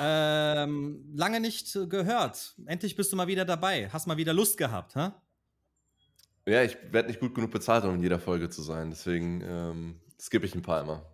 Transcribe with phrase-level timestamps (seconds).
[0.00, 2.54] Ähm, lange nicht gehört.
[2.66, 3.88] Endlich bist du mal wieder dabei.
[3.90, 5.10] Hast mal wieder Lust gehabt, hä?
[6.46, 8.90] Ja, ich werde nicht gut genug bezahlt, um in jeder Folge zu sein.
[8.90, 11.06] Deswegen ähm, skippe ich ein paar immer.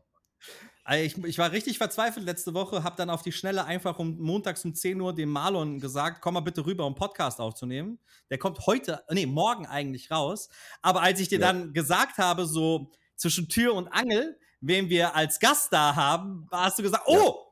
[0.90, 4.64] Ich, ich, war richtig verzweifelt letzte Woche, habe dann auf die Schnelle einfach um montags
[4.64, 7.98] um 10 Uhr dem Marlon gesagt, komm mal bitte rüber, um Podcast aufzunehmen.
[8.30, 10.48] Der kommt heute, nee, morgen eigentlich raus.
[10.80, 11.52] Aber als ich dir ja.
[11.52, 16.78] dann gesagt habe, so zwischen Tür und Angel, wen wir als Gast da haben, hast
[16.78, 17.47] du gesagt, oh, ja.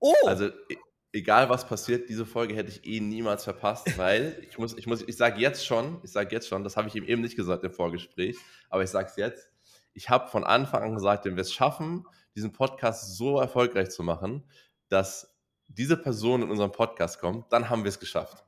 [0.00, 0.14] Oh!
[0.26, 0.76] Also, e,
[1.12, 5.02] egal was passiert, diese Folge hätte ich eh niemals verpasst, weil ich muss, ich muss,
[5.02, 7.64] ich sage jetzt schon, ich sage jetzt schon, das habe ich ihm eben nicht gesagt
[7.64, 8.36] im Vorgespräch,
[8.68, 9.50] aber ich sage es jetzt.
[9.92, 12.04] Ich habe von Anfang an gesagt, wenn wir es schaffen,
[12.36, 14.44] diesen Podcast so erfolgreich zu machen,
[14.88, 15.36] dass
[15.68, 18.44] diese Person in unseren Podcast kommt, dann haben wir es geschafft.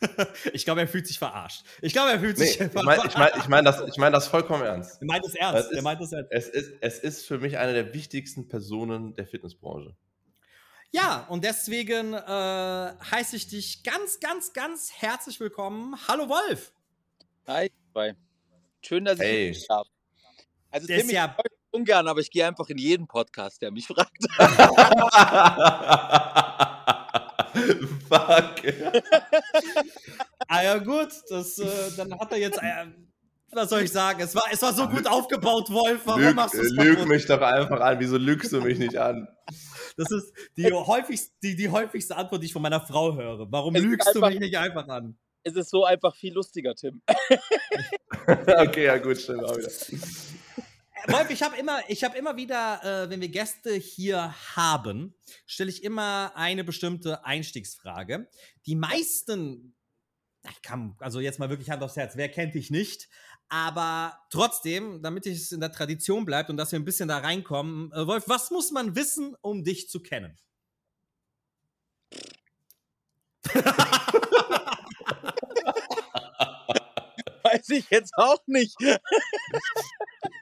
[0.52, 1.64] ich glaube, er fühlt sich verarscht.
[1.80, 4.12] Ich glaube, er fühlt sich nee, Ich meine ich mein, ich mein das, ich mein
[4.12, 5.00] das vollkommen ernst.
[5.00, 5.72] Er meint es ernst.
[5.72, 6.32] Ist, meint es ernst.
[6.32, 9.96] Es ist, es ist für mich eine der wichtigsten Personen der Fitnessbranche.
[10.96, 15.94] Ja, und deswegen äh, heiße ich dich ganz, ganz, ganz herzlich willkommen.
[16.08, 16.72] Hallo Wolf.
[17.46, 18.16] Hi, bye.
[18.80, 19.50] Schön, dass hey.
[19.50, 19.86] ich habe.
[20.70, 24.08] Also, das ja ich ungern, aber ich gehe einfach in jeden Podcast, der mich fragt.
[28.08, 28.62] Fuck.
[30.48, 32.56] ah ja, gut, das, äh, dann hat er jetzt.
[32.62, 32.86] Äh,
[33.52, 34.22] was soll ich sagen?
[34.22, 36.00] Es war, es war so gut aufgebaut, Wolf.
[36.06, 38.00] Warum lüg, machst du es Lüg mich doch einfach an.
[38.00, 39.28] Wieso lügst du mich nicht an?
[39.96, 43.50] Das ist die häufigste, die, die häufigste Antwort, die ich von meiner Frau höre.
[43.50, 45.18] Warum es lügst einfach, du mich nicht einfach an?
[45.42, 47.02] Es ist so einfach viel lustiger, Tim.
[48.26, 49.70] okay, ja gut, stimmt auch wieder.
[51.08, 55.14] Wolf, ich habe immer, ich habe immer wieder, äh, wenn wir Gäste hier haben,
[55.46, 58.28] stelle ich immer eine bestimmte Einstiegsfrage.
[58.66, 59.76] Die meisten,
[60.50, 63.08] ich kann, also jetzt mal wirklich Hand aufs Herz, wer kennt dich nicht?
[63.48, 67.92] Aber trotzdem, damit es in der Tradition bleibt und dass wir ein bisschen da reinkommen,
[67.92, 70.36] äh, Wolf, was muss man wissen, um dich zu kennen?
[77.44, 78.76] Weiß ich jetzt auch nicht.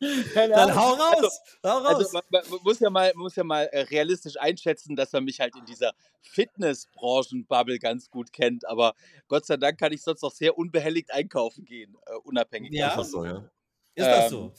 [0.00, 1.28] Dann hau raus, also,
[1.64, 1.94] hau raus.
[1.96, 5.40] Also, man, man, muss ja mal, muss ja mal äh, realistisch einschätzen, dass er mich
[5.40, 8.66] halt in dieser Fitnessbranchen-Bubble ganz gut kennt.
[8.66, 8.94] Aber
[9.28, 12.88] Gott sei Dank kann ich sonst noch sehr unbehelligt einkaufen gehen, äh, unabhängig ja.
[12.88, 13.04] davon.
[13.04, 13.50] So, ja.
[13.94, 14.40] Ist das so?
[14.44, 14.52] Ähm,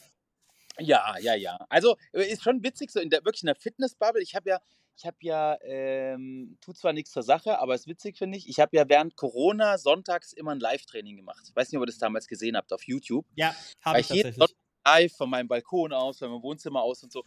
[0.79, 1.57] ja, ja, ja.
[1.69, 4.21] Also äh, ist schon witzig, so in der wirklich in der Fitnessbubble.
[4.21, 4.59] Ich habe ja,
[4.97, 8.49] ich habe ja, ähm, tut zwar nichts zur Sache, aber ist witzig, finde ich.
[8.49, 11.43] Ich habe ja während Corona sonntags immer ein Live-Training gemacht.
[11.47, 13.25] Ich weiß nicht, ob ihr das damals gesehen habt auf YouTube.
[13.35, 14.55] Ja, habe ich tatsächlich
[14.87, 17.23] live von meinem Balkon aus, von meinem Wohnzimmer aus und so.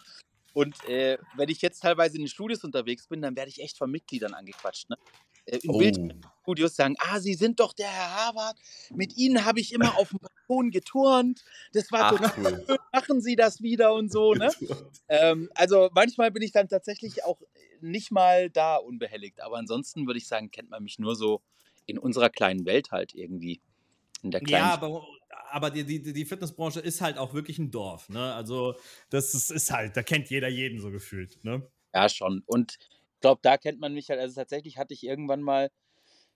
[0.52, 3.78] Und äh, wenn ich jetzt teilweise in den Studios unterwegs bin, dann werde ich echt
[3.78, 4.90] von Mitgliedern angequatscht.
[4.90, 4.96] Ne?
[5.46, 5.78] Äh, in oh.
[5.78, 8.56] Bildstudios sagen, ah, Sie sind doch der Herr Harvard.
[8.90, 11.44] Mit Ihnen habe ich immer auf dem Balkon geturnt.
[11.72, 12.64] Das war Ach, cool.
[12.68, 12.78] Cool.
[12.92, 14.34] Machen Sie das wieder und so.
[14.34, 14.50] Ne?
[15.08, 17.40] ähm, also manchmal bin ich dann tatsächlich auch
[17.80, 19.40] nicht mal da unbehelligt.
[19.40, 21.42] Aber ansonsten würde ich sagen, kennt man mich nur so
[21.86, 23.60] in unserer kleinen Welt halt irgendwie.
[24.22, 25.02] In der kleinen ja, aber
[25.50, 28.08] aber die, die, die Fitnessbranche ist halt auch wirklich ein Dorf.
[28.08, 28.32] Ne?
[28.34, 28.74] Also,
[29.10, 31.42] das ist, ist halt, da kennt jeder jeden so gefühlt.
[31.44, 31.66] Ne?
[31.94, 32.42] Ja, schon.
[32.46, 34.20] Und ich glaube, da kennt man mich halt.
[34.20, 35.70] Also, tatsächlich hatte ich irgendwann mal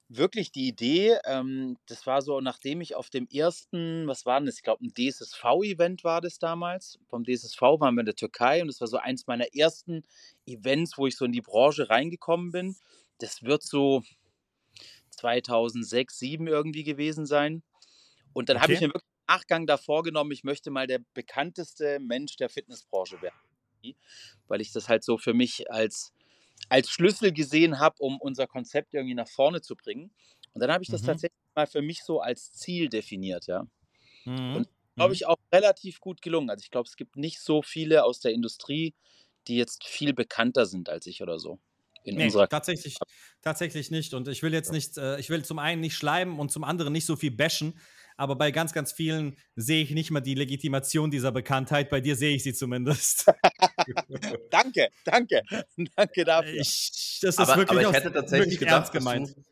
[0.08, 4.46] wirklich die Idee, ähm, das war so, nachdem ich auf dem ersten, was war denn
[4.46, 4.56] das?
[4.56, 6.98] Ich glaube, ein DSSV-Event war das damals.
[7.08, 10.04] Vom DSSV waren wir in der Türkei und das war so eins meiner ersten
[10.46, 12.76] Events, wo ich so in die Branche reingekommen bin.
[13.18, 14.02] Das wird so
[15.10, 17.62] 2006, 2007 irgendwie gewesen sein.
[18.34, 18.62] Und dann okay.
[18.62, 22.50] habe ich mir wirklich im Nachgang da vorgenommen, ich möchte mal der bekannteste Mensch der
[22.50, 23.94] Fitnessbranche werden.
[24.48, 26.12] Weil ich das halt so für mich als,
[26.68, 30.10] als Schlüssel gesehen habe, um unser Konzept irgendwie nach vorne zu bringen.
[30.52, 31.06] Und dann habe ich das mhm.
[31.06, 33.66] tatsächlich mal für mich so als Ziel definiert, ja.
[34.24, 34.56] Mhm.
[34.56, 35.14] Und glaube mhm.
[35.14, 36.50] ich auch relativ gut gelungen.
[36.50, 38.94] Also ich glaube, es gibt nicht so viele aus der Industrie,
[39.46, 41.58] die jetzt viel bekannter sind als ich oder so.
[42.04, 42.96] In nee, unserer tatsächlich,
[43.40, 44.12] tatsächlich nicht.
[44.14, 46.92] Und ich will jetzt nicht, äh, ich will zum einen nicht schleimen und zum anderen
[46.92, 47.78] nicht so viel bashen,
[48.16, 51.90] aber bei ganz, ganz vielen sehe ich nicht mal die Legitimation dieser Bekanntheit.
[51.90, 53.26] Bei dir sehe ich sie zumindest.
[54.50, 55.42] danke, danke,
[55.96, 56.60] danke dafür.
[56.60, 59.36] Ich, das ist aber, wirklich, aber ich hätte tatsächlich gedacht, ernst gemeint.
[59.36, 59.42] Du,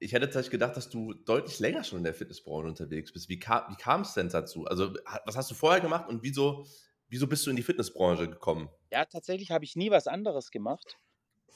[0.00, 3.28] ich hätte tatsächlich gedacht, dass du deutlich länger schon in der Fitnessbranche unterwegs bist.
[3.28, 4.64] Wie kam, wie kam es denn dazu?
[4.64, 4.94] Also,
[5.24, 6.66] was hast du vorher gemacht und wieso,
[7.08, 8.68] wieso bist du in die Fitnessbranche gekommen?
[8.90, 10.96] Ja, tatsächlich habe ich nie was anderes gemacht.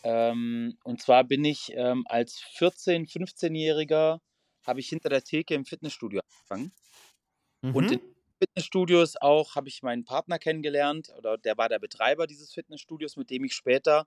[0.03, 4.21] Ähm, und zwar bin ich ähm, als 14-, 15-Jähriger
[4.67, 6.73] habe ich hinter der Theke im Fitnessstudio angefangen.
[7.63, 8.15] Und in Mhm.
[8.43, 13.31] Fitnessstudios auch habe ich meinen Partner kennengelernt oder der war der Betreiber dieses Fitnessstudios, mit
[13.31, 14.07] dem ich später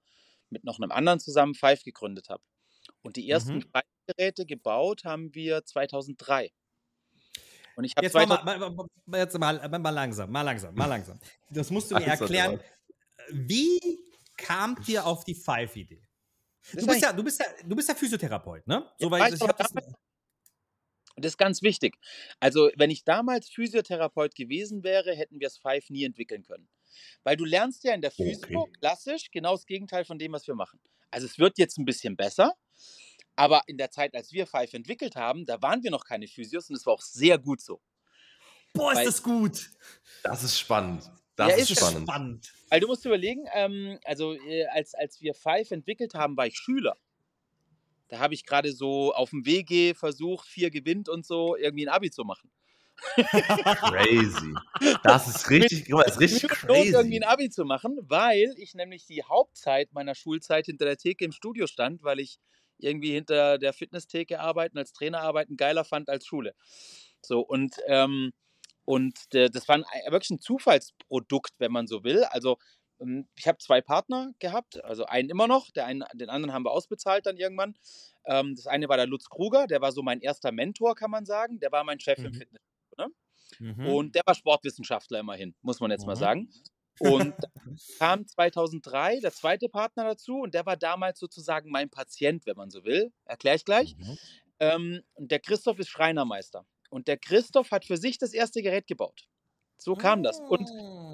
[0.50, 2.44] mit noch einem anderen zusammen Five gegründet habe.
[3.01, 3.65] Und die ersten Mhm.
[3.74, 6.51] Five-Geräte gebaut haben wir 2003.
[7.75, 10.75] Und ich habe Jetzt mal, 2000 mal, mal, mal, jetzt mal, mal, langsam, mal langsam,
[10.75, 11.19] mal langsam.
[11.50, 12.59] Das musst du mir Alles erklären.
[13.30, 13.80] Wie
[14.38, 16.01] kam dir auf die Five-Idee?
[16.74, 18.92] Du bist ja, du bist ja, du bist ja Physiotherapeut, ne?
[19.00, 19.98] Soweit weiß ich aber hab
[21.17, 21.23] das.
[21.23, 21.97] Das ist ganz wichtig.
[22.39, 26.67] Also, wenn ich damals Physiotherapeut gewesen wäre, hätten wir das Five nie entwickeln können.
[27.23, 28.71] Weil du lernst ja in der Physio Okay.
[28.79, 30.79] klassisch genau das Gegenteil von dem, was wir machen.
[31.11, 32.53] Also es wird jetzt ein bisschen besser,
[33.35, 36.69] aber in der Zeit, als wir Five entwickelt haben, da waren wir noch keine Physios
[36.69, 37.81] und es war auch sehr gut so.
[38.73, 39.69] Boah, ist Weil- das gut.
[40.23, 41.09] Das ist spannend.
[41.35, 42.07] Das Ja, ist, ist spannend.
[42.09, 42.53] spannend.
[42.69, 46.57] Weil du musst überlegen, ähm, also äh, als, als wir Five entwickelt haben, war ich
[46.57, 46.97] Schüler.
[48.07, 51.94] Da habe ich gerade so auf dem WG versucht, vier gewinnt und so, irgendwie ein
[51.94, 52.50] Abi zu machen.
[52.98, 54.56] Crazy.
[55.04, 57.15] Das ist richtig, mal, das ist richtig Not, irgendwie crazy.
[57.18, 61.31] ein Abi zu machen, weil ich nämlich die Hauptzeit meiner Schulzeit hinter der Theke im
[61.31, 62.39] Studio stand, weil ich
[62.80, 66.54] irgendwie hinter der Fitnesstheke arbeiten, als Trainer arbeiten geiler fand als Schule.
[67.21, 68.33] So, und, ähm,
[68.86, 72.24] und äh, das war ein, wirklich ein Zufallsprodukt, wenn man so will.
[72.25, 72.57] Also,
[73.35, 76.71] ich habe zwei Partner gehabt, also einen immer noch, der einen, den anderen haben wir
[76.71, 77.75] ausbezahlt dann irgendwann.
[78.25, 81.25] Ähm, das eine war der Lutz Kruger, der war so mein erster Mentor, kann man
[81.25, 81.59] sagen.
[81.59, 82.33] Der war mein Chef im Mhm.
[82.33, 82.61] Fitness.
[83.59, 83.85] Mhm.
[83.88, 86.19] Und der war Sportwissenschaftler immerhin, muss man jetzt mal Mhm.
[86.19, 86.49] sagen.
[86.99, 92.45] Und dann kam 2003 der zweite Partner dazu und der war damals sozusagen mein Patient,
[92.45, 93.13] wenn man so will.
[93.25, 93.95] Erkläre ich gleich.
[93.97, 94.17] Mhm.
[94.59, 96.65] Ähm, und der Christoph ist Schreinermeister.
[96.89, 99.27] Und der Christoph hat für sich das erste Gerät gebaut.
[99.77, 100.39] So kam das.
[100.39, 100.69] Und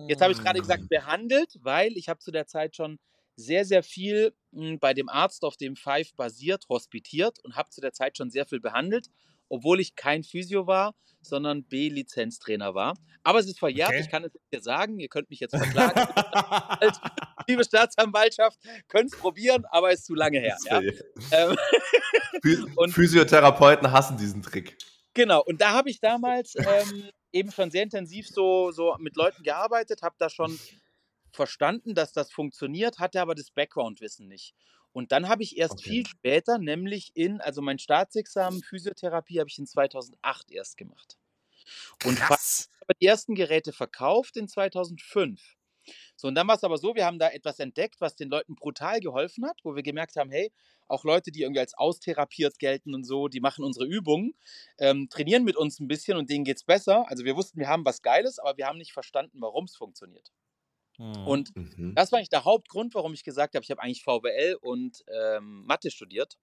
[0.07, 2.99] jetzt habe ich gerade gesagt, behandelt, weil ich habe zu der Zeit schon
[3.35, 7.81] sehr, sehr viel mh, bei dem Arzt, auf dem Five basiert, hospitiert und habe zu
[7.81, 9.07] der Zeit schon sehr viel behandelt,
[9.49, 12.95] obwohl ich kein Physio war, sondern B-Lizenztrainer war.
[13.23, 14.01] Aber es ist verjährt, Okay.
[14.01, 16.01] ich kann es jetzt hier sagen, ihr könnt mich jetzt verklagen.
[17.47, 20.57] Liebe Staatsanwaltschaft, könnt es probieren, aber ist zu lange her.
[20.69, 20.81] Ja?
[21.31, 21.55] Ähm,
[22.91, 24.77] Physiotherapeuten hassen diesen Trick.
[25.13, 29.43] Genau, und da habe ich damals ähm, eben schon sehr intensiv so, so mit Leuten
[29.43, 30.61] gearbeitet, habe da schon
[31.31, 34.55] verstanden, dass das funktioniert, hatte aber das Background-Wissen nicht.
[34.93, 35.81] Und dann habe ich erst Okay.
[35.83, 41.17] viel später, nämlich in, also mein Staatsexamen Physiotherapie habe ich in 2008 erst gemacht.
[42.01, 42.21] Und
[42.81, 45.57] habe die ersten Geräte verkauft in 2005.
[46.15, 48.55] So, und dann war es aber so, wir haben da etwas entdeckt, was den Leuten
[48.55, 50.51] brutal geholfen hat, wo wir gemerkt haben, hey,
[50.87, 54.35] auch Leute, die irgendwie als austherapiert gelten und so, die machen unsere Übungen,
[54.77, 57.09] ähm, trainieren mit uns ein bisschen und denen geht es besser.
[57.09, 60.29] Also wir wussten, wir haben was Geiles, aber wir haben nicht verstanden, warum es funktioniert.
[60.97, 61.27] Mhm.
[61.27, 61.51] Und
[61.95, 65.65] das war eigentlich der Hauptgrund, warum ich gesagt habe, ich habe eigentlich VWL und ähm,
[65.65, 66.37] Mathe studiert,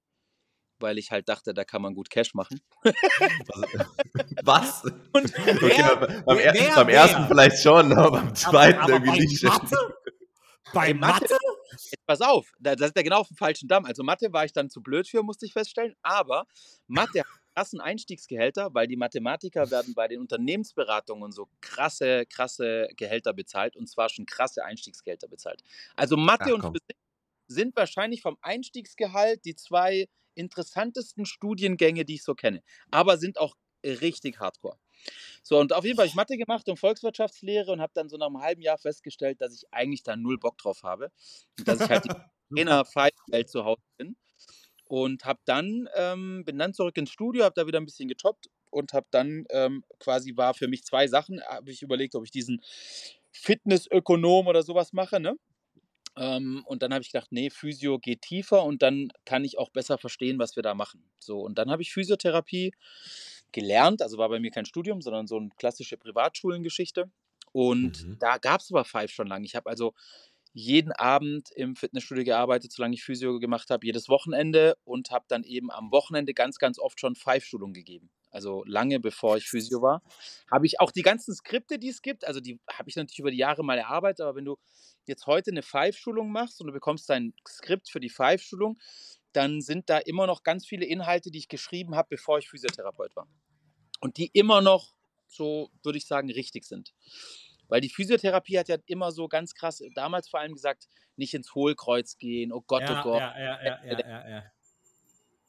[0.80, 2.60] weil ich halt dachte, da kann man gut Cash machen.
[4.42, 4.82] Was?
[5.12, 6.94] Und Okay, Wer- beim, beim, wer- er, wer- beim wer?
[7.00, 9.42] ersten vielleicht schon, aber beim zweiten aber irgendwie bei nicht.
[9.44, 9.76] Mathe?
[10.72, 11.38] Bei Mathe-?
[11.72, 13.84] Jetzt pass auf, da, da ist er genau auf dem falschen Damm.
[13.84, 15.94] Also Mathe war ich dann zu blöd für, musste ich feststellen.
[16.02, 16.46] Aber
[16.86, 22.88] Mathe hat krassen Einstiegsgehälter, weil die Mathematiker werden bei den Unternehmensberatungen und so krasse, krasse
[22.96, 23.76] Gehälter bezahlt.
[23.76, 25.62] Und zwar schon krasse Einstiegsgehälter bezahlt.
[25.96, 26.62] Also Mathe Ach, und.
[26.62, 26.96] Physik
[27.48, 32.62] sind wahrscheinlich vom Einstiegsgehalt die zwei interessantesten Studiengänge, die ich so kenne.
[32.90, 33.54] Aber sind auch
[33.84, 34.78] richtig hardcore.
[35.42, 38.16] So, und auf jeden Fall habe ich Mathe gemacht und Volkswirtschaftslehre und habe dann so
[38.16, 41.10] nach einem halben Jahr festgestellt, dass ich eigentlich da null Bock drauf habe.
[41.58, 42.08] Und dass ich halt die
[42.54, 42.84] Trainer
[43.28, 44.16] Welt zu Hause bin.
[44.84, 48.48] Und habe dann, ähm, bin dann zurück ins Studio, habe da wieder ein bisschen getoppt
[48.70, 52.32] und habe dann ähm, quasi war für mich zwei Sachen, habe ich überlegt, ob ich
[52.32, 52.60] diesen
[53.32, 55.36] Fitnessökonom oder sowas mache, ne?
[56.16, 59.70] Ähm, und dann habe ich gedacht, nee, Physio geht tiefer und dann kann ich auch
[59.70, 61.10] besser verstehen, was wir da machen.
[61.18, 62.72] So, und dann habe ich Physiotherapie
[63.52, 67.10] gelernt, also war bei mir kein Studium, sondern so eine klassische Privatschulengeschichte.
[67.52, 68.20] Und Mhm.
[68.20, 69.44] da gab es aber Five schon lange.
[69.46, 69.94] Ich habe also
[70.52, 75.44] jeden Abend im Fitnessstudio gearbeitet, solange ich Physio gemacht habe, jedes Wochenende und habe dann
[75.44, 78.10] eben am Wochenende ganz, ganz oft schon Five-Schulungen gegeben.
[78.30, 80.02] Also lange bevor ich Physio war,
[80.50, 83.30] habe ich auch die ganzen Skripte, die es gibt, also die habe ich natürlich über
[83.30, 84.56] die Jahre mal erarbeitet, aber wenn du
[85.06, 88.78] jetzt heute eine Five-Schulung machst und du bekommst dein Skript für die Five-Schulung,
[89.32, 93.14] dann sind da immer noch ganz viele Inhalte, die ich geschrieben habe, bevor ich Physiotherapeut
[93.16, 93.28] war.
[94.00, 94.94] Und die immer noch
[95.26, 96.92] so, würde ich sagen, richtig sind.
[97.68, 101.54] Weil die Physiotherapie hat ja immer so ganz krass, damals vor allem gesagt, nicht ins
[101.54, 103.20] Hohlkreuz gehen, oh Gott, ja, oh Gott.
[103.20, 104.44] Ja, ja, ja, ja, ja, ja.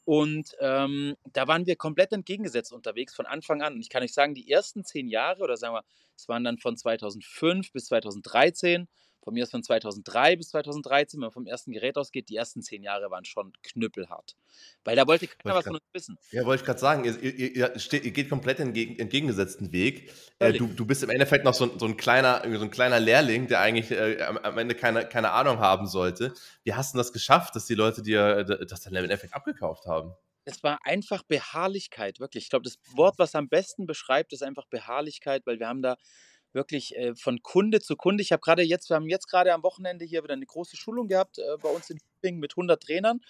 [0.03, 3.73] Und ähm, da waren wir komplett entgegengesetzt unterwegs von Anfang an.
[3.73, 5.83] Und ich kann euch sagen, die ersten zehn Jahre, oder sagen wir,
[6.15, 8.87] es waren dann von 2005 bis 2013,
[9.23, 12.61] von mir aus von 2003 bis 2013, wenn man vom ersten Gerät ausgeht, die ersten
[12.61, 14.35] zehn Jahre waren schon knüppelhart.
[14.83, 16.17] Weil da wollte keiner was von uns wissen.
[16.31, 20.11] Ja, wollte ich gerade sagen, ihr, ihr, ihr, steht, ihr, geht komplett entgegen, entgegengesetzten Weg.
[20.39, 23.47] Äh, du, du bist im Endeffekt noch so, so, ein, kleiner, so ein kleiner Lehrling,
[23.47, 26.33] der eigentlich äh, am Ende keine, keine Ahnung haben sollte.
[26.63, 30.13] Wie hast du das geschafft, dass die Leute dir das dann im Endeffekt abgekauft haben?
[30.43, 32.45] Es war einfach Beharrlichkeit, wirklich.
[32.45, 35.97] Ich glaube, das Wort, was am besten beschreibt, ist einfach Beharrlichkeit, weil wir haben da
[36.53, 38.21] wirklich äh, von Kunde zu Kunde.
[38.21, 41.07] Ich habe gerade jetzt, wir haben jetzt gerade am Wochenende hier wieder eine große Schulung
[41.07, 43.21] gehabt äh, bei uns in Tübingen mit 100 Trainern.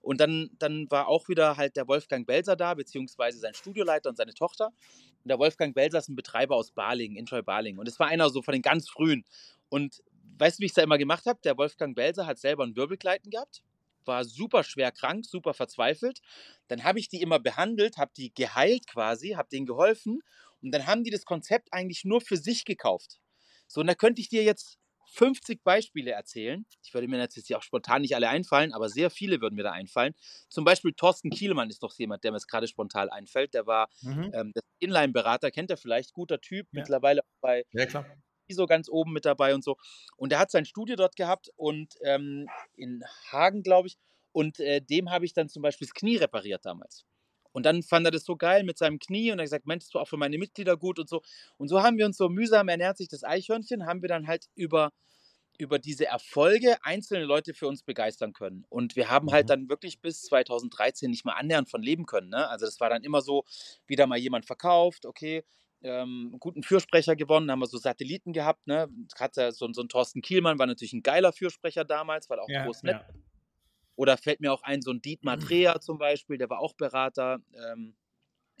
[0.00, 4.16] Und dann, dann war auch wieder halt der Wolfgang Belser da, beziehungsweise sein Studioleiter und
[4.16, 4.66] seine Tochter.
[4.66, 7.80] Und der Wolfgang Belser ist ein Betreiber aus Balingen, Introy Balingen.
[7.80, 9.24] Und es war einer so von den ganz frühen.
[9.70, 10.02] Und
[10.38, 11.40] weißt du, wie ich es da immer gemacht habe?
[11.44, 13.62] Der Wolfgang Belser hat selber ein Wirbelgleiten gehabt,
[14.04, 16.20] war super schwer krank, super verzweifelt.
[16.68, 20.20] Dann habe ich die immer behandelt, habe die geheilt quasi, habe denen geholfen
[20.64, 23.20] und dann haben die das Konzept eigentlich nur für sich gekauft.
[23.68, 24.78] So, und da könnte ich dir jetzt
[25.12, 26.66] 50 Beispiele erzählen.
[26.82, 29.72] Ich würde mir jetzt auch spontan nicht alle einfallen, aber sehr viele würden mir da
[29.72, 30.14] einfallen.
[30.48, 33.54] Zum Beispiel Thorsten Kielmann ist doch jemand, der mir jetzt gerade spontan einfällt.
[33.54, 34.30] Der war mhm.
[34.34, 36.80] ähm, Inline-Berater, kennt er vielleicht, guter Typ, ja.
[36.80, 38.06] mittlerweile auch bei ja, klar.
[38.48, 39.76] ISO ganz oben mit dabei und so.
[40.16, 43.96] Und der hat sein Studio dort gehabt und ähm, in Hagen, glaube ich.
[44.32, 47.06] Und äh, dem habe ich dann zum Beispiel das Knie repariert damals.
[47.54, 49.84] Und dann fand er das so geil mit seinem Knie und er hat gesagt, Mensch,
[49.84, 51.22] das war auch für meine Mitglieder gut und so.
[51.56, 54.46] Und so haben wir uns so mühsam ernährt sich das Eichhörnchen, haben wir dann halt
[54.56, 54.92] über,
[55.56, 58.64] über diese Erfolge einzelne Leute für uns begeistern können.
[58.70, 59.48] Und wir haben halt mhm.
[59.48, 62.30] dann wirklich bis 2013 nicht mal annähernd von leben können.
[62.30, 62.48] Ne?
[62.48, 63.44] Also das war dann immer so,
[63.86, 65.44] wieder mal jemand verkauft, okay,
[65.84, 68.88] ähm, guten Fürsprecher gewonnen, haben wir so Satelliten gehabt, ne?
[69.18, 72.64] Hatte so, so ein Thorsten Kielmann, war natürlich ein geiler Fürsprecher damals, weil auch ja,
[72.64, 73.02] groß nett.
[73.06, 73.14] Ja.
[73.96, 77.38] Oder fällt mir auch ein, so ein Dietmar Dreher zum Beispiel, der war auch Berater,
[77.54, 77.94] ähm,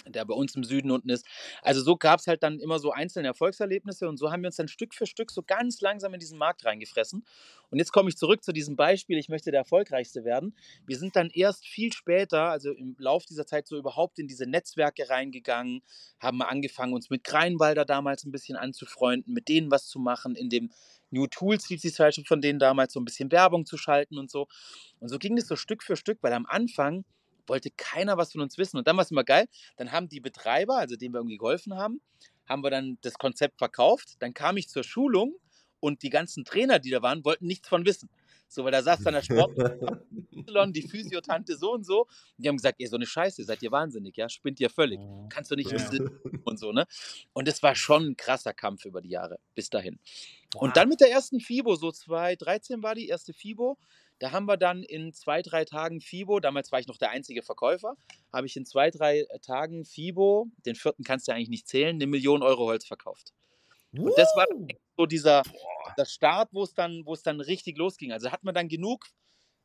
[0.06, 1.24] der bei uns im Süden unten ist.
[1.62, 4.56] Also so gab es halt dann immer so einzelne Erfolgserlebnisse und so haben wir uns
[4.56, 7.24] dann Stück für Stück so ganz langsam in diesen Markt reingefressen.
[7.70, 10.54] Und jetzt komme ich zurück zu diesem Beispiel, ich möchte der Erfolgreichste werden.
[10.86, 14.46] Wir sind dann erst viel später, also im Laufe dieser Zeit so überhaupt in diese
[14.46, 15.82] Netzwerke reingegangen,
[16.20, 20.50] haben angefangen, uns mit Kreinwalder damals ein bisschen anzufreunden, mit denen was zu machen, in
[20.50, 20.70] dem
[21.14, 24.30] New Tools hieß die Zeitschrift von denen damals, so ein bisschen Werbung zu schalten und
[24.30, 24.46] so.
[25.00, 27.04] Und so ging es so Stück für Stück, weil am Anfang
[27.46, 28.76] wollte keiner was von uns wissen.
[28.76, 31.74] Und dann war es immer geil, dann haben die Betreiber, also denen wir irgendwie geholfen
[31.74, 32.00] haben,
[32.46, 34.16] haben wir dann das Konzept verkauft.
[34.18, 35.34] Dann kam ich zur Schulung
[35.80, 38.08] und die ganzen Trainer, die da waren, wollten nichts von wissen.
[38.48, 39.56] So, weil da saß dann der Sport,
[40.74, 42.02] die Physiotante so und so.
[42.02, 42.08] Und
[42.38, 44.28] die haben gesagt, ihr so eine Scheiße, seid ihr wahnsinnig, ja?
[44.28, 45.00] Spinnt ihr völlig.
[45.28, 45.78] Kannst du nicht ja.
[46.44, 46.86] und so, ne?
[47.32, 49.98] Und es war schon ein krasser Kampf über die Jahre, bis dahin.
[50.54, 53.76] Und dann mit der ersten FIBO, so 2013 war die erste FIBO,
[54.20, 57.42] da haben wir dann in zwei, drei Tagen FIBO, damals war ich noch der einzige
[57.42, 57.96] Verkäufer,
[58.32, 62.06] habe ich in zwei, drei Tagen FIBO, den vierten kannst du eigentlich nicht zählen, eine
[62.06, 63.32] Million Euro Holz verkauft.
[64.02, 64.46] Und das war
[64.96, 65.42] so dieser
[65.96, 68.12] das Start, wo es dann, wo es dann richtig losging.
[68.12, 69.06] Also hat man dann genug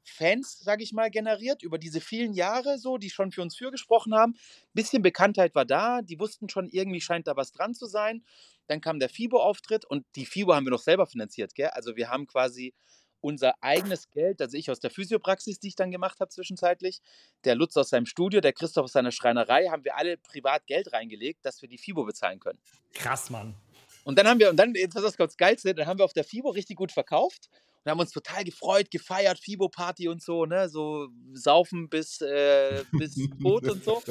[0.03, 3.71] Fans, sage ich mal, generiert über diese vielen Jahre, so, die schon für uns für
[3.71, 4.35] gesprochen haben.
[4.73, 8.23] Bisschen Bekanntheit war da, die wussten schon, irgendwie scheint da was dran zu sein.
[8.67, 11.69] Dann kam der FIBO-Auftritt und die FIBO haben wir noch selber finanziert, gell?
[11.69, 12.73] Also wir haben quasi
[13.21, 17.01] unser eigenes Geld, also ich aus der Physiopraxis, die ich dann gemacht habe zwischenzeitlich,
[17.43, 20.93] der Lutz aus seinem Studio, der Christoph aus seiner Schreinerei, haben wir alle privat Geld
[20.93, 22.59] reingelegt, dass wir die FIBO bezahlen können.
[22.93, 23.55] Krass, Mann.
[24.03, 26.13] Und dann haben wir, und dann, jetzt ist das ganz Geilste, dann haben wir auf
[26.13, 27.49] der FIBO richtig gut verkauft
[27.83, 33.15] und haben uns total gefreut, gefeiert, FIBO-Party und so, ne, so saufen bis, äh, bis
[33.41, 34.01] tot und so.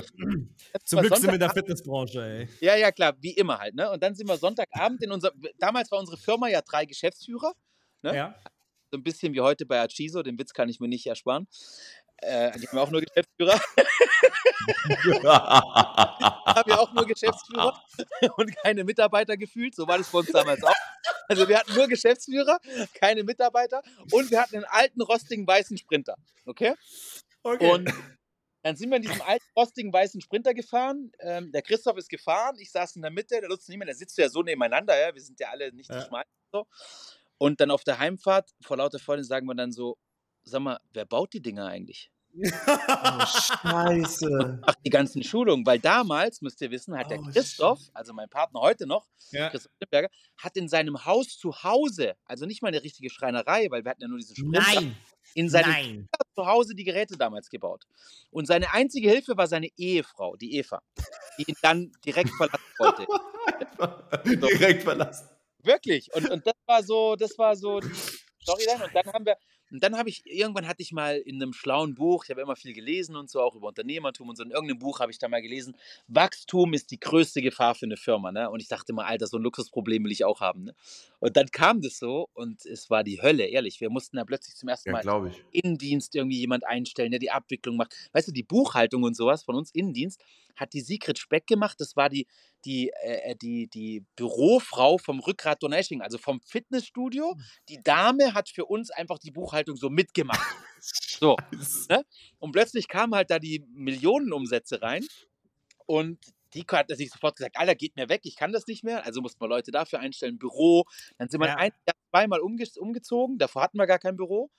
[0.84, 2.48] Zum Glück sind wir in der Fitnessbranche, ey.
[2.60, 3.90] Ja, ja, klar, wie immer halt, ne.
[3.90, 7.52] Und dann sind wir Sonntagabend in unser, damals war unsere Firma ja drei Geschäftsführer,
[8.02, 8.14] ne.
[8.14, 8.34] Ja.
[8.90, 11.46] So ein bisschen wie heute bei Achiso, den Witz kann ich mir nicht ersparen.
[12.20, 13.60] Äh, die haben auch nur Geschäftsführer.
[16.46, 17.80] haben ja auch nur Geschäftsführer
[18.36, 19.74] und keine Mitarbeiter gefühlt.
[19.74, 20.74] So war das bei uns damals auch.
[21.28, 22.58] Also wir hatten nur Geschäftsführer,
[22.94, 23.82] keine Mitarbeiter
[24.12, 26.16] und wir hatten einen alten, rostigen, weißen Sprinter.
[26.46, 26.74] Okay?
[27.42, 27.70] okay.
[27.70, 27.92] Und
[28.62, 31.12] dann sind wir in diesem alten, rostigen, weißen Sprinter gefahren.
[31.20, 33.94] Ähm, der Christoph ist gefahren, ich saß in der Mitte, der Lutz nicht mehr, der
[33.94, 35.14] sitzt ja so nebeneinander, ja?
[35.14, 36.00] wir sind ja alle nicht ja.
[36.00, 36.24] zu schmal.
[36.50, 36.66] So.
[37.38, 39.96] Und dann auf der Heimfahrt, vor lauter Freude, sagen wir dann so,
[40.50, 42.10] sag mal, wer baut die Dinger eigentlich?
[42.34, 44.60] oh, Scheiße.
[44.66, 48.28] Ach, die ganzen Schulungen, weil damals, müsst ihr wissen, hat der oh, Christoph, also mein
[48.28, 49.48] Partner heute noch, ja.
[49.50, 53.84] Christoph Limberger, hat in seinem Haus zu Hause, also nicht mal eine richtige Schreinerei, weil
[53.84, 54.96] wir hatten ja nur diesen Sprinter, Nein.
[55.34, 57.84] in seinem zu Hause die Geräte damals gebaut.
[58.30, 60.80] Und seine einzige Hilfe war seine Ehefrau, die Eva,
[61.38, 63.06] die ihn dann direkt verlassen wollte.
[64.46, 65.28] direkt verlassen.
[65.64, 66.08] Wirklich.
[66.14, 67.92] Und, und das war so, das war so die
[68.42, 68.84] Storyline.
[68.84, 69.36] Und dann haben wir,
[69.70, 72.56] Und dann habe ich, irgendwann hatte ich mal in einem schlauen Buch, ich habe immer
[72.56, 75.28] viel gelesen und so, auch über Unternehmertum und so, in irgendeinem Buch habe ich da
[75.28, 78.32] mal gelesen, Wachstum ist die größte Gefahr für eine Firma.
[78.32, 78.50] Ne?
[78.50, 80.64] Und ich dachte mal, Alter, so ein Luxusproblem will ich auch haben.
[80.64, 80.74] Ne?
[81.20, 83.80] Und dann kam das so und es war die Hölle, ehrlich.
[83.80, 85.32] Wir mussten da plötzlich zum ersten Ja, Mal.
[85.50, 87.94] Innendienst irgendwie jemand einstellen, der die Abwicklung macht.
[88.12, 90.20] Weißt du, die Buchhaltung und sowas von uns Innendienst
[90.56, 91.80] hat die Sigrid Speck gemacht.
[91.80, 92.26] Das war die,
[92.64, 97.36] die, äh, die, die Bürofrau vom Rückgrat Donation, also vom Fitnessstudio.
[97.68, 100.40] Die Dame hat für uns einfach die Buchhaltung so mitgemacht.
[100.80, 101.34] So.
[101.88, 102.04] Ne?
[102.38, 105.04] Und plötzlich kamen halt da die Millionenumsätze rein
[105.86, 106.20] und
[106.54, 109.04] die hat sich sofort gesagt, Alter, geht mir weg, ich kann das nicht mehr.
[109.04, 110.84] Also mussten wir Leute dafür einstellen, Büro.
[111.18, 111.56] Dann sind wir Ja.
[111.56, 111.72] ein,
[112.10, 114.50] zweimal umge umgezogen, davor hatten wir gar kein Büro.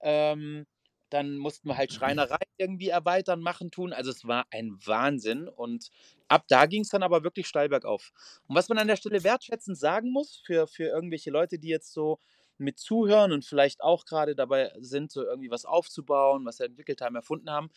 [0.00, 0.66] Ähm,
[1.10, 3.92] dann mussten wir halt Schreinerei irgendwie erweitern, machen, tun.
[3.92, 5.48] Also es war ein Wahnsinn.
[5.48, 5.90] Und
[6.28, 8.12] ab da ging es dann aber wirklich steil bergauf.
[8.46, 11.92] Und was man an der Stelle wertschätzend sagen muss, für, für irgendwelche Leute, die jetzt
[11.92, 12.18] so
[12.58, 17.00] mit zuhören und vielleicht auch gerade dabei sind, so irgendwie was aufzubauen, was sie entwickelt
[17.00, 17.70] haben, erfunden haben,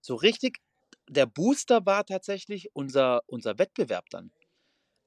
[0.00, 0.60] so richtig,
[1.08, 4.32] der Booster war tatsächlich unser, unser Wettbewerb dann.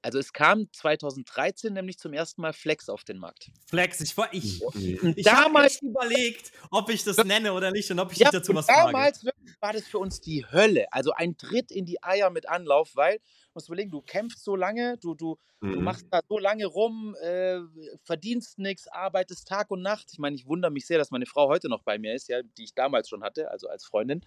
[0.08, 3.52] Also es kam 2013 nämlich zum ersten Mal Flex auf den Markt.
[3.70, 8.00] Flex, ich, war- ich, ich habe damals, überlegt, ob ich das nenne oder nicht und
[8.00, 10.86] ob ich ja, dazu was damals wirklich war das für uns die Hölle.
[10.94, 13.20] Also ein Tritt in die Eier mit Anlauf, weil,
[13.58, 15.84] musst überlegen, du kämpfst so lange, du, du, du Mhm.
[15.84, 17.60] machst da so lange rum, äh,
[18.04, 20.08] verdienst nichts, arbeitest Tag und Nacht.
[20.14, 22.42] Ich meine, ich wundere mich sehr, dass meine Frau heute noch bei mir ist, ja,
[22.44, 24.22] die ich damals schon hatte, also als Freundin.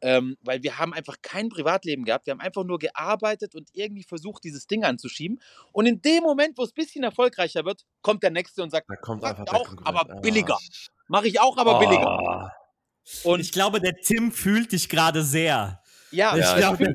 [0.00, 2.26] Ähm, weil wir haben einfach kein Privatleben gehabt.
[2.26, 5.40] Wir haben einfach nur gearbeitet und irgendwie versucht, dieses Ding anzuschieben.
[5.72, 8.90] Und in dem Moment, wo es ein bisschen erfolgreicher wird, kommt der Nächste und sagt,
[8.90, 9.86] Da kommt Mach einfach auch, Konkurrent.
[10.00, 10.54] aber billiger.
[10.56, 10.90] Ah.
[11.08, 12.06] mache ich auch, aber billiger.
[12.08, 12.52] Ah.
[13.22, 15.80] Und ich glaube, der Tim fühlt dich gerade sehr.
[16.10, 16.94] ja, Ich Ja, glaub, ich, der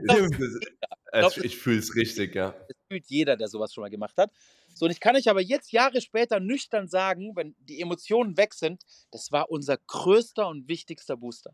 [1.12, 2.51] Tim- es- ich fühle es richtig, ja.
[2.68, 4.32] das fühlt jeder, der sowas schon mal gemacht hat.
[4.74, 8.54] So, und ich kann euch aber jetzt Jahre später nüchtern sagen, wenn die Emotionen weg
[8.54, 11.51] sind, das war unser größter und wichtigster Booster.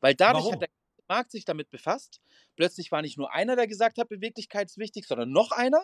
[0.00, 0.54] Weil dadurch Warum?
[0.54, 0.68] hat der
[1.08, 2.20] Markt sich damit befasst.
[2.54, 5.82] Plötzlich war nicht nur einer, der gesagt hat, Beweglichkeit ist wichtig, sondern noch einer.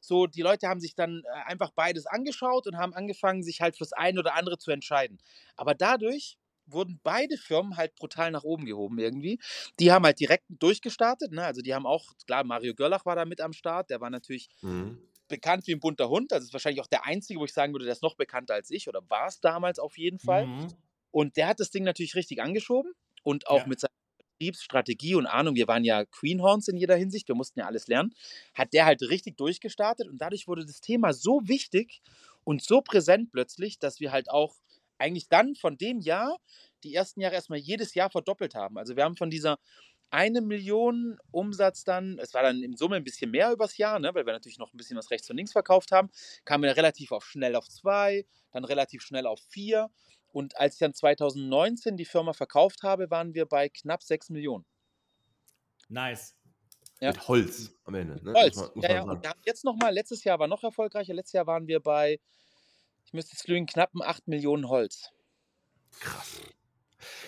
[0.00, 3.76] So, die Leute haben sich dann äh, einfach beides angeschaut und haben angefangen, sich halt
[3.76, 5.18] fürs eine oder andere zu entscheiden.
[5.56, 9.40] Aber dadurch wurden beide Firmen halt brutal nach oben gehoben irgendwie.
[9.80, 11.44] Die haben halt direkt durchgestartet, ne?
[11.44, 14.48] Also die haben auch, klar, Mario Görlach war da mit am Start, der war natürlich
[14.62, 15.02] Mhm.
[15.28, 16.32] bekannt wie ein bunter Hund.
[16.32, 18.70] Das ist wahrscheinlich auch der einzige, wo ich sagen würde, der ist noch bekannter als
[18.70, 20.48] ich oder war es damals auf jeden Fall.
[20.48, 20.76] Mhm.
[21.10, 23.66] Und der hat das Ding natürlich richtig angeschoben und auch Ja.
[23.66, 23.90] mit seiner
[24.38, 28.14] Betriebsstrategie und Ahnung, wir waren ja Queenhorns in jeder Hinsicht, wir mussten ja alles lernen,
[28.54, 32.02] hat der halt richtig durchgestartet und dadurch wurde das Thema so wichtig
[32.44, 34.56] und so präsent plötzlich, dass wir halt auch
[35.02, 36.38] eigentlich dann von dem Jahr
[36.84, 38.78] die ersten Jahre erstmal jedes Jahr verdoppelt haben.
[38.78, 39.58] Also wir haben von dieser
[40.10, 44.14] eine Million Umsatz dann, es war dann im Summe ein bisschen mehr übers Jahr, ne,
[44.14, 46.10] weil wir natürlich noch ein bisschen was rechts und links verkauft haben,
[46.44, 49.90] kamen wir relativ auf schnell auf zwei, dann relativ schnell auf vier.
[50.28, 54.66] Und als ich dann 2019 die Firma verkauft habe, waren wir bei knapp 6 Millionen.
[55.88, 56.36] Nice.
[57.00, 57.08] Ja.
[57.08, 58.22] Mit Holz am Ende.
[58.22, 58.32] Ne?
[58.34, 58.56] Holz.
[58.56, 59.02] Muss man, muss ja, ja.
[59.02, 61.12] Und jetzt nochmal, letztes Jahr war noch erfolgreicher.
[61.12, 62.20] Letztes Jahr waren wir bei,
[63.04, 65.10] ich müsste jetzt lügen, knappen 8 Millionen Holz.
[66.00, 66.40] Krass.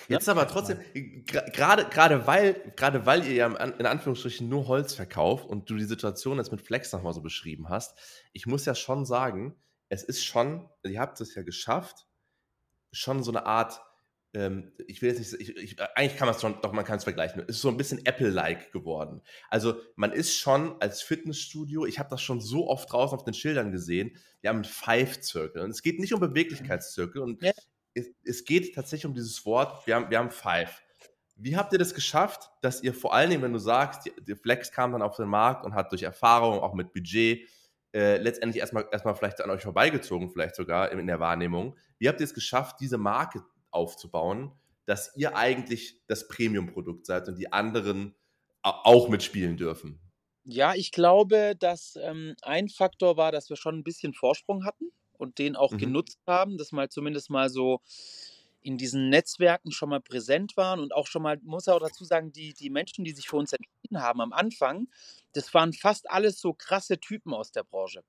[0.08, 0.78] Jetzt aber trotzdem,
[1.24, 5.84] gerade gerade weil, gerade weil ihr ja in Anführungsstrichen nur Holz verkauft und du die
[5.84, 7.98] Situation jetzt mit Flex nochmal so beschrieben hast,
[8.32, 9.56] ich muss ja schon sagen,
[9.88, 12.06] es ist schon, ihr habt es ja geschafft,
[12.92, 13.82] schon so eine Art,
[14.34, 16.96] ähm, ich will jetzt nicht, ich, ich, eigentlich kann man es schon, doch man kann
[16.98, 19.22] es vergleichen, es ist so ein bisschen Apple-like geworden.
[19.48, 23.34] Also man ist schon als Fitnessstudio, ich habe das schon so oft draußen auf den
[23.34, 27.52] Schildern gesehen, wir haben einen Five-Zirkel und es geht nicht um Beweglichkeitszirkel und Ja.
[27.94, 30.82] es, es geht tatsächlich um dieses Wort, wir haben, wir haben Five.
[31.36, 34.36] Wie habt ihr das geschafft, dass ihr vor allen Dingen, wenn du sagst, die, die
[34.36, 37.48] Flex kam dann auf den Markt und hat durch Erfahrung, auch mit Budget,
[37.92, 41.76] äh, letztendlich erstmal, erstmal vielleicht an euch vorbeigezogen, vielleicht sogar in, in der Wahrnehmung.
[41.98, 44.52] Wie habt ihr es geschafft, diese Marke aufzubauen,
[44.86, 48.14] dass ihr eigentlich das Premium-Produkt seid und die anderen
[48.62, 50.00] au- auch mitspielen dürfen?
[50.46, 54.90] Ja, ich glaube, dass ähm, ein Faktor war, dass wir schon ein bisschen Vorsprung hatten
[55.14, 55.78] und den auch Mhm.
[55.78, 57.80] genutzt haben, dass mal zumindest mal so
[58.60, 62.32] in diesen Netzwerken schon mal präsent waren und auch schon mal, muss auch dazu sagen,
[62.32, 64.88] die, die Menschen, die sich für uns entschieden haben am Anfang,
[65.32, 68.02] das waren fast alles so krasse Typen aus der Branche.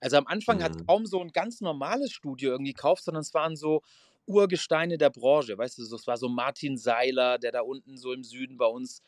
[0.00, 0.86] Also am Anfang hat Mhm.
[0.86, 3.82] kaum so ein ganz normales Studio irgendwie gekauft, sondern es waren so
[4.26, 8.24] Urgesteine der Branche, weißt du, es war so Martin Seiler, der da unten so im
[8.24, 9.02] Süden bei uns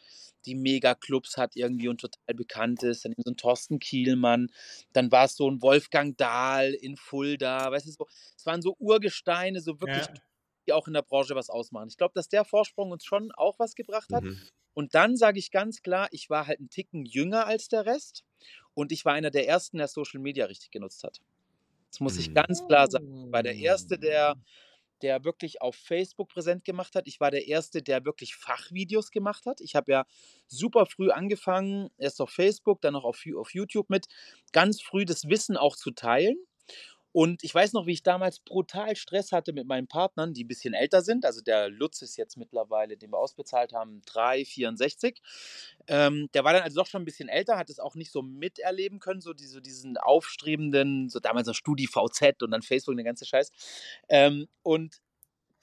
[0.47, 4.51] die Megaclubs hat irgendwie und total bekannt ist, dann so ein Thorsten Kielmann,
[4.93, 8.77] dann war es so ein Wolfgang Dahl in Fulda, weißt du, so, es waren so
[8.79, 10.15] Urgesteine, so wirklich, Ja.
[10.67, 11.89] die auch in der Branche was ausmachen.
[11.89, 14.25] Ich glaube, dass der Vorsprung uns schon auch was gebracht hat.
[14.25, 14.49] Mhm.
[14.75, 18.25] Und dann sage ich ganz klar, ich war halt einen Ticken jünger als der Rest
[18.75, 21.21] und ich war einer der ersten, der Social Media richtig genutzt hat.
[21.91, 23.05] Das muss ich ganz klar sagen.
[23.27, 24.37] Ich war der Erste, der
[25.03, 27.07] der wirklich auf Facebook präsent gemacht hat.
[27.07, 29.61] Ich war der Erste, der wirklich Fachvideos gemacht hat.
[29.61, 30.05] Ich habe ja
[30.47, 34.07] super früh angefangen, erst auf Facebook, dann noch auf, auf YouTube mit,
[34.53, 36.37] ganz früh das Wissen auch zu teilen.
[37.13, 40.49] Und ich weiß noch, wie ich damals brutal Stress hatte mit meinen Partnern, die ein
[40.49, 41.25] bisschen älter sind.
[41.25, 45.17] Also der Lutz ist jetzt mittlerweile, den wir ausbezahlt haben, 3,64.
[45.87, 48.23] Ähm, der war dann also doch schon ein bisschen älter, hat es auch nicht so
[48.23, 53.07] miterleben können, so diese, diesen aufstrebenden, so damals noch StudiVZ und dann Facebook und der
[53.07, 53.51] ganze Scheiß.
[54.09, 55.01] Ähm, und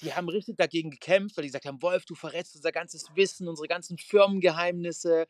[0.01, 3.47] die haben richtig dagegen gekämpft, weil die gesagt haben, Wolf, du verrätst unser ganzes Wissen,
[3.47, 5.25] unsere ganzen Firmengeheimnisse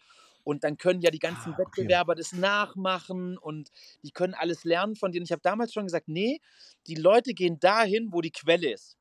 [0.45, 1.81] und dann können ja die ganzen ah, okay.
[1.81, 3.71] Wettbewerber das nachmachen und
[4.03, 5.19] die können alles lernen von dir.
[5.19, 6.39] Und ich habe damals schon gesagt, nee,
[6.87, 8.95] die Leute gehen dahin, wo die Quelle ist.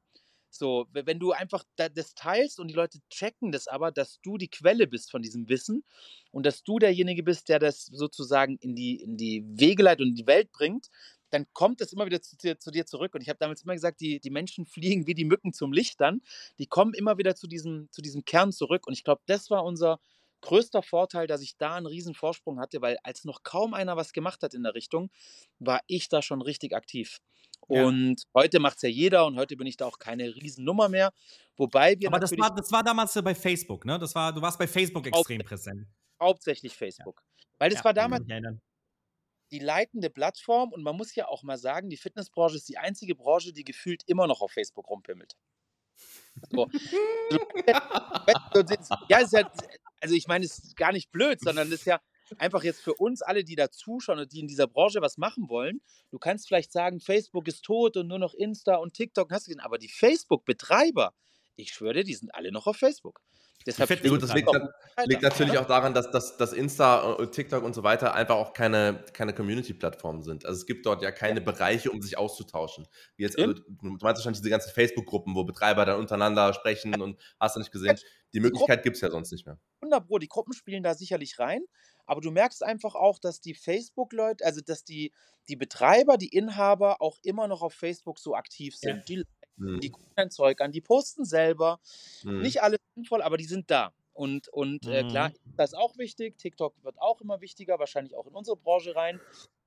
[0.49, 4.49] So, wenn du einfach das teilst und die Leute checken das aber, dass du die
[4.49, 5.85] Quelle bist von diesem Wissen
[6.31, 10.11] und dass du derjenige bist, der das sozusagen in die, in die Wege leitet und
[10.11, 10.91] in die Welt bringt,
[11.31, 13.17] dann kommt es immer wieder zu dir, zu dir zurück.
[13.17, 16.01] Und ich habe damals immer gesagt, die, die Menschen fliegen wie die Mücken zum Licht
[16.01, 16.23] dann.
[16.59, 18.87] Die kommen immer wieder zu diesem, zu diesem Kern zurück.
[18.87, 19.99] Und ich glaube, das war unser
[20.45, 24.13] größter Vorteil, dass ich da einen riesen Vorsprung hatte, weil als noch kaum einer was
[24.13, 25.11] gemacht hat in der Richtung,
[25.59, 27.19] war ich da schon richtig aktiv.
[27.69, 27.87] Ja.
[27.87, 31.13] Und heute macht es ja jeder und heute bin ich da auch keine Riesennummer mehr.
[31.57, 33.99] Wobei wir Aber das war, das war damals bei Facebook, ne?
[33.99, 35.87] Das war, du warst bei Facebook extrem präsent.
[36.21, 37.23] Hauptsächlich Facebook.
[37.25, 37.45] Ja.
[37.59, 38.25] Weil das ja, war damals
[39.51, 43.15] die leitende Plattform und man muss ja auch mal sagen, die Fitnessbranche ist die einzige
[43.15, 45.37] Branche, die gefühlt immer noch auf Facebook rumpimmelt.
[46.51, 46.69] So.
[49.09, 49.51] ja, ist ja,
[50.05, 51.99] also ich meine, es ist gar nicht blöd, sondern es ist ja
[52.37, 55.49] einfach jetzt für uns alle, die da zuschauen und die in dieser Branche was machen
[55.49, 55.81] wollen.
[56.11, 59.53] Du kannst vielleicht sagen, Facebook ist tot und nur noch Insta und TikTok hast du
[59.53, 61.15] gesehen, aber die Facebook-Betreiber,
[61.57, 63.23] ich schwöre dir, die sind alle noch auf Facebook.
[63.67, 64.51] Deshalb ja, gut, das liegt,
[65.07, 69.03] liegt natürlich auch daran, dass, dass, dass Insta, TikTok und so weiter einfach auch keine,
[69.15, 70.45] keine Community-Plattformen sind.
[70.45, 71.45] Also es gibt dort ja keine ja.
[71.45, 72.87] Bereiche, um sich auszutauschen.
[73.17, 77.19] Wie jetzt, also, du meinst wahrscheinlich diese ganzen Facebook-Gruppen, wo Betreiber dann untereinander sprechen und
[77.41, 77.99] hast du nicht gesehen.
[78.35, 79.59] Die Möglichkeit gibt es ja sonst nicht mehr.
[79.81, 81.63] 100 Pro, die Gruppen spielen da sicherlich rein,
[82.05, 85.13] aber du merkst einfach auch, dass die Facebook-Leute, also dass die,
[85.49, 88.97] die Betreiber, die Inhaber auch immer noch auf Facebook so aktiv sind.
[88.97, 89.05] Ja.
[89.05, 89.25] Die
[89.57, 89.81] Mhm.
[89.81, 91.81] Die gucken ein Zeug an, die posten selber.
[92.23, 92.41] Mhm.
[92.41, 93.93] Nicht alles sinnvoll, aber die sind da.
[94.13, 95.57] Und, und äh, klar, mhm.
[95.57, 96.39] das ist auch wichtig.
[96.39, 99.21] TikTok wird auch immer wichtiger, wahrscheinlich auch in unsere Branche rein.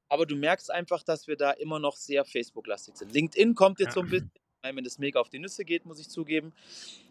[0.09, 3.13] Aber du merkst einfach, dass wir da immer noch sehr Facebook-lastig sind.
[3.13, 3.93] LinkedIn kommt jetzt ja.
[3.93, 4.31] so ein bisschen,
[4.63, 6.53] wenn das mega auf die Nüsse geht, muss ich zugeben.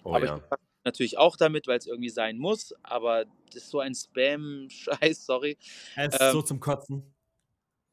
[0.03, 0.37] Oh, aber ja.
[0.37, 0.43] ich
[0.85, 2.75] natürlich auch damit, weil es irgendwie sein muss.
[2.83, 5.59] Aber das ist so ein Spam-Scheiß, sorry.
[5.95, 7.16] Es ist ähm, so zum Kotzen.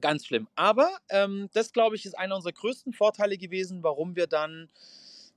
[0.04, 0.50] Ganz schlimm.
[0.56, 4.68] Aber ähm, das, glaube ich, ist einer unserer größten Vorteile gewesen, warum wir dann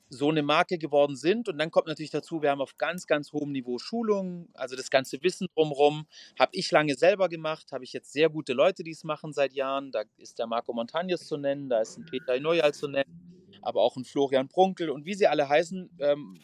[0.09, 1.49] so eine Marke geworden sind.
[1.49, 4.91] Und dann kommt natürlich dazu, wir haben auf ganz, ganz hohem Niveau Schulungen, also das
[4.91, 6.09] ganze Wissen drumherum.
[6.37, 9.53] Habe ich lange selber gemacht, habe ich jetzt sehr gute Leute, die es machen seit
[9.53, 9.93] Jahren.
[9.93, 13.83] Da ist der Marco Montagnes zu nennen, da ist ein Peter Neujal zu nennen, aber
[13.83, 15.91] auch ein Florian Prunkel und wie sie alle heißen.
[16.01, 16.41] Ähm,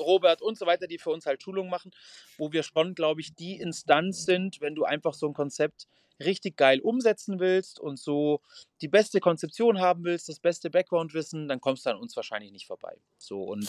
[0.00, 1.92] Robert und so weiter, die für uns halt Schulungen machen,
[2.38, 5.86] wo wir schon, glaube ich, die Instanz sind, wenn du einfach so ein Konzept
[6.20, 8.40] richtig geil umsetzen willst und so
[8.82, 12.66] die beste Konzeption haben willst, das beste Background-Wissen, dann kommst du an uns wahrscheinlich nicht
[12.66, 12.96] vorbei.
[13.18, 13.64] So und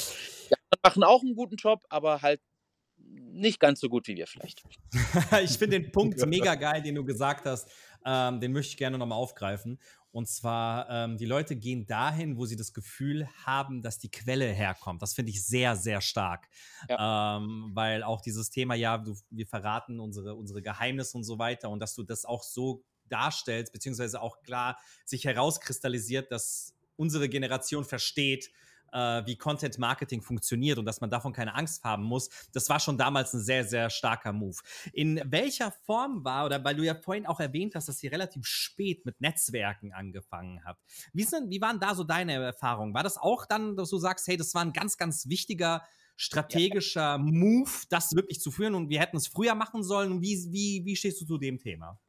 [0.49, 2.41] ja, wir machen auch einen guten Job, aber halt
[3.03, 4.63] nicht ganz so gut wie wir vielleicht.
[5.43, 7.69] ich finde den Punkt mega geil, den du gesagt hast.
[8.05, 9.79] Ähm, den möchte ich gerne nochmal aufgreifen.
[10.11, 14.51] Und zwar, ähm, die Leute gehen dahin, wo sie das Gefühl haben, dass die Quelle
[14.51, 15.01] herkommt.
[15.01, 16.49] Das finde ich sehr, sehr stark.
[16.89, 17.37] Ja.
[17.37, 21.69] Ähm, weil auch dieses Thema, ja, du, wir verraten unsere, unsere Geheimnisse und so weiter
[21.69, 27.85] und dass du das auch so darstellst, beziehungsweise auch klar sich herauskristallisiert, dass unsere Generation
[27.85, 28.51] versteht,
[28.91, 32.79] äh, wie Content Marketing funktioniert und dass man davon keine Angst haben muss, das war
[32.79, 34.57] schon damals ein sehr, sehr starker Move.
[34.93, 38.45] In welcher Form war, oder weil du ja vorhin auch erwähnt hast, dass ihr relativ
[38.45, 40.81] spät mit Netzwerken angefangen habt.
[41.13, 42.93] Wie, sind, wie waren da so deine Erfahrungen?
[42.93, 45.83] War das auch dann, dass du sagst, hey, das war ein ganz, ganz wichtiger
[46.15, 50.21] strategischer Move, das wirklich zu führen und wir hätten es früher machen sollen?
[50.21, 51.99] Wie, wie, wie stehst du zu dem Thema?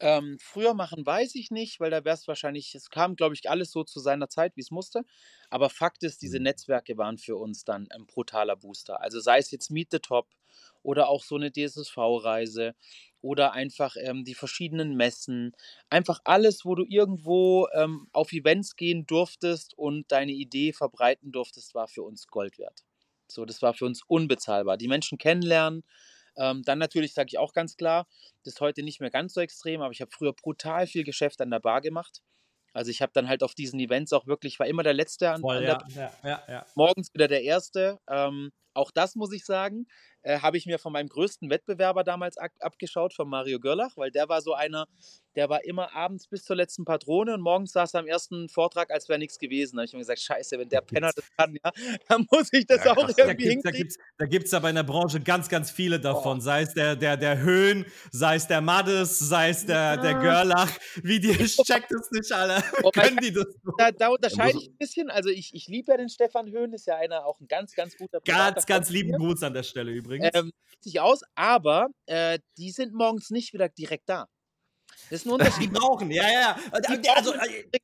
[0.00, 3.50] Ähm, früher machen weiß ich nicht, weil da wäre es wahrscheinlich, es kam, glaube ich,
[3.50, 5.02] alles so zu seiner Zeit, wie es musste.
[5.50, 6.44] Aber Fakt ist, diese mhm.
[6.44, 9.00] Netzwerke waren für uns dann ein brutaler Booster.
[9.00, 10.28] Also sei es jetzt Meet the Top
[10.82, 12.74] oder auch so eine DSSV-Reise
[13.20, 15.52] oder einfach ähm, die verschiedenen Messen.
[15.90, 21.74] Einfach alles, wo du irgendwo ähm, auf Events gehen durftest und deine Idee verbreiten durftest,
[21.74, 22.84] war für uns Gold wert.
[23.26, 24.76] So, das war für uns unbezahlbar.
[24.76, 25.82] Die Menschen kennenlernen,
[26.38, 28.06] ähm, dann natürlich sage ich auch ganz klar,
[28.44, 31.40] das ist heute nicht mehr ganz so extrem, aber ich habe früher brutal viel Geschäft
[31.40, 32.20] an der Bar gemacht.
[32.72, 35.40] Also ich habe dann halt auf diesen Events auch wirklich, war immer der Letzte an,
[35.40, 37.98] Voll, an der ja, ja, ja, Morgens wieder der Erste.
[38.08, 39.86] Ähm, auch das muss ich sagen.
[40.22, 44.10] Äh, habe ich mir von meinem größten Wettbewerber damals ab abgeschaut, von Mario Görlach, weil
[44.10, 44.86] der war so einer,
[45.36, 48.90] der war immer abends bis zur letzten Patrone und morgens saß er am ersten Vortrag,
[48.90, 49.76] als wäre nichts gewesen.
[49.76, 51.70] Da habe ich mir gesagt, scheiße, wenn der Penner das kann, ja,
[52.08, 53.06] dann muss ich das Ja, auch.
[53.08, 53.72] Da irgendwie gibt's, da hinkriegen.
[53.72, 56.38] gibt's, da gibt's aber in der Branche ganz, ganz viele davon.
[56.38, 56.40] Oh.
[56.40, 60.20] Sei es der, der, der Höhn, sei es der Maddes, sei es der, der Ja.
[60.20, 60.70] Görlach.
[61.02, 62.56] Wie die, ich check das nicht alle.
[62.82, 63.44] Wobei Können die das?
[63.62, 63.72] so?
[63.78, 65.10] Da, da unterscheide ich ein bisschen.
[65.10, 67.96] Also ich, ich liebe ja den Stefan Höhn, ist ja einer auch ein ganz, ganz
[67.96, 69.12] guter privater Ganz, ganz lieben.
[69.12, 70.07] Gruß an der Stelle übrigens.
[70.34, 74.26] Ähm, sich aus, aber äh, die sind morgens nicht wieder direkt da.
[75.10, 75.62] Das ist ein Unterschied.
[75.64, 76.58] die brauchen, ja, ja.
[77.02, 77.78] Die Also, brauchen- äh,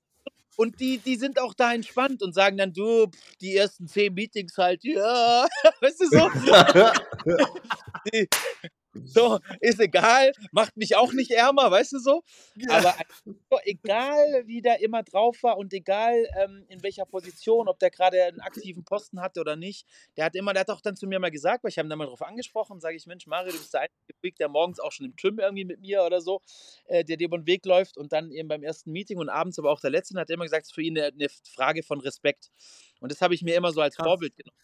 [0.57, 4.15] Und die, die sind auch da entspannt und sagen dann, du, pff, die ersten zehn
[4.15, 5.47] Meetings halt, ja,
[5.81, 6.31] weißt du so,
[8.13, 8.29] die,
[9.05, 12.23] so, ist egal, macht mich auch nicht ärmer, weißt du so.
[12.69, 17.79] Aber so, egal, wie der immer drauf war und egal, ähm, in welcher Position, ob
[17.79, 20.97] der gerade einen aktiven Posten hatte oder nicht, der hat immer, der hat auch dann
[20.97, 23.27] zu mir mal gesagt, weil ich habe ihn dann mal drauf angesprochen, sage ich, Mensch,
[23.27, 26.05] Mario, du bist der einzige Freak, der morgens auch schon im Gym irgendwie mit mir
[26.05, 26.41] oder so,
[26.87, 29.59] äh, der dir über den Weg läuft und dann eben beim ersten Meeting und abends
[29.59, 31.83] aber auch der letzte, hat er immer gesagt, es ist für ihn eine, eine Frage
[31.83, 32.51] von Respekt.
[33.01, 34.07] Und das habe ich mir immer so als Krass.
[34.07, 34.57] Vorbild genommen.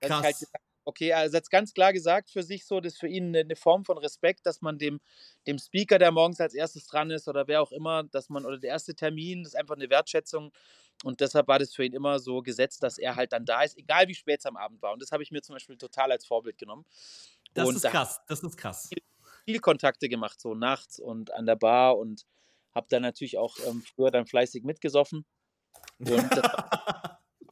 [0.00, 0.40] Dass ich halt Krass.
[0.40, 3.40] gesagt okay, er hat ganz klar gesagt für sich so, das ist für ihn eine,
[3.40, 5.00] eine Form von Respekt, dass man dem,
[5.46, 8.58] dem Speaker, der morgens als erstes dran ist oder wer auch immer, dass man, oder
[8.58, 10.52] der erste Termin, das ist einfach eine Wertschätzung.
[11.02, 13.76] Und deshalb war das für ihn immer so gesetzt, dass er halt dann da ist,
[13.78, 14.92] egal wie spät es am Abend war.
[14.92, 16.84] Und das habe ich mir zum Beispiel total als Vorbild genommen.
[17.54, 18.90] das und ist da krass, das ist krass.
[19.46, 22.26] viel Kontakte gemacht, so nachts und an der Bar und
[22.74, 25.24] habe dann natürlich auch ähm, früher dann fleißig mitgesoffen.
[26.00, 26.30] Und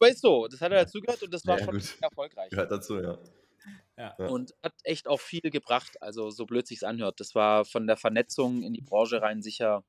[0.06, 2.50] ist so, das hat er dazugehört und das war Ja, schon erfolgreich.
[2.50, 3.18] Gehört dazu, ja.
[3.96, 4.14] Ja.
[4.16, 7.20] Und hat echt auch viel gebracht, also so blöd sich's anhört.
[7.20, 9.84] Das war von der Vernetzung in die Branche rein sicher,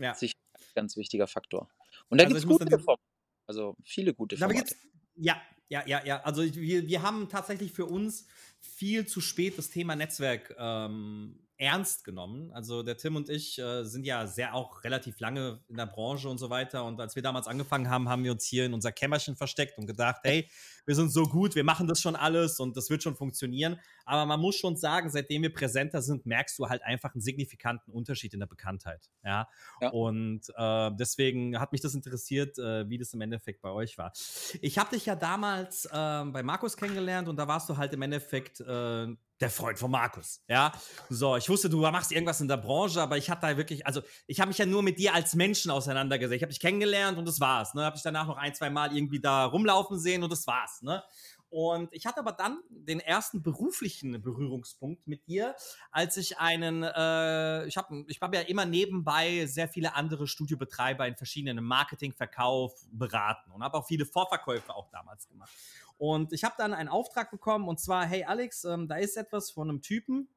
[0.00, 0.14] Ja.
[0.14, 1.68] sicher ein ganz wichtiger Faktor.
[2.08, 3.02] Und da Also gibt es gute Formate.
[3.46, 4.58] Also viele gute Formate.
[4.58, 4.76] gibt's,
[5.14, 6.22] ja, ja, ja, ja.
[6.22, 8.26] Also wir, wir haben tatsächlich für uns
[8.60, 12.52] viel zu spät das Thema Netzwerk ähm, ernst genommen.
[12.52, 16.28] Also der Tim und ich äh, sind ja sehr auch relativ lange in der Branche
[16.28, 16.84] und so weiter.
[16.84, 19.86] Und als wir damals angefangen haben, haben wir uns hier in unser Kämmerchen versteckt und
[19.86, 20.50] gedacht, hey,
[20.84, 23.80] wir sind so gut, wir machen das schon alles und das wird schon funktionieren.
[24.04, 27.92] Aber man muss schon sagen, seitdem wir präsenter sind, merkst du halt einfach einen signifikanten
[27.92, 29.10] Unterschied in der Bekanntheit.
[29.24, 29.48] Ja.
[29.80, 29.90] Ja.
[29.90, 34.12] Und äh, deswegen hat mich das interessiert, äh, wie das im Endeffekt bei euch war.
[34.60, 38.02] Ich habe dich ja damals ähm, bei Markus kennengelernt und da warst du halt im
[38.02, 40.42] Endeffekt äh, der Freund von Markus.
[40.48, 40.72] Ja.
[41.10, 44.02] So, ich wusste, du machst irgendwas in der Branche, aber ich hatte da wirklich, also
[44.26, 46.36] ich habe mich ja nur mit dir als Menschen auseinandergesetzt.
[46.36, 47.74] Ich habe dich kennengelernt und das war's.
[47.74, 47.84] Ne?
[47.84, 50.80] Habe dich danach noch ein, zwei Mal irgendwie da rumlaufen sehen und das war's.
[50.82, 51.02] Ne?
[51.48, 55.54] Und ich hatte aber dann den ersten beruflichen Berührungspunkt mit dir,
[55.90, 61.06] als ich einen, äh, ich habe ich hab ja immer nebenbei sehr viele andere Studiobetreiber
[61.06, 65.52] in verschiedenen Marketing, Verkauf beraten und habe auch viele Vorverkäufe auch damals gemacht.
[65.98, 69.50] Und ich habe dann einen Auftrag bekommen und zwar, hey Alex, ähm, da ist etwas
[69.50, 70.28] von einem Typen,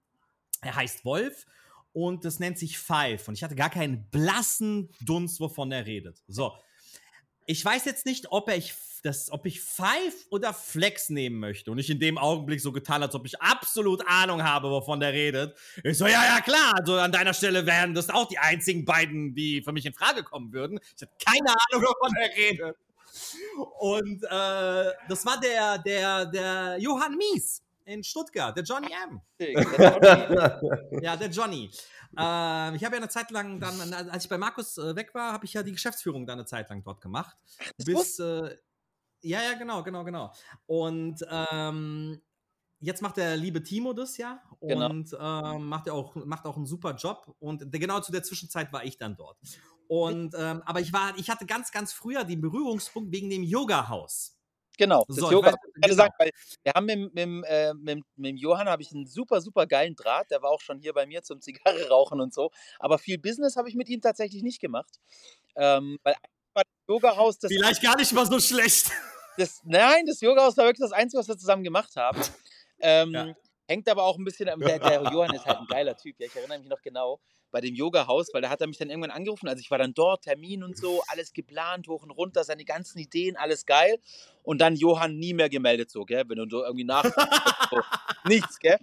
[0.62, 1.46] er heißt Wolf
[1.92, 3.28] und das nennt sich Five.
[3.28, 6.22] Und ich hatte gar keinen blassen Dunst, wovon er redet.
[6.28, 6.54] So.
[7.46, 11.72] Ich weiß jetzt nicht, ob ich das, ob ich Five oder Flex nehmen möchte.
[11.72, 15.14] Und ich in dem Augenblick so getan, als ob ich absolut Ahnung habe, wovon der
[15.14, 15.58] redet.
[15.84, 16.74] Ich so, ja, ja, klar.
[16.78, 20.24] Also an deiner Stelle wären das auch die einzigen beiden, die für mich in Frage
[20.24, 20.80] kommen würden.
[20.96, 22.78] Ich hatte keine Ahnung, wovon er redet.
[23.80, 29.22] Und äh, das war der, der, der Johann Mies in Stuttgart, der Johnny M.
[31.02, 31.72] Ja, der Johnny.
[32.18, 35.34] Ähm, ich habe ja eine Zeit lang dann, als ich bei Markus äh, weg war,
[35.34, 37.36] habe ich ja die Geschäftsführung dann eine Zeit lang dort gemacht.
[37.86, 38.58] bis, äh,
[39.22, 40.32] ja, ja, genau, genau, genau.
[40.66, 42.22] Und ähm,
[42.80, 44.90] jetzt macht der liebe Timo das ja Genau.
[44.90, 48.72] und ähm, macht er auch macht auch einen super Job und genau zu der Zwischenzeit
[48.74, 49.38] war ich dann dort.
[49.90, 53.90] Und ähm, aber ich war ich hatte ganz ganz früher den Berührungspunkt wegen dem Yoga
[53.90, 54.36] Haus.
[54.78, 55.50] Genau, das So, Yoga.
[55.50, 55.96] weiß- Ich kann genau.
[55.96, 56.32] sagen, weil
[56.64, 59.96] wir haben mit, mit, äh, mit, mit dem Johann habe ich einen super, super geilen
[59.96, 60.30] Draht.
[60.32, 62.52] Der war auch schon hier bei mir zum Zigarre rauchen und so.
[62.80, 65.00] Aber viel Business habe ich mit ihm tatsächlich nicht gemacht.
[65.56, 66.14] Ähm, weil
[66.54, 68.92] das Yoga-Haus das, Vielleicht gar nicht mal so schlecht.
[69.38, 69.60] das.
[69.66, 72.22] Nein, das Yoga-Haus war wirklich das Einzige, was wir zusammen gemacht haben.
[72.80, 73.34] Ähm, Ja.
[73.70, 74.60] Hängt aber auch ein bisschen am.
[74.60, 76.16] Der, der Johann ist halt ein geiler Typ.
[76.20, 77.20] Ja, ich erinnere mich noch genau
[77.52, 79.48] bei dem Yoga-Haus, weil da hat er mich dann irgendwann angerufen.
[79.48, 82.98] Also ich war dann dort, Termin und so, alles geplant, hoch und runter, seine ganzen
[82.98, 84.00] Ideen, alles geil.
[84.42, 86.24] Und dann Johann nie mehr gemeldet, so, gell?
[86.28, 87.04] Wenn du so irgendwie nach.
[87.70, 87.80] so.
[88.26, 88.80] Nichts, gell?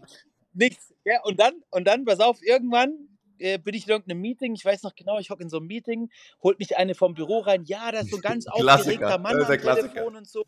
[0.52, 0.94] Nichts.
[1.04, 1.18] Gell?
[1.24, 4.84] Und dann, und dann, pass auf, irgendwann äh, bin ich in irgendeinem Meeting, ich weiß
[4.84, 6.10] noch genau, ich hocke in so einem Meeting,
[6.44, 9.40] holt mich eine vom Büro rein, ja, da ist so ein ganz Klassiker, aufgeregter Mann
[9.40, 9.46] am.
[9.46, 10.44] Telefon und so.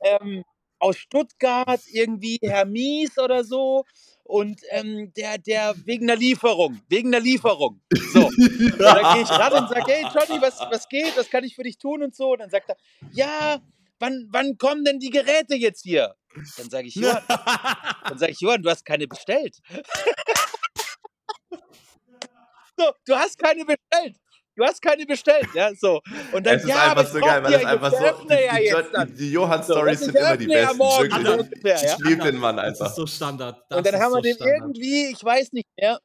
[0.00, 0.44] Ähm,
[0.78, 3.84] aus Stuttgart, irgendwie Herr Mies oder so.
[4.24, 7.80] Und ähm, der, der wegen einer Lieferung, wegen einer Lieferung.
[8.12, 8.26] So.
[8.26, 11.16] Und dann gehe ich ran und sage, hey Johnny, was, was geht?
[11.16, 12.32] Was kann ich für dich tun und so?
[12.32, 12.76] Und dann sagt er,
[13.12, 13.62] ja,
[13.98, 16.14] wann, wann kommen denn die Geräte jetzt hier?
[16.56, 19.56] Dann sage ich, Johann, dann sage ich, Johann, du hast keine bestellt.
[22.76, 24.16] so, du hast keine bestellt.
[24.58, 26.00] Du hast keine bestellt, ja, so.
[26.32, 28.26] Und dann, Es ist ja, einfach so geil, weil die das einfach so.
[28.26, 30.76] Die, die, die Johann-Stories So, sind ich immer die besten.
[30.78, 31.74] morgen, Wirklich.
[31.84, 32.86] Ich liebe den Mann Das einfach.
[32.86, 33.64] ist so Standard.
[33.68, 34.58] Das Und dann haben wir so dem Standard.
[34.60, 36.00] irgendwie, ich weiß nicht mehr,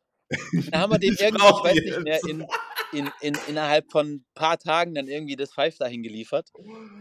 [0.72, 2.48] dann haben wir dem Ich irgendwie, ich weiß nicht mehr, in,
[2.94, 6.52] in, in, innerhalb von ein paar Tagen dann irgendwie das Five dahin geliefert,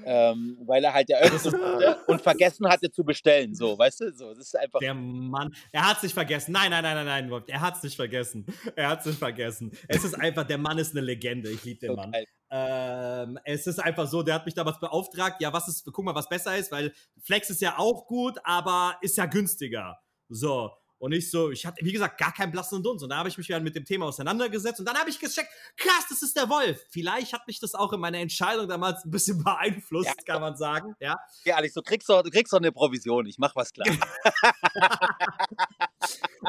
[0.05, 4.47] ähm, weil er halt musste und vergessen hatte zu bestellen, so, weißt du, so, das
[4.47, 6.53] ist einfach, Der Mann, er hat es nicht vergessen.
[6.53, 8.47] Nein, nein, nein, nein, nein, Wolf, er hat es nicht vergessen.
[8.77, 9.73] Er hat es nicht vergessen.
[9.89, 11.51] Es ist einfach, der Mann ist eine Legende.
[11.51, 12.13] Ich liebe den so Mann.
[12.51, 16.15] Ähm, es ist einfach so, der hat mich damals beauftragt, ja, was ist, guck mal,
[16.15, 19.99] was besser ist, weil Flex ist ja auch gut, aber ist ja günstiger.
[20.29, 20.71] So.
[21.03, 23.03] Und ich so, ich hatte, wie gesagt, gar keinen blassen Dunst.
[23.03, 25.49] Und da habe ich mich dann mit dem Thema auseinandergesetzt und dann habe ich gecheckt,
[25.77, 26.81] krass, das ist der Wolf.
[26.91, 30.23] Vielleicht hat mich das auch in meiner Entscheidung damals ein bisschen beeinflusst, Ja.
[30.25, 30.95] kann man sagen.
[31.01, 31.19] Ja.
[31.45, 33.89] Ja, Alex, du kriegst doch, du kriegst doch eine Provision, ich mach was klar.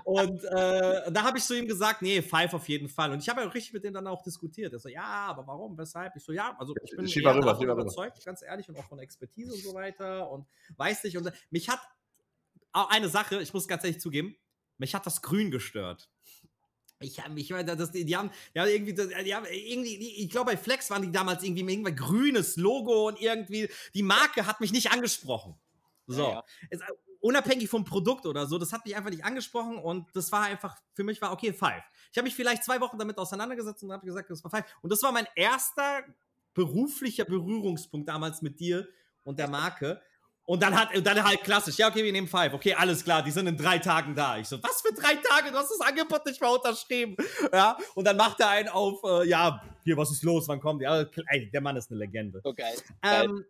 [0.04, 3.12] Und äh, da habe ich zu ihm gesagt, nee, Five auf jeden Fall.
[3.12, 4.72] Und ich habe ja richtig mit dem dann auch diskutiert.
[4.74, 6.16] Er so, ja, aber warum, weshalb?
[6.16, 7.82] Ich so, ja, also ich bin eher rüber, davon mal rüber.
[7.82, 10.30] überzeugt, ganz ehrlich, und auch von Expertise und so weiter.
[10.30, 10.46] Und
[10.78, 11.80] weiß nicht, und mich hat
[12.72, 14.36] auch eine Sache, ich muss ganz ehrlich zugeben,
[14.84, 16.10] mich hat das Grün gestört.
[17.00, 20.58] Ich habe mich, das, die, haben, die haben irgendwie, die haben irgendwie, ich glaube, bei
[20.58, 24.72] Flex waren die damals irgendwie mit irgendein grünes Logo und irgendwie, die Marke hat mich
[24.72, 25.56] nicht angesprochen.
[26.08, 26.22] So.
[26.22, 26.44] Ja, ja.
[26.70, 26.80] Es,
[27.20, 30.78] unabhängig vom Produkt oder so, das hat mich einfach nicht angesprochen und das war einfach,
[30.94, 31.84] für mich war, okay, Five.
[32.12, 34.66] Ich habe mich vielleicht zwei Wochen damit auseinandergesetzt und habe gesagt, das war Five.
[34.82, 36.04] Und das war mein erster
[36.54, 38.88] beruflicher Berührungspunkt damals mit dir
[39.24, 40.02] und der Marke.
[40.46, 42.54] Und dann hat, dann halt klassisch, ja, okay, wir nehmen Five.
[42.54, 44.38] Okay, alles klar, die sind in drei Tagen da.
[44.38, 45.52] Ich so, was für drei Tage?
[45.52, 47.16] Du hast das Angebot nicht mal unterschrieben.
[47.54, 50.48] Ja, und dann macht er einen auf, äh, ja, hier, was ist los?
[50.50, 50.84] Wann kommt die?
[50.84, 52.42] Ja, ey, der Mann ist eine Legende.
[52.56, 52.76] Geil.
[53.04, 53.46] Ähm,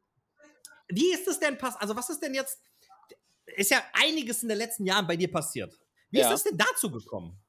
[0.87, 1.75] wie ist es denn pass?
[1.77, 2.59] Also, was ist denn jetzt?
[3.45, 5.73] Ist ja einiges in den letzten Jahren bei dir passiert.
[6.11, 6.25] Wie Ja.
[6.25, 7.39] ist das denn dazu gekommen?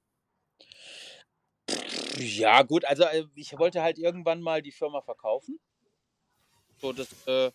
[2.16, 5.58] Ja, gut, also äh, ich wollte halt irgendwann mal die Firma verkaufen.
[6.80, 7.50] So, das, äh,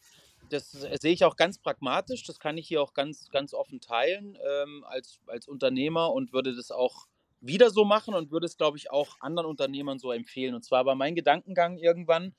[0.50, 2.24] das sehe ich auch ganz pragmatisch.
[2.24, 6.56] Das kann ich hier auch ganz, ganz offen teilen ähm, als, als Unternehmer und würde
[6.56, 7.08] das auch
[7.42, 10.56] wieder so machen und würde es, glaube ich, auch anderen Unternehmern so empfehlen.
[10.56, 12.36] Und zwar war mein Gedankengang irgendwann,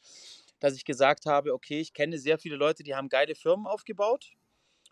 [0.59, 4.33] dass ich gesagt habe, okay, ich kenne sehr viele Leute, die haben geile Firmen aufgebaut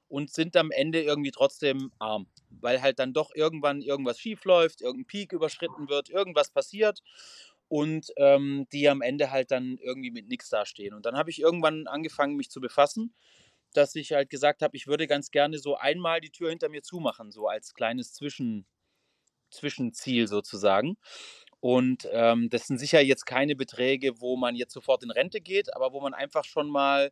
[0.09, 4.81] und sind am Ende irgendwie trotzdem arm, weil halt dann doch irgendwann irgendwas schief läuft,
[4.81, 7.03] irgendein Peak überschritten wird, irgendwas passiert
[7.69, 10.95] und ähm, die am Ende halt dann irgendwie mit nichts dastehen.
[10.95, 13.15] Und dann habe ich irgendwann angefangen, mich zu befassen,
[13.75, 16.83] dass ich halt gesagt habe, ich würde ganz gerne so einmal die Tür hinter mir
[16.83, 18.67] zumachen, so als kleines Zwischen,
[19.51, 20.97] Zwischenziel sozusagen.
[21.61, 25.75] Und ähm, das sind sicher jetzt keine Beträge, wo man jetzt sofort in Rente geht,
[25.75, 27.11] aber wo man einfach schon mal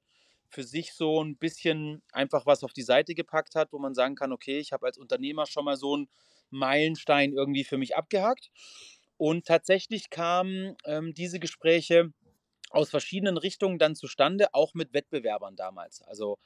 [0.48, 4.14] für sich so ein bisschen einfach was auf die Seite gepackt hat, wo man sagen
[4.14, 6.08] kann, okay, ich habe als Unternehmer schon mal so einen
[6.50, 8.50] Meilenstein irgendwie für mich abgehakt.
[9.18, 12.12] Und tatsächlich kamen ähm, diese Gespräche
[12.70, 16.02] aus verschiedenen Richtungen dann zustande, auch mit Wettbewerbern damals.
[16.02, 16.38] Also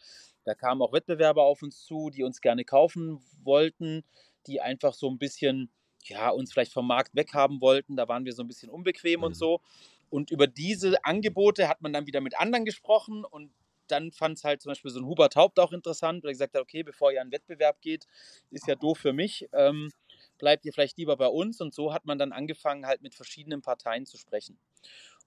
[0.45, 4.05] da kamen auch Wettbewerber auf uns zu, die uns gerne kaufen wollten,
[4.47, 5.71] die einfach so ein bisschen,
[6.05, 7.97] ja, uns vielleicht vom Markt weghaben wollten.
[7.97, 9.25] Da waren wir so ein bisschen unbequem Mhm.
[9.27, 9.61] und so.
[10.11, 13.53] Und über diese Angebote hat man dann wieder mit anderen gesprochen und
[13.89, 16.55] dann fand es halt zum Beispiel so ein Hubert Haupt auch interessant, weil er gesagt
[16.55, 18.07] hat, okay, bevor ihr an den Wettbewerb geht,
[18.51, 19.91] ist ja doof für mich, ähm,
[20.41, 21.61] bleibt ihr vielleicht lieber bei uns.
[21.61, 24.59] Und so hat man dann angefangen, halt mit verschiedenen Parteien zu sprechen.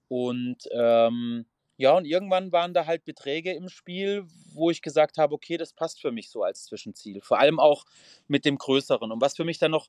[0.08, 1.46] Und ähm,
[1.76, 5.72] ja, und irgendwann waren da halt Beträge im Spiel, wo ich gesagt habe, okay, das
[5.72, 7.20] passt für mich so als Zwischenziel.
[7.20, 7.84] Vor allem auch
[8.28, 9.10] mit dem Größeren.
[9.10, 9.88] Und was für mich dann noch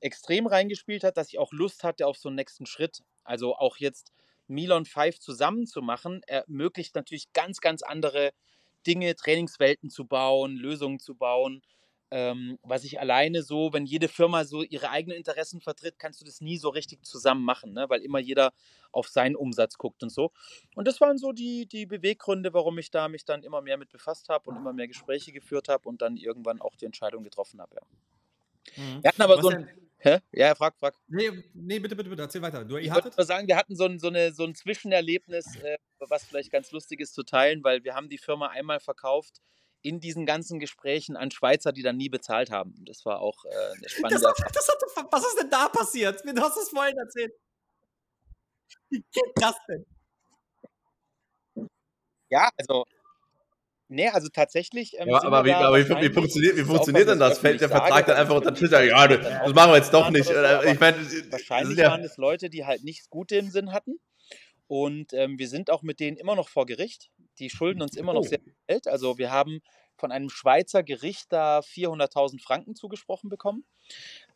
[0.00, 3.02] extrem reingespielt hat, dass ich auch Lust hatte auf so einen nächsten Schritt.
[3.24, 4.12] Also auch jetzt
[4.46, 8.32] Milon 5 zusammen zu machen, ermöglicht natürlich ganz, ganz andere
[8.86, 11.62] Dinge, Trainingswelten zu bauen, Lösungen zu bauen.
[12.16, 16.24] Ähm, was ich alleine so, wenn jede Firma so ihre eigenen Interessen vertritt, kannst du
[16.24, 17.86] das nie so richtig zusammen machen, ne?
[17.88, 18.52] weil immer jeder
[18.92, 20.30] auf seinen Umsatz guckt und so.
[20.76, 23.90] Und das waren so die, die Beweggründe, warum ich da mich dann immer mehr mit
[23.90, 27.60] befasst habe und immer mehr Gespräche geführt habe und dann irgendwann auch die Entscheidung getroffen
[27.60, 27.74] habe.
[27.74, 27.82] Ja.
[28.76, 29.02] Mhm.
[29.02, 29.68] Wir hatten aber Was so ein.
[29.98, 30.18] Hä?
[30.30, 30.94] Ja, frag, frag.
[31.08, 32.64] Nee, nee, bitte, bitte, bitte, erzähl weiter.
[32.64, 33.16] Du, Ich wollte hattet?
[33.18, 36.70] nur sagen, wir hatten so ein, so eine, so ein Zwischenerlebnis, äh, was vielleicht ganz
[36.70, 39.40] lustig ist zu teilen, weil wir haben die Firma einmal verkauft
[39.84, 42.74] in diesen ganzen Gesprächen an Schweizer, die dann nie bezahlt haben.
[42.86, 46.22] Das war auch äh, eine Das spannende hat, das hat, was ist denn da passiert?
[46.24, 47.32] Du hast es vorhin erzählt.
[48.88, 49.84] Wie geht das denn?
[52.30, 52.84] Ja, also.
[53.88, 54.94] Nee, also tatsächlich.
[54.98, 57.38] Ähm, Ja, aber wie, aber wie, wie, funktioniert, wie das funktioniert denn das?
[57.38, 58.70] Fällt der öffentlich Vertrag sage, dann einfach das unter Tisch?
[58.88, 60.24] Ja, das machen wir jetzt doch nicht.
[60.24, 63.72] so, Ich meine, das Wahrscheinlich ja, waren es Leute, die halt nichts Gute im Sinn
[63.72, 64.00] hatten.
[64.66, 67.10] Und ähm, wir sind auch mit denen immer noch vor Gericht.
[67.38, 68.28] Die schulden uns immer noch Oh.
[68.28, 68.88] sehr viel Geld.
[68.88, 69.60] Also wir haben
[69.96, 73.64] von einem Schweizer Gericht da 400.000 Franken zugesprochen bekommen,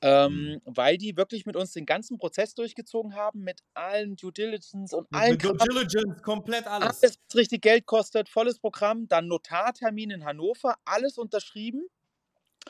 [0.01, 4.93] ähm, weil die wirklich mit uns den ganzen Prozess durchgezogen haben, mit allen Due Diligence
[4.93, 5.57] und allen Mit Due.
[5.57, 7.03] Diligence, komplett alles.
[7.03, 11.87] alles, was richtig Geld kostet, volles Programm, dann Notartermin in Hannover, alles unterschrieben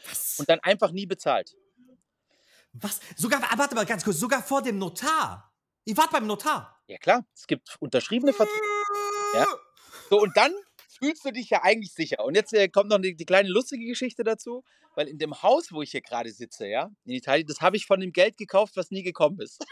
[0.06, 0.36] Was?
[0.38, 1.56] und dann einfach nie bezahlt.
[2.72, 3.00] Was?
[3.16, 5.52] Sogar, ah, warte mal ganz kurz, sogar vor dem Notar.
[5.84, 6.82] Ihr wart beim Notar.
[6.86, 8.66] Ja klar, es gibt unterschriebene Verträge.
[9.34, 9.46] Ja.
[10.10, 10.54] So, und dann
[10.98, 12.24] fühlst du dich ja eigentlich sicher.
[12.24, 15.72] Und jetzt äh, kommt noch die, die kleine lustige Geschichte dazu, weil in dem Haus,
[15.72, 18.76] wo ich hier gerade sitze, ja, in Italien, das habe ich von dem Geld gekauft,
[18.76, 19.64] was nie gekommen ist.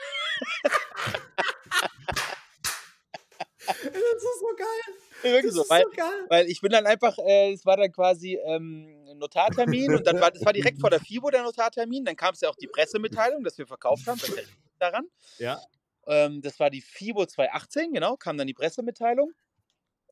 [3.66, 4.96] Das ist so geil.
[5.22, 6.26] Wirklich Das so, ist weil, so geil.
[6.28, 10.30] weil ich bin dann einfach, äh, es war dann quasi ähm, Notartermin und dann war
[10.30, 12.04] das war direkt vor der FIBO der Notartermin.
[12.04, 14.20] Dann kam es ja auch die Pressemitteilung, dass wir verkauft haben.
[14.78, 15.08] Daran.
[15.38, 15.60] Ja.
[16.06, 19.32] Ähm, das war die FIBO 2018, genau, kam dann die Pressemitteilung.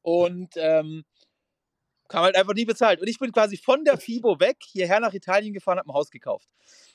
[0.04, 1.04] Und ähm,
[2.08, 3.00] kam halt einfach nie bezahlt.
[3.00, 6.10] Und ich bin quasi von der FIBO weg, hierher nach Italien gefahren, habe ein Haus
[6.10, 6.48] gekauft.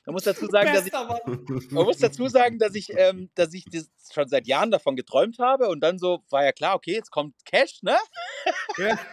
[0.05, 0.93] Man muss dazu sagen, dass ich,
[1.71, 5.39] man muss dazu sagen, dass ich, ähm, dass ich das schon seit Jahren davon geträumt
[5.39, 5.69] habe.
[5.69, 7.97] Und dann so war ja klar, okay, jetzt kommt Cash, ne?
[8.77, 8.99] Ja.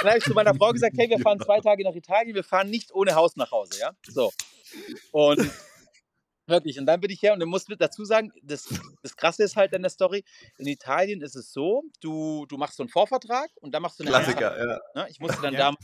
[0.00, 2.44] Dann habe ich zu meiner Frau gesagt, hey, wir fahren zwei Tage nach Italien, wir
[2.44, 3.92] fahren nicht ohne Haus nach Hause, ja?
[4.06, 4.32] So.
[5.12, 5.50] Und
[6.46, 8.68] wirklich, und dann bin ich her und dann muss mit dazu sagen, das,
[9.02, 10.24] das Krasse ist halt an der Story,
[10.58, 14.04] in Italien ist es so, du, du machst so einen Vorvertrag und dann machst du
[14.04, 14.80] eine Klassiker, ja.
[14.94, 15.06] Ne?
[15.10, 15.58] Ich musste dann Ja.
[15.58, 15.74] da,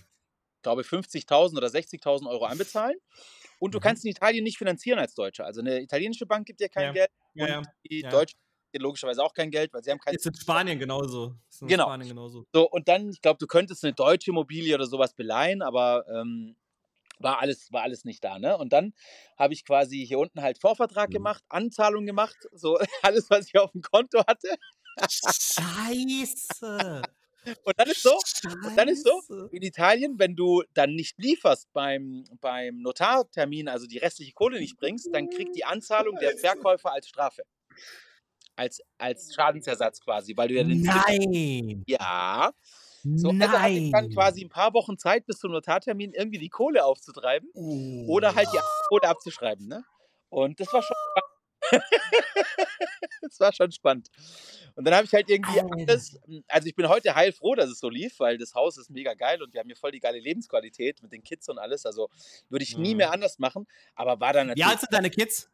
[0.63, 2.99] glaube ich, 50.000 oder 60.000 Euro einbezahlen.
[3.61, 3.83] Und du Mhm.
[3.83, 5.47] kannst in Italien nicht finanzieren als Deutscher.
[5.47, 6.93] Also eine italienische Bank gibt dir kein Ja.
[6.93, 7.63] Geld Ja, ja.
[7.63, 8.05] und die.
[8.09, 8.35] Deutsche
[8.79, 11.37] logischerweise auch kein Geld, weil sie haben kein Ist in Spanien genauso.
[11.49, 11.85] Ist in Genau.
[11.85, 12.47] Spanien genauso.
[12.55, 16.57] so, und dann, ich glaube, du könntest eine deutsche Immobilie oder sowas beleihen, aber ähm,
[17.21, 18.39] war, alles, war alles nicht da.
[18.39, 18.57] Ne?
[18.57, 18.93] Und dann
[19.39, 21.15] habe ich quasi hier unten halt Vorvertrag Mhm.
[21.15, 24.57] gemacht, Anzahlung gemacht, so alles, was ich auf dem Konto hatte.
[25.09, 27.03] Scheiße.
[27.65, 31.73] Und dann ist so, Und dann ist so, in Italien, wenn du dann nicht lieferst
[31.73, 36.93] beim, beim Notartermin, also die restliche Kohle nicht bringst, dann kriegt die Anzahlung der Verkäufer
[36.93, 37.45] als Strafe.
[38.57, 40.83] Als, als Schadensersatz quasi, weil du ja den.
[40.83, 41.83] Nein.
[41.87, 42.53] Ja.
[43.15, 44.11] So, also hatte ich dann Nein.
[44.11, 48.59] quasi ein paar Wochen Zeit bis zum Notartermin irgendwie die Kohle aufzutreiben oder halt die
[48.89, 49.67] Kohle abzuschreiben.
[49.69, 49.85] Ne?
[50.29, 51.27] Und das war schon spannend.
[53.23, 54.09] das war schon spannend.
[54.75, 57.89] Und dann habe ich halt irgendwie alles, also ich bin heute heilfroh, dass es so
[57.89, 61.03] lief, weil das Haus ist mega geil und wir haben hier voll die geile Lebensqualität
[61.03, 61.87] mit den Kids und alles.
[61.87, 62.09] Also
[62.49, 62.99] würde ich nie Mhm.
[62.99, 63.67] mehr anders machen.
[63.95, 64.67] Aber war dann Wie natürlich.
[64.67, 65.51] alt sind deine Kids?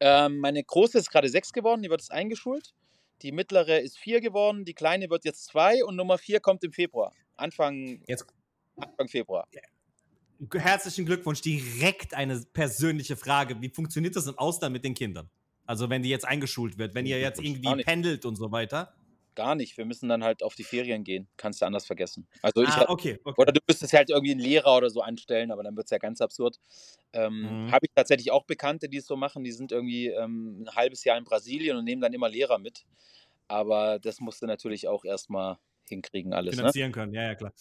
[0.00, 2.74] Ähm, meine große ist gerade sechs geworden, die wird jetzt eingeschult.
[3.22, 6.72] Die mittlere ist vier geworden, die kleine wird jetzt zwei und Nummer vier kommt im
[6.72, 7.12] Februar.
[7.36, 8.26] Anfang, Jetzt
[8.76, 9.48] Anfang Februar.
[10.52, 11.40] herzlichen Glückwunsch.
[11.40, 13.60] Direkt eine persönliche Frage.
[13.60, 15.30] Wie funktioniert das im Ausland mit den Kindern?
[15.64, 18.94] Also wenn die jetzt eingeschult wird, wenn ihr jetzt irgendwie pendelt und so weiter.
[19.36, 19.76] Gar nicht.
[19.76, 21.28] Wir müssen dann halt auf die Ferien gehen.
[21.36, 22.26] Kannst du anders vergessen.
[22.42, 23.40] Also ich Ah, okay, okay.
[23.40, 25.98] Oder du müsstest halt irgendwie einen Lehrer oder so anstellen, aber dann wird es ja
[25.98, 26.58] ganz absurd.
[27.12, 27.70] Ähm, Mhm.
[27.70, 29.44] Habe ich tatsächlich auch Bekannte, die es so machen.
[29.44, 32.84] Die sind irgendwie ähm, ein halbes Jahr in Brasilien und nehmen dann immer Lehrer mit.
[33.46, 35.58] Aber das musst du natürlich auch erstmal
[35.88, 36.56] hinkriegen, alles.
[36.56, 36.62] Ne?
[36.62, 37.52] Finanzieren können, ja, ja, klar.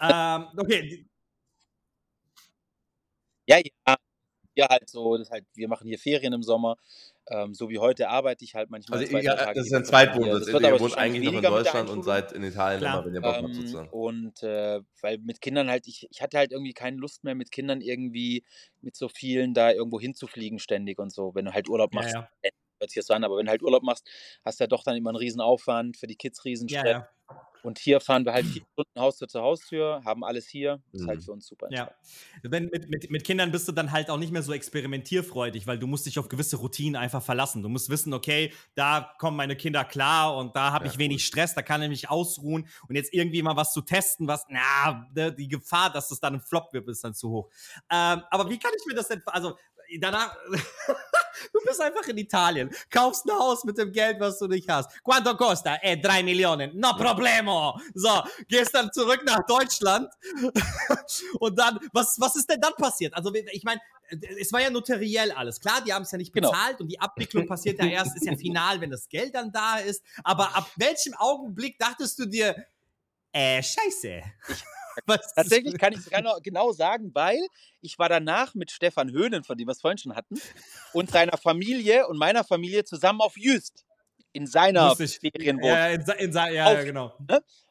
[0.00, 1.04] Ähm, okay,
[3.46, 3.96] ja, ja.
[4.56, 6.76] Ja, halt so, das halt, wir machen hier Ferien im Sommer.
[7.26, 8.98] Ähm, so wie heute arbeite ich halt manchmal.
[8.98, 10.44] Also, zwei, ja, Tage das ist ein Zweitwohnsitz.
[10.44, 10.60] hier.
[10.60, 12.98] Das Ihr wohnt eigentlich noch in Deutschland und seid in Italien Klar.
[12.98, 13.88] immer, wenn ihr Bock habt, Ähm, sozusagen.
[13.90, 17.50] und äh, weil mit Kindern halt, ich, ich hatte halt irgendwie keine Lust mehr, mit
[17.50, 18.44] Kindern irgendwie
[18.82, 22.14] mit so vielen da irgendwo hinzufliegen ständig und so, wenn du halt Urlaub ja, machst.
[22.14, 22.28] ja,
[22.80, 24.06] Hört sich so an, aber wenn du halt Urlaub machst,
[24.44, 27.08] hast du ja doch dann immer einen riesen Aufwand, für die Kids riesen ja, ja,
[27.64, 30.82] Und hier fahren wir halt vier Stunden Haustür zu Haustür, haben alles hier.
[30.92, 31.24] Ist halt Mhm.
[31.24, 31.70] für uns super.
[31.70, 31.90] ja.
[32.42, 35.78] Wenn, mit, mit, mit Kindern bist du dann halt auch nicht mehr so experimentierfreudig, weil
[35.78, 37.62] du musst dich auf gewisse Routinen einfach verlassen.
[37.62, 41.24] Du musst wissen, okay, da kommen meine Kinder klar und da habe Ja, ich wenig
[41.24, 45.08] Stress, da kann ich mich ausruhen und jetzt irgendwie mal was zu testen, was, na,
[45.14, 47.50] ne, die Gefahr, dass das dann ein Flop wird, ist dann zu hoch.
[47.90, 49.56] Ähm, aber wie kann ich mir das denn, also
[50.00, 50.36] danach,
[51.52, 54.90] du bist einfach in Italien, kaufst ein Haus mit dem Geld, was du nicht hast.
[55.02, 55.76] Quanto costa?
[55.82, 56.78] Eh, drei Millionen.
[56.78, 57.78] No problemo.
[57.94, 60.12] So, gehst dann zurück nach Deutschland
[61.40, 63.14] und dann, was, was ist denn dann passiert?
[63.14, 63.80] Also, ich meine,
[64.38, 65.60] es war ja notariell alles.
[65.60, 66.50] Klar, die haben es ja nicht Genau.
[66.50, 69.78] bezahlt und die Abwicklung passiert ja erst, ist ja final, wenn das Geld dann da
[69.78, 70.02] ist.
[70.22, 72.54] Aber ab welchem Augenblick dachtest du dir,
[73.32, 74.22] äh, scheiße.
[75.06, 75.34] Was?
[75.34, 76.10] Tatsächlich kann ich es
[76.42, 77.40] genau, sagen, weil
[77.80, 80.40] ich war danach mit Stefan Höhnen, von dem wir es vorhin schon hatten,
[80.92, 83.84] und seiner Familie und meiner Familie zusammen auf Jüst
[84.32, 84.90] in seiner.
[85.20, 85.68] Ferienwohnung.
[85.68, 87.12] Ja, in, in, ja, ja, genau.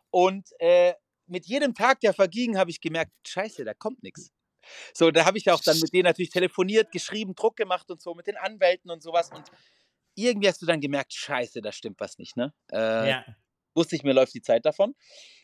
[0.09, 0.93] Und äh,
[1.27, 4.31] mit jedem Tag, der verging, habe ich gemerkt, scheiße, da kommt nichts.
[4.93, 8.13] So, da habe ich auch dann mit denen natürlich telefoniert, geschrieben, Druck gemacht und so,
[8.13, 9.29] mit den Anwälten und sowas.
[9.31, 9.51] Und
[10.15, 12.53] irgendwie hast du dann gemerkt, scheiße, da stimmt was nicht, ne?
[12.71, 13.25] Äh, Ja.
[13.75, 14.93] Wusste ich, mir läuft die Zeit davon.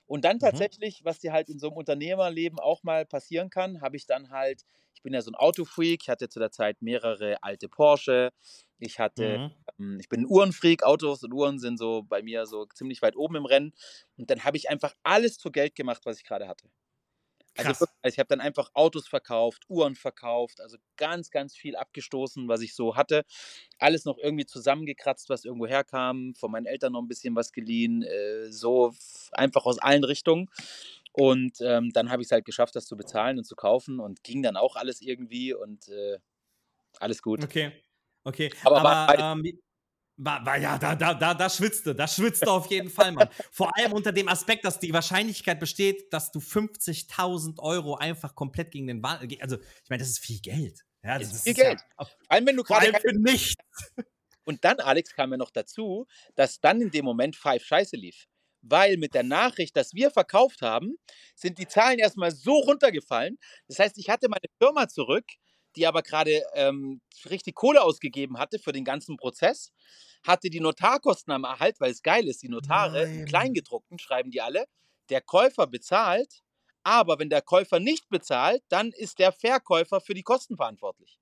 [0.10, 0.42] Und dann mhm.
[0.42, 4.32] tatsächlich, was dir halt in so einem Unternehmerleben auch mal passieren kann, habe ich dann
[4.32, 8.32] halt, ich bin ja so ein Autofreak, ich hatte zu der Zeit mehrere alte Porsche,
[8.80, 9.52] ich hatte, mhm.
[9.80, 13.16] ähm, ich bin ein Uhrenfreak, Autos und Uhren sind so bei mir so ziemlich weit
[13.16, 13.72] oben im Rennen.
[14.18, 16.68] Und dann habe ich einfach alles zu Geld gemacht, was ich gerade hatte.
[17.68, 22.48] Also, also ich habe dann einfach Autos verkauft, Uhren verkauft, also ganz, ganz viel abgestoßen,
[22.48, 23.26] was ich so hatte.
[23.78, 28.04] Alles noch irgendwie zusammengekratzt, was irgendwo herkam, von meinen Eltern noch ein bisschen was geliehen,
[28.04, 28.94] äh, so
[29.32, 30.50] einfach aus allen Richtungen.
[31.12, 34.24] Und ähm, dann habe ich es halt geschafft, das zu bezahlen und zu kaufen und
[34.24, 36.20] ging dann auch alles irgendwie und äh,
[37.00, 37.44] alles gut.
[37.44, 37.72] Okay,
[38.24, 38.52] okay.
[38.64, 39.60] Aber, Aber ähm,
[40.20, 43.30] war, war, ja, da, da, da, da schwitzte, da schwitzte auf jeden Fall, Mann.
[43.52, 48.72] Vor allem unter dem Aspekt, dass die Wahrscheinlichkeit besteht, dass du 50.000 Euro einfach komplett
[48.72, 49.28] gegen den Wahn.
[49.40, 50.86] Also, ich meine, das ist viel Geld.
[51.04, 51.80] Ja, das, das ist viel Geld.
[51.98, 52.92] Ja, vor allem, wenn du gerade.
[53.00, 53.56] für nichts.
[54.44, 56.06] Und dann, Alex, kam ja noch dazu,
[56.36, 58.26] dass dann in dem Moment Five scheiße lief.
[58.62, 60.98] Weil mit der Nachricht, dass wir verkauft haben,
[61.36, 63.38] sind die Zahlen erstmal so runtergefallen.
[63.68, 65.26] Das heißt, ich hatte meine Firma zurück,
[65.78, 67.00] die aber gerade ähm,
[67.30, 69.72] richtig Kohle ausgegeben hatte für den ganzen Prozess
[70.24, 73.26] hatte die Notarkosten am Erhalt, weil es geil ist, die Notare, Nein.
[73.26, 74.66] Kleingedruckten, schreiben die alle,
[75.10, 76.42] der Käufer bezahlt,
[76.84, 81.20] aber wenn der Käufer nicht bezahlt, dann ist der Verkäufer für die Kosten verantwortlich.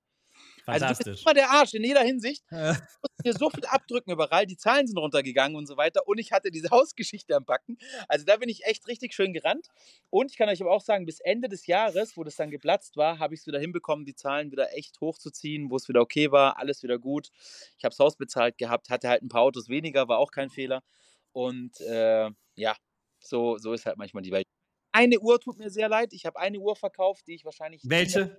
[0.68, 2.44] Also du bist immer der Arsch in jeder Hinsicht.
[3.18, 6.08] Du musst dir so viel abdrücken überall, die Zahlen sind runtergegangen und so weiter.
[6.08, 7.78] Und ich hatte diese Hausgeschichte am Backen.
[8.08, 9.68] Also da bin ich echt richtig schön gerannt.
[10.10, 12.98] Und ich kann euch aber auch sagen, bis Ende des Jahres, wo das dann geplatzt
[12.98, 16.32] war, habe ich es wieder hinbekommen, die Zahlen wieder echt hochzuziehen, wo es wieder okay
[16.32, 17.30] war, alles wieder gut.
[17.78, 20.50] Ich habe das Haus bezahlt gehabt, hatte halt ein paar Autos weniger, war auch kein
[20.50, 20.84] Fehler.
[21.32, 22.76] Und äh, ja,
[23.20, 24.46] so, so ist halt manchmal die Welt.
[24.92, 26.14] Eine Uhr tut mir sehr leid.
[26.14, 27.82] Ich habe eine Uhr verkauft, die ich wahrscheinlich.
[27.84, 28.38] Welche?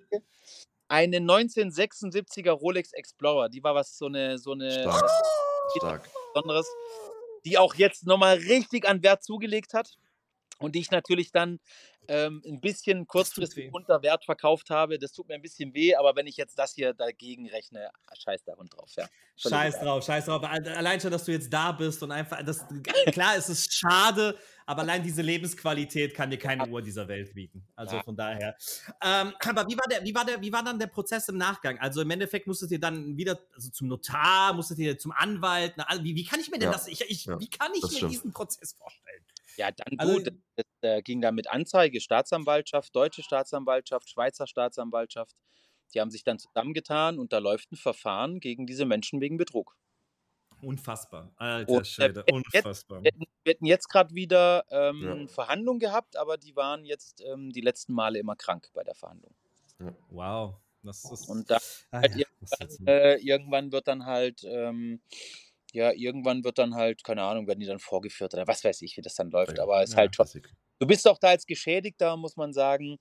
[0.88, 3.48] Eine 1976er Rolex Explorer.
[3.48, 5.10] Die war was so eine so eine Stark.
[5.76, 6.10] Stark.
[6.34, 6.66] Besonderes,
[7.44, 9.98] die auch jetzt nochmal richtig an Wert zugelegt hat
[10.58, 11.60] und die ich natürlich dann
[12.08, 14.98] ähm, ein bisschen kurzfristig unter Wert verkauft habe.
[14.98, 18.44] Das tut mir ein bisschen weh, aber wenn ich jetzt das hier dagegen rechne, scheiß
[18.44, 18.90] da Hund drauf.
[18.96, 19.06] Ja.
[19.36, 20.42] Scheiß drauf, scheiß drauf.
[20.42, 22.64] Allein schon, dass du jetzt da bist und einfach, das,
[23.12, 24.36] klar, es ist schade,
[24.66, 27.66] aber allein diese Lebensqualität kann dir keine Uhr dieser Welt bieten.
[27.76, 28.02] Also ja.
[28.02, 28.56] von daher.
[29.02, 31.78] Ähm, aber wie war, der, wie, war der, wie war dann der Prozess im Nachgang?
[31.78, 35.74] Also im Endeffekt musstet ihr dann wieder also zum Notar, musstet ihr zum Anwalt.
[35.76, 36.72] Na, wie, wie kann ich mir denn ja.
[36.72, 36.88] das?
[36.88, 38.12] Ich, ich, wie kann ich mir stimmt.
[38.12, 39.24] diesen Prozess vorstellen?
[39.58, 40.32] Ja, dann also, gut.
[40.56, 45.36] Das, äh, ging dann mit Anzeige, Staatsanwaltschaft, deutsche Staatsanwaltschaft, Schweizer Staatsanwaltschaft.
[45.94, 49.76] Die haben sich dann zusammengetan und da läuft ein Verfahren gegen diese Menschen wegen Betrug.
[50.62, 51.32] Unfassbar.
[51.36, 53.00] Alter und, Schwede, äh, unfassbar.
[53.04, 55.26] Jetzt, wir hätten jetzt gerade wieder ähm, ja.
[55.28, 59.34] Verhandlungen gehabt, aber die waren jetzt ähm, die letzten Male immer krank bei der Verhandlung.
[59.80, 59.94] Ja.
[60.10, 60.54] Wow.
[60.82, 61.56] Das ist, und da
[61.90, 65.00] ah, halt ja, irgendwann, äh, irgendwann, wird dann halt ähm,
[65.72, 68.96] ja, irgendwann wird dann halt, keine Ahnung, werden die dann vorgeführt oder was weiß ich,
[68.96, 69.58] wie das dann läuft.
[69.58, 70.16] Aber es ist ja, halt.
[70.78, 72.98] Du bist doch da als Geschädigter, muss man sagen,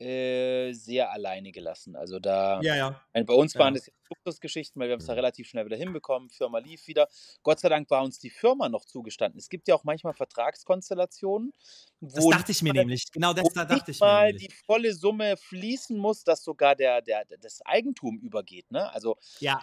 [0.00, 1.96] äh, sehr alleine gelassen.
[1.96, 3.02] Also da, ja, ja.
[3.12, 3.80] bei uns waren ja.
[3.80, 6.30] das Luxusgeschichten, weil wir haben es da relativ schnell wieder hinbekommen.
[6.30, 7.08] Firma lief wieder.
[7.42, 9.40] Gott sei Dank war uns die Firma noch zugestanden.
[9.40, 11.52] Es gibt ja auch manchmal Vertragskonstellationen,
[12.00, 13.10] wo das dachte ich mir nämlich.
[13.10, 14.46] Genau, das da dachte ich mir mal nämlich.
[14.46, 18.70] die volle Summe fließen muss, dass sogar der, der das Eigentum übergeht.
[18.70, 18.88] Ne?
[18.92, 19.60] Also ja.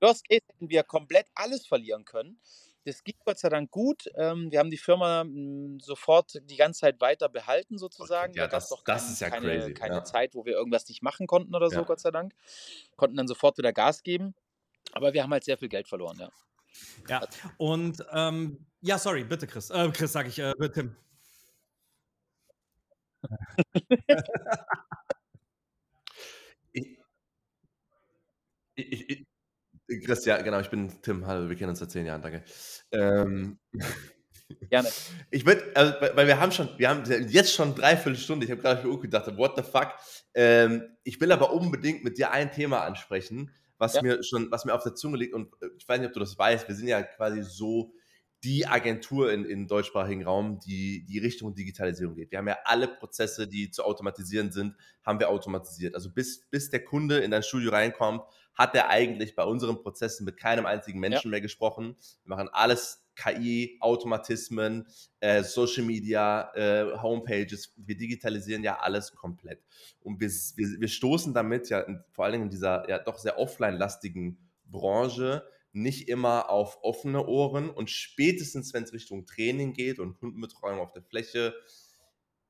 [0.00, 2.40] Worst Case hätten wir komplett alles verlieren können.
[2.84, 4.04] Das geht Gott sei Dank gut.
[4.16, 8.30] Ähm, wir haben die Firma hm, sofort die ganze Zeit weiter behalten, sozusagen.
[8.32, 9.74] Okay, ja, das, das, das ist ja keine, crazy.
[9.74, 10.04] Keine ja.
[10.04, 11.82] Zeit, wo wir irgendwas nicht machen konnten oder so, ja.
[11.82, 12.34] Gott sei Dank.
[12.96, 14.34] Konnten dann sofort wieder Gas geben.
[14.92, 16.30] Aber wir haben halt sehr viel Geld verloren, ja.
[17.08, 17.20] Ja,
[17.58, 19.70] und ähm, ja, sorry, bitte, Chris.
[19.70, 20.96] Äh, Chris, sag ich, äh, Tim.
[26.72, 26.98] ich,
[28.76, 29.26] ich, ich,
[29.98, 32.44] Chris, ja, genau, ich bin Tim, hallo, wir kennen uns seit zehn Jahren, danke.
[32.92, 33.58] Ähm,
[34.68, 34.88] Gerne.
[35.30, 38.60] Ich würde, also, weil wir haben schon, wir haben jetzt schon dreiviertel Stunde, ich habe
[38.60, 39.94] gerade für Uku gedacht, what the fuck.
[40.34, 44.02] Ähm, ich will aber unbedingt mit dir ein Thema ansprechen, was ja.
[44.02, 46.20] mir schon, was mir auf der Zunge liegt und äh, ich weiß nicht, ob du
[46.20, 47.92] das weißt, wir sind ja quasi so
[48.42, 52.30] die Agentur in, in deutschsprachigen Raum, die die Richtung Digitalisierung geht.
[52.30, 54.74] Wir haben ja alle Prozesse, die zu automatisieren sind,
[55.04, 55.94] haben wir automatisiert.
[55.94, 58.22] Also bis, bis der Kunde in dein Studio reinkommt,
[58.54, 61.30] hat er eigentlich bei unseren Prozessen mit keinem einzigen Menschen ja.
[61.30, 61.96] mehr gesprochen.
[62.24, 64.86] Wir machen alles KI, Automatismen,
[65.20, 67.74] äh, Social Media, äh, Homepages.
[67.76, 69.62] Wir digitalisieren ja alles komplett.
[70.00, 73.18] Und wir, wir, wir stoßen damit ja in, vor allen Dingen in dieser ja doch
[73.18, 80.00] sehr offline-lastigen Branche nicht immer auf offene Ohren und spätestens, wenn es Richtung Training geht
[80.00, 81.54] und Kundenbetreuung auf der Fläche,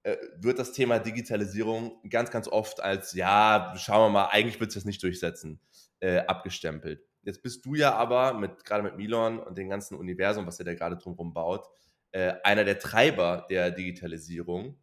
[0.02, 4.70] äh, wird das Thema Digitalisierung ganz, ganz oft als, ja, schauen wir mal, eigentlich wird
[4.70, 5.60] es das nicht durchsetzen,
[6.00, 7.02] äh, abgestempelt.
[7.22, 10.64] Jetzt bist du ja aber mit, gerade mit Milon und dem ganzen Universum, was ihr
[10.64, 11.66] da gerade drumherum baut,
[12.12, 14.79] äh, einer der Treiber der Digitalisierung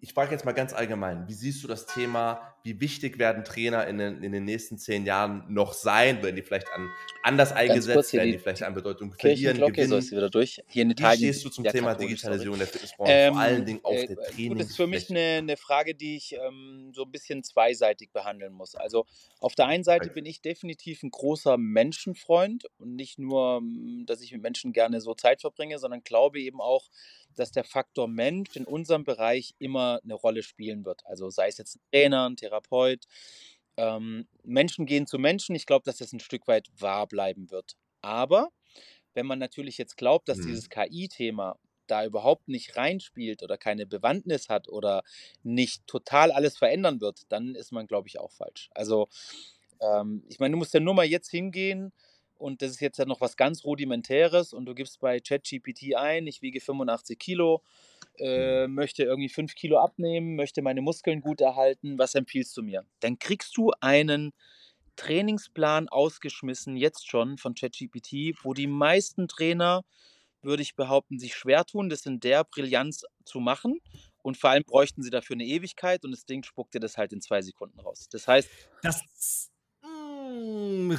[0.00, 3.86] ich frage jetzt mal ganz allgemein, wie siehst du das Thema, wie wichtig werden Trainer
[3.86, 6.90] in den, in den nächsten zehn Jahren noch sein, wenn die vielleicht an,
[7.22, 10.02] anders eingesetzt werden, die, die vielleicht an Bedeutung verlieren, gewinnen?
[10.02, 10.60] So wieder durch.
[10.68, 13.80] Hier in Italien, wie stehst du zum Thema Digitalisierung der Fitnessbranche, ähm, vor allen Dingen
[13.82, 14.58] auf äh, der Training?
[14.58, 18.52] Das ist für mich eine, eine Frage, die ich ähm, so ein bisschen zweiseitig behandeln
[18.52, 18.74] muss.
[18.74, 19.06] Also
[19.40, 20.14] auf der einen Seite okay.
[20.14, 23.62] bin ich definitiv ein großer Menschenfreund und nicht nur,
[24.04, 26.88] dass ich mit Menschen gerne so Zeit verbringe, sondern glaube eben auch,
[27.38, 31.04] dass der Faktor Mensch in unserem Bereich immer eine Rolle spielen wird.
[31.06, 33.04] Also sei es jetzt ein Trainer, ein Therapeut.
[33.76, 35.54] Ähm, Menschen gehen zu Menschen.
[35.54, 37.76] Ich glaube, dass das ein Stück weit wahr bleiben wird.
[38.02, 38.48] Aber
[39.14, 40.48] wenn man natürlich jetzt glaubt, dass mhm.
[40.48, 45.02] dieses KI-Thema da überhaupt nicht reinspielt oder keine Bewandtnis hat oder
[45.42, 48.68] nicht total alles verändern wird, dann ist man, glaube ich, auch falsch.
[48.74, 49.08] Also
[49.80, 51.92] ähm, ich meine, du musst ja nur mal jetzt hingehen
[52.38, 56.26] und das ist jetzt ja noch was ganz Rudimentäres und du gibst bei ChatGPT ein,
[56.26, 57.62] ich wiege 85 Kilo,
[58.18, 58.74] äh, mhm.
[58.74, 62.84] möchte irgendwie 5 Kilo abnehmen, möchte meine Muskeln gut erhalten, was empfiehlst du mir?
[63.00, 64.32] Dann kriegst du einen
[64.96, 69.84] Trainingsplan ausgeschmissen, jetzt schon von ChatGPT, wo die meisten Trainer,
[70.42, 73.80] würde ich behaupten, sich schwer tun, das in der Brillanz zu machen.
[74.22, 77.12] Und vor allem bräuchten sie dafür eine Ewigkeit und das Ding spuckt dir das halt
[77.12, 78.08] in zwei Sekunden raus.
[78.10, 78.48] Das heißt.
[78.82, 79.50] Das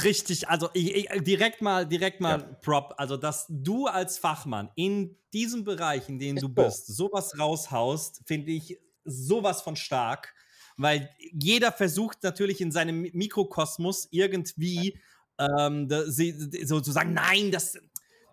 [0.03, 2.45] richtig, also ich, ich, direkt mal, direkt mal ja.
[2.61, 2.93] Prop.
[2.97, 8.51] Also, dass du als Fachmann in diesem Bereich, in dem du bist, sowas raushaust, finde
[8.51, 10.33] ich sowas von stark.
[10.77, 14.97] Weil jeder versucht natürlich in seinem Mikrokosmos irgendwie
[15.39, 17.77] ähm, so zu sagen, nein, das,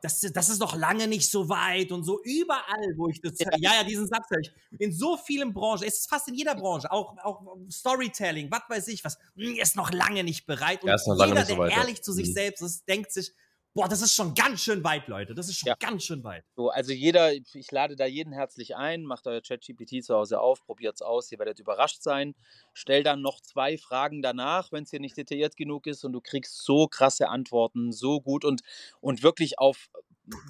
[0.03, 3.51] das, das ist noch lange nicht so weit und so überall, wo ich das, ja,
[3.59, 6.55] ja, ja diesen Satz höre ich, in so vielen Branchen, es ist fast in jeder
[6.55, 10.83] Branche, auch, auch Storytelling, was weiß ich was, hm, ist noch lange nicht bereit.
[10.83, 12.33] Und jeder, der so ehrlich zu sich mhm.
[12.33, 13.33] selbst ist, denkt sich,
[13.77, 15.35] Boah, das ist schon ganz schön weit, Leute.
[15.35, 15.75] Das ist schon ja.
[15.79, 16.47] ganz schön weit.
[16.57, 20.65] So, also jeder, ich lade da jeden herzlich ein, macht euer ChatGPT zu Hause auf,
[20.65, 22.35] probiert es aus, ihr werdet überrascht sein.
[22.73, 26.23] Stell dann noch zwei Fragen danach, wenn es hier nicht detailliert genug ist und du
[26.23, 28.63] kriegst so krasse Antworten, so gut und,
[29.03, 29.91] und wirklich auf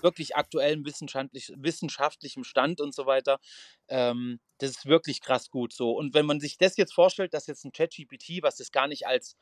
[0.01, 3.41] wirklich aktuellem wissenschaftlich, wissenschaftlichem Stand und so weiter.
[3.89, 5.91] Ähm, das ist wirklich krass gut so.
[5.91, 9.09] Und wenn man sich das jetzt vorstellt, dass jetzt ein ChatGPT, was das gar nicht
[9.09, 9.37] als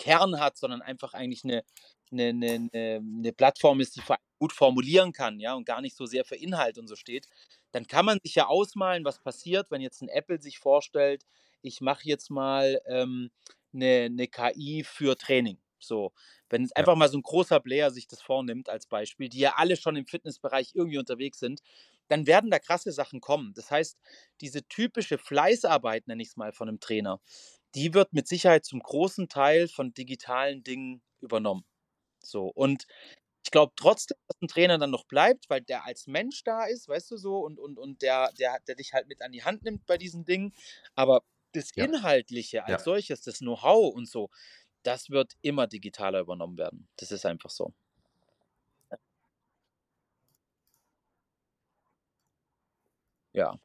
[0.00, 1.62] Kern hat, sondern einfach eigentlich eine,
[2.10, 4.02] eine, eine, eine Plattform ist, die
[4.38, 7.26] gut formulieren kann, ja, und gar nicht so sehr für Inhalt und so steht,
[7.72, 11.26] dann kann man sich ja ausmalen, was passiert, wenn jetzt ein Apple sich vorstellt,
[11.60, 13.30] ich mache jetzt mal ähm,
[13.74, 15.58] eine, eine KI für Training.
[15.78, 16.12] So,
[16.48, 19.54] wenn jetzt einfach mal so ein großer Player sich das vornimmt als Beispiel, die ja
[19.56, 21.60] alle schon im Fitnessbereich irgendwie unterwegs sind,
[22.08, 23.52] dann werden da krasse Sachen kommen.
[23.54, 23.98] Das heißt,
[24.40, 27.20] diese typische Fleißarbeit, nenne ich es mal, von einem Trainer,
[27.74, 31.64] die wird mit Sicherheit zum großen Teil von digitalen Dingen übernommen.
[32.22, 32.86] So, und
[33.44, 36.88] ich glaube trotzdem, dass ein Trainer dann noch bleibt, weil der als Mensch da ist,
[36.88, 39.64] weißt du so, und, und, und der, der, der dich halt mit an die Hand
[39.64, 40.54] nimmt bei diesen Dingen.
[40.94, 41.84] Aber das ja.
[41.84, 42.78] Inhaltliche als ja.
[42.78, 44.30] solches, das Know-how und so,
[44.82, 46.88] das wird immer digitaler übernommen werden.
[46.96, 47.72] Das ist einfach so.
[53.32, 53.58] Ja.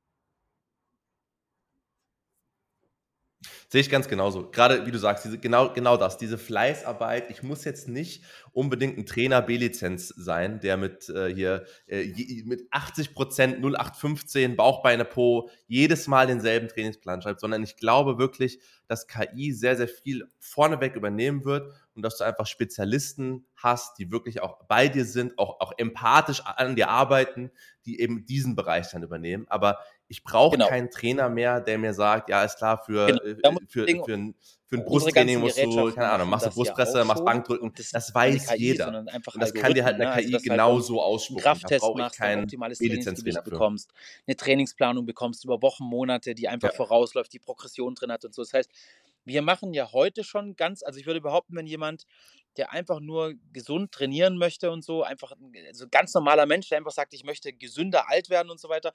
[3.68, 4.50] Sehe ich ganz genauso.
[4.52, 7.30] Gerade wie du sagst, diese, genau, genau das, diese Fleißarbeit.
[7.32, 12.68] Ich muss jetzt nicht unbedingt ein Trainer B-Lizenz sein, der mit äh, hier äh, mit
[12.72, 19.08] 80 Prozent 0815 Bauchbeine Po jedes Mal denselben Trainingsplan schreibt, sondern ich glaube wirklich, dass
[19.08, 24.42] KI sehr, sehr viel vorneweg übernehmen wird und dass du einfach Spezialisten hast, die wirklich
[24.42, 27.52] auch bei dir sind, auch, auch empathisch an dir arbeiten,
[27.86, 29.46] die eben diesen Bereich dann übernehmen.
[29.50, 30.68] Aber ich brauche genau.
[30.68, 33.22] keinen Trainer mehr, der mir sagt, ja, ist klar, für, genau.
[33.24, 33.36] äh,
[33.68, 34.36] für, für, für, ein,
[34.68, 37.26] für ein Brusttraining musst du, keine Ahnung, machst du Brustpresse, ja machst so.
[37.26, 37.74] Bankdrücken.
[37.76, 38.88] Das, das weiß KI, jeder.
[38.90, 40.36] Und das kann dir halt eine KI ne?
[40.36, 41.44] also, genauso ausspucken.
[41.44, 43.92] Krafttest da machst, kein optimales Trainingsgewicht bekommst,
[44.28, 46.76] eine Trainingsplanung bekommst über Wochen, Monate, die einfach ja.
[46.76, 48.44] vorausläuft, die Progression drin hat und so.
[48.44, 48.70] Das heißt,
[49.26, 52.06] wir machen ja heute schon ganz, also ich würde behaupten, wenn jemand,
[52.58, 56.78] der einfach nur gesund trainieren möchte und so, einfach ein also ganz normaler Mensch, der
[56.78, 58.94] einfach sagt, ich möchte gesünder alt werden und so weiter,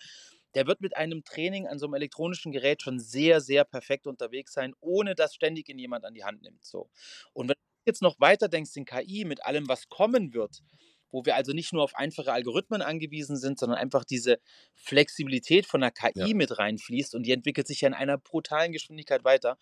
[0.54, 4.52] der wird mit einem Training an so einem elektronischen Gerät schon sehr, sehr perfekt unterwegs
[4.52, 6.64] sein, ohne dass ständig ihn jemand an die Hand nimmt.
[6.64, 6.90] So.
[7.32, 10.62] Und wenn du jetzt noch weiter denkst in KI mit allem, was kommen wird,
[11.10, 14.38] wo wir also nicht nur auf einfache Algorithmen angewiesen sind, sondern einfach diese
[14.74, 16.34] Flexibilität von der KI ja.
[16.34, 19.58] mit reinfließt und die entwickelt sich ja in einer brutalen Geschwindigkeit weiter,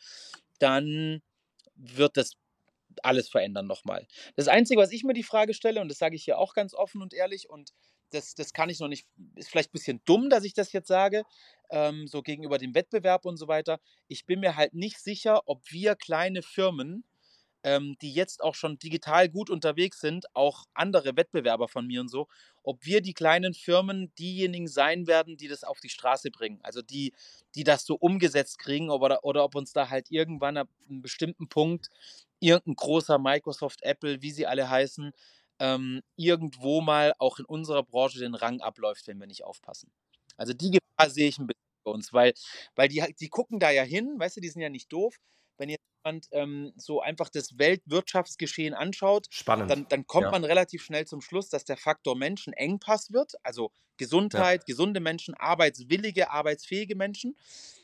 [0.58, 1.22] dann
[1.74, 2.32] wird das
[3.04, 4.06] alles verändern nochmal.
[4.36, 6.74] Das Einzige, was ich mir die Frage stelle, und das sage ich hier auch ganz
[6.74, 7.72] offen und ehrlich, und
[8.10, 10.88] das, das kann ich noch nicht, ist vielleicht ein bisschen dumm, dass ich das jetzt
[10.88, 11.24] sage,
[11.70, 13.80] ähm, so gegenüber dem Wettbewerb und so weiter.
[14.06, 17.04] Ich bin mir halt nicht sicher, ob wir kleine Firmen
[17.68, 22.08] ähm, die jetzt auch schon digital gut unterwegs sind, auch andere Wettbewerber von mir und
[22.08, 22.26] so,
[22.62, 26.60] ob wir die kleinen Firmen diejenigen sein werden, die das auf die Straße bringen.
[26.62, 27.12] Also die,
[27.54, 31.48] die das so umgesetzt kriegen oder, oder ob uns da halt irgendwann ab einem bestimmten
[31.50, 31.90] Punkt
[32.40, 35.12] irgendein großer Microsoft, Apple, wie sie alle heißen,
[35.58, 39.90] ähm, irgendwo mal auch in unserer Branche den Rang abläuft, wenn wir nicht aufpassen.
[40.38, 42.32] Also die Gefahr sehe ich ein bisschen bei uns, weil,
[42.76, 45.16] weil die, die gucken da ja hin, weißt du, die sind ja nicht doof.
[45.58, 49.66] Wenn jetzt jemand ähm, so einfach das Weltwirtschaftsgeschehen anschaut, Spannend.
[49.66, 50.30] dann, dann kommt Ja.
[50.30, 53.34] man relativ schnell zum Schluss, dass der Faktor Menschen Engpass wird.
[53.42, 57.36] Also Gesundheit, gesunde Menschen, arbeitswillige, arbeitsfähige Menschen.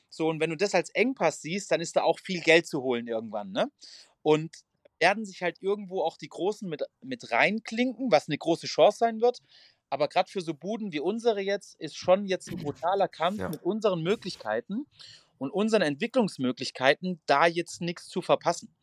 [0.09, 2.83] So, und wenn du das als Engpass siehst, dann ist da auch viel Geld zu
[2.83, 3.51] holen irgendwann.
[3.53, 3.70] Ne?
[4.22, 4.57] Und
[5.01, 9.20] werden sich halt irgendwo auch die Großen mit, mit reinklinken, was eine große Chance sein
[9.20, 9.41] wird.
[9.91, 13.49] Aber gerade für so Buden wie unsere jetzt ist schon jetzt ein brutaler Kampf Ja.
[13.49, 14.87] mit unseren Möglichkeiten
[15.39, 18.74] und unseren Entwicklungsmöglichkeiten, da jetzt nichts zu verpassen.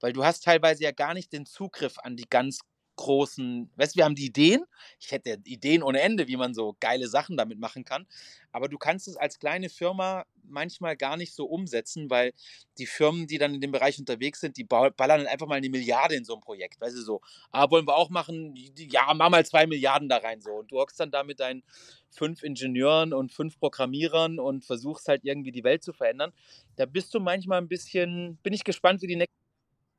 [0.00, 2.60] Weil du hast teilweise ja gar nicht den Zugriff an die ganz
[2.98, 4.64] großen, weißt du, wir haben die Ideen.
[5.00, 8.06] Ich hätte Ideen ohne Ende, wie man so geile Sachen damit machen kann.
[8.52, 12.32] Aber du kannst es als kleine Firma manchmal gar nicht so umsetzen, weil
[12.78, 15.56] die Firmen, die dann in dem Bereich unterwegs sind, die ball- ballern dann einfach mal
[15.56, 16.80] eine Milliarde in so ein Projekt.
[16.80, 17.20] Weißt du, so,
[17.50, 20.50] ah, wollen wir auch machen, ja, mach mal zwei Milliarden da rein so.
[20.52, 21.62] Und du hockst dann da mit deinen
[22.10, 26.32] fünf Ingenieuren und fünf Programmierern und versuchst halt irgendwie die Welt zu verändern.
[26.76, 29.34] Da bist du manchmal ein bisschen, bin ich gespannt, wie die nächsten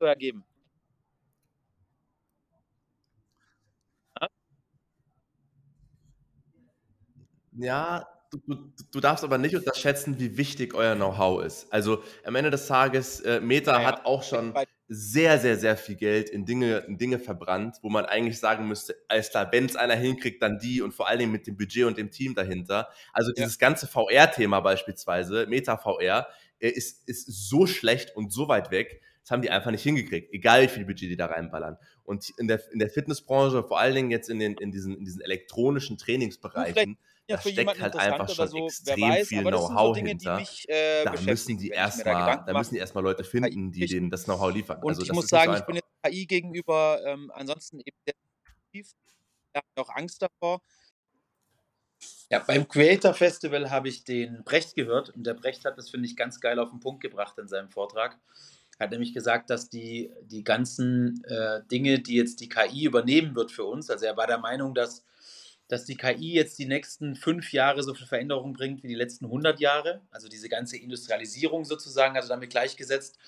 [0.00, 0.44] so ergeben.
[7.52, 11.72] Ja, du, du, du darfst aber nicht unterschätzen, wie wichtig euer Know-how ist.
[11.72, 13.86] Also am Ende des Tages, äh, Meta Ja, ja.
[13.86, 14.54] hat auch schon
[14.88, 18.96] sehr, sehr, sehr viel Geld in Dinge, in Dinge verbrannt, wo man eigentlich sagen müsste,
[19.08, 21.84] alles klar, wenn es einer hinkriegt, dann die und vor allen Dingen mit dem Budget
[21.84, 22.88] und dem Team dahinter.
[23.12, 26.26] Also dieses ganze VR-Thema beispielsweise, Meta-VR,
[26.58, 30.32] äh, ist, ist so schlecht und so weit weg, das haben die einfach nicht hingekriegt,
[30.32, 31.76] egal wie viel Budget die da reinballern.
[32.04, 35.04] Und in der, in der Fitnessbranche, vor allen Dingen jetzt in, den, in, diesen, in
[35.04, 36.98] diesen elektronischen Trainingsbereichen,
[37.30, 39.38] ja, da für steckt jemanden halt interessant einfach oder schon so, wer extrem weiß, viel
[39.38, 40.34] aber das sind so Know-how Dinge, hinter.
[40.36, 42.58] die mich äh, da müssen die erstmal, da mache.
[42.58, 44.82] müssen die erstmal Leute finden, die denen das Know-how liefern.
[44.82, 47.96] Und also ich das muss sagen, so ich bin jetzt KI gegenüber ähm, ansonsten eben
[48.06, 48.14] sehr
[48.44, 48.92] aktiv.
[49.52, 50.60] Ich habe auch Angst davor.
[52.30, 56.06] Ja, beim Creator Festival habe ich den Brecht gehört und der Brecht hat das, finde
[56.06, 58.18] ich, ganz geil auf den Punkt gebracht in seinem Vortrag.
[58.78, 63.34] Er hat nämlich gesagt, dass die, die ganzen äh, Dinge, die jetzt die KI übernehmen
[63.34, 65.04] wird für uns, also er war der Meinung, dass,
[65.70, 69.26] dass die KI jetzt die nächsten fünf Jahre so viel Veränderung bringt wie die letzten
[69.26, 73.18] 100 Jahre, also diese ganze Industrialisierung sozusagen, also damit gleichgesetzt.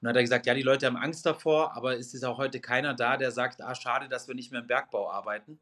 [0.00, 2.38] Und dann hat er gesagt, ja, die Leute haben Angst davor, aber es ist auch
[2.38, 5.58] heute keiner da, der sagt, ah, schade, dass wir nicht mehr im Bergbau arbeiten.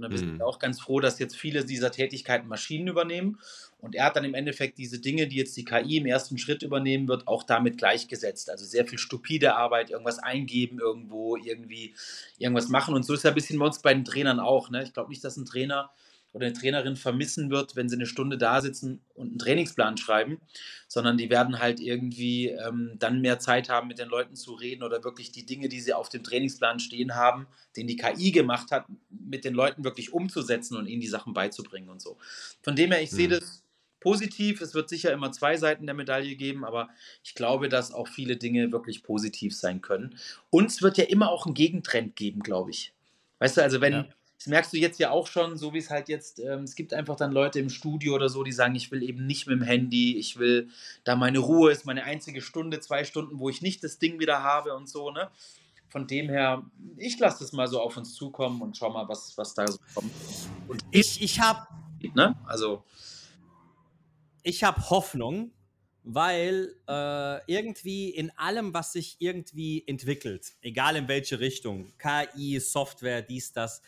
[0.00, 0.42] Sondern wir sind Mhm.
[0.42, 3.38] auch ganz froh, dass jetzt viele dieser Tätigkeiten Maschinen übernehmen.
[3.80, 6.62] Und er hat dann im Endeffekt diese Dinge, die jetzt die KI im ersten Schritt
[6.62, 8.48] übernehmen wird, auch damit gleichgesetzt.
[8.48, 11.94] Also sehr viel stupide Arbeit, irgendwas eingeben irgendwo, irgendwie
[12.38, 12.94] irgendwas machen.
[12.94, 14.70] Und so ist ja ein bisschen bei uns bei den Trainern auch.
[14.70, 14.82] Ne?
[14.82, 15.90] Ich glaube nicht, dass ein Trainer
[16.32, 20.40] oder eine Trainerin vermissen wird, wenn sie eine Stunde da sitzen und einen Trainingsplan schreiben,
[20.86, 24.82] sondern die werden halt irgendwie ähm, dann mehr Zeit haben, mit den Leuten zu reden
[24.82, 28.70] oder wirklich die Dinge, die sie auf dem Trainingsplan stehen haben, den die KI gemacht
[28.70, 32.16] hat, mit den Leuten wirklich umzusetzen und ihnen die Sachen beizubringen und so.
[32.62, 33.32] Von dem her, ich sehe Mhm.
[33.32, 33.62] das
[34.00, 34.60] positiv.
[34.60, 36.88] Es wird sicher immer zwei Seiten der Medaille geben, aber
[37.22, 40.16] ich glaube, dass auch viele Dinge wirklich positiv sein können.
[40.48, 42.94] Und es wird ja immer auch einen Gegentrend geben, glaube ich.
[43.40, 44.06] Weißt du, also wenn, Ja.
[44.40, 46.94] Das merkst du jetzt ja auch schon, so wie es halt jetzt, ähm, es gibt
[46.94, 49.62] einfach dann Leute im Studio oder so, die sagen, ich will eben nicht mit dem
[49.62, 50.70] Handy, ich will
[51.04, 54.42] da meine Ruhe, ist meine einzige Stunde, zwei Stunden, wo ich nicht das Ding wieder
[54.42, 55.30] habe und so, ne?
[55.90, 56.64] Von dem her,
[56.96, 59.78] ich lasse das mal so auf uns zukommen und schau mal, was, was da so
[59.92, 60.10] kommt.
[60.68, 61.66] Und Ich, ich habe
[62.14, 62.34] ne?
[62.46, 62.82] Also,
[64.42, 65.52] ich hab Hoffnung,
[66.02, 73.20] weil äh, irgendwie in allem, was sich irgendwie entwickelt, egal in welche Richtung, KI, Software,
[73.20, 73.82] dies, das,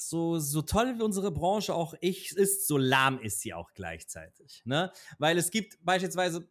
[0.00, 4.62] so, so toll wie unsere Branche auch ich, ist, so lahm ist sie auch gleichzeitig.
[4.64, 4.92] Ne?
[5.18, 6.48] Weil es gibt beispielsweise,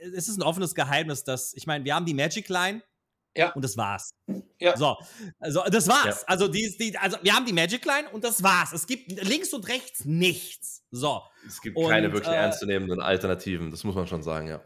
[0.00, 2.82] es ist ein offenes Geheimnis, dass, ich meine, wir haben die Magic Line
[3.36, 3.52] Ja.
[3.52, 4.10] und das war's.
[4.60, 4.76] Ja.
[4.76, 4.96] So,
[5.38, 6.22] also das war's.
[6.22, 6.28] Ja.
[6.28, 8.72] Also, die, die, also wir haben die Magic Line und das war's.
[8.72, 10.84] Es gibt links und rechts nichts.
[10.90, 11.22] So.
[11.46, 14.60] Es gibt Und, keine wirklich äh, ernstzunehmenden Alternativen, das muss man schon sagen, ja.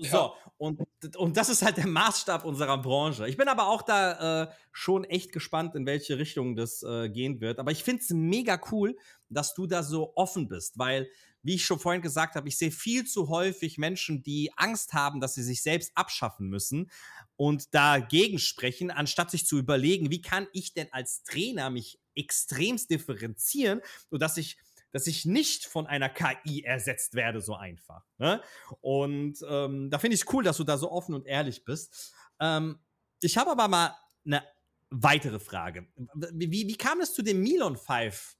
[0.00, 0.80] So, und,
[1.16, 3.28] und das ist halt der Maßstab unserer Branche.
[3.28, 7.40] Ich bin aber auch da äh, schon echt gespannt, in welche Richtung das äh, gehen
[7.40, 7.58] wird.
[7.58, 8.96] Aber ich finde es mega cool,
[9.28, 11.08] dass du da so offen bist, weil,
[11.42, 15.20] wie ich schon vorhin gesagt habe, ich sehe viel zu häufig Menschen, die Angst haben,
[15.20, 16.90] dass sie sich selbst abschaffen müssen
[17.36, 22.90] und dagegen sprechen, anstatt sich zu überlegen, wie kann ich denn als Trainer mich extremst
[22.90, 23.80] differenzieren,
[24.10, 24.58] sodass ich
[24.92, 28.04] dass ich nicht von einer KI ersetzt werde, so einfach.
[28.18, 28.42] Ne?
[28.80, 32.14] Und ähm, da finde ich es cool, dass du da so offen und ehrlich bist.
[32.40, 32.78] Ähm,
[33.20, 34.44] Ich habe aber mal eine
[34.90, 35.88] weitere Frage.
[36.32, 38.36] Wie, wie kam es zu dem Milon 5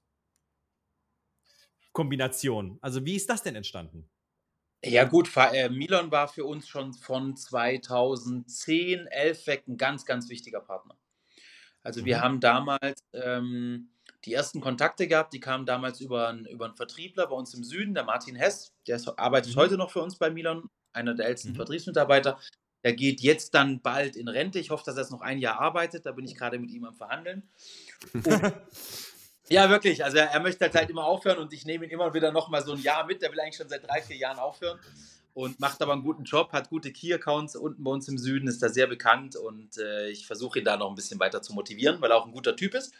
[1.91, 2.79] Kombination?
[2.81, 4.09] Also wie ist das denn entstanden?
[4.83, 10.29] Ja gut, äh, Milon war für uns schon von 2010, 11 weg ein ganz, ganz
[10.29, 10.97] wichtiger Partner.
[11.83, 12.21] Also wir mhm.
[12.21, 13.91] haben damals ähm,
[14.25, 17.93] die ersten Kontakte gehabt, die kamen damals über, über einen Vertriebler bei uns im Süden,
[17.93, 19.59] der Martin Hess, der ist, arbeitet mhm.
[19.59, 21.57] heute noch für uns bei Milon, einer der ältesten mhm.
[21.57, 22.39] Vertriebsmitarbeiter.
[22.83, 24.59] Der geht jetzt dann bald in Rente.
[24.59, 26.05] Ich hoffe, dass er es noch ein Jahr arbeitet.
[26.05, 27.43] Da bin ich gerade mit ihm am Verhandeln.
[29.49, 30.03] ja, wirklich.
[30.03, 32.47] Also er, er möchte halt, halt immer aufhören und ich nehme ihn immer wieder noch
[32.47, 33.21] mal so ein Jahr mit.
[33.21, 34.79] Der will eigentlich schon seit drei, vier Jahren aufhören
[35.33, 38.61] und macht aber einen guten Job, hat gute Key-Accounts unten bei uns im Süden, ist
[38.61, 42.01] da sehr bekannt und äh, ich versuche ihn da noch ein bisschen weiter zu motivieren,
[42.01, 42.93] weil er auch ein guter Typ ist.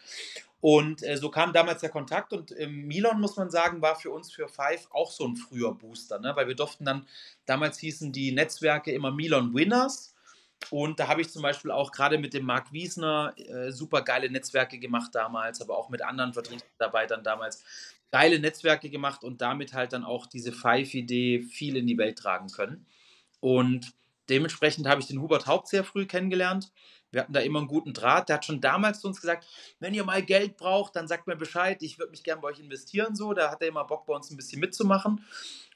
[0.62, 4.12] Und äh, so kam damals der Kontakt und äh, Milon, muss man sagen, war für
[4.12, 6.36] uns für Five auch so ein früher Booster, ne?
[6.36, 7.06] weil wir durften dann,
[7.46, 10.14] damals hießen die Netzwerke immer Milon Winners.
[10.72, 14.30] Und da habe ich zum Beispiel auch gerade mit dem Marc Wiesner äh, super geile
[14.30, 17.64] Netzwerke gemacht damals, aber auch mit anderen Vertriebsmitarbeitern damals
[18.12, 22.50] geile Netzwerke gemacht und damit halt dann auch diese Five-Idee viel in die Welt tragen
[22.50, 22.86] können.
[23.40, 23.94] Und
[24.30, 26.74] dementsprechend habe ich den Hubert Haupt sehr früh kennengelernt
[27.12, 28.30] wir hatten da immer einen guten Draht.
[28.30, 29.48] Der hat schon damals zu uns gesagt,
[29.80, 32.60] wenn ihr mal Geld braucht, dann sagt mir Bescheid, ich würde mich gerne bei euch
[32.60, 33.16] investieren.
[33.16, 35.26] So, da hat er immer Bock bei uns ein bisschen mitzumachen.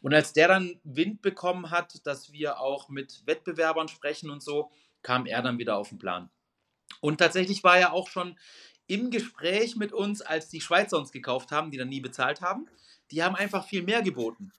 [0.01, 4.71] Und als der dann Wind bekommen hat, dass wir auch mit Wettbewerbern sprechen und so,
[5.01, 6.29] kam er dann wieder auf den Plan.
[7.01, 8.37] Und tatsächlich war er auch schon
[8.87, 12.67] im Gespräch mit uns, als die Schweizer uns gekauft haben, die dann nie bezahlt haben.
[13.11, 14.51] Die haben einfach viel mehr geboten.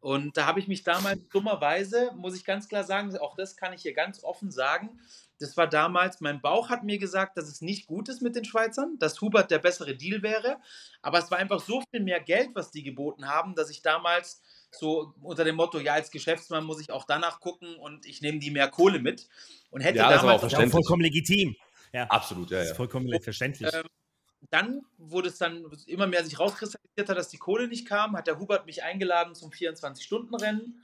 [0.00, 3.72] Und da habe ich mich damals dummerweise, muss ich ganz klar sagen, auch das kann
[3.72, 4.98] ich hier ganz offen sagen,
[5.42, 8.44] das war damals, mein Bauch hat mir gesagt, dass es nicht gut ist mit den
[8.44, 10.58] Schweizern, dass Hubert der bessere Deal wäre.
[11.02, 14.40] Aber es war einfach so viel mehr Geld, was die geboten haben, dass ich damals
[14.70, 18.38] so unter dem Motto, ja, als Geschäftsmann muss ich auch danach gucken und ich nehme
[18.38, 19.28] die mehr Kohle mit.
[19.70, 20.42] Und hätte ja, damals.
[20.42, 21.56] Das auch vollkommen legitim.
[21.92, 22.04] Ja.
[22.04, 22.58] Absolut, ja.
[22.58, 23.72] Das ist vollkommen und, verständlich.
[23.72, 23.86] Ähm,
[24.50, 28.26] dann wurde es dann immer mehr sich rauskristallisiert hat, dass die Kohle nicht kam, hat
[28.26, 30.82] der Hubert mich eingeladen zum 24-Stunden-Rennen.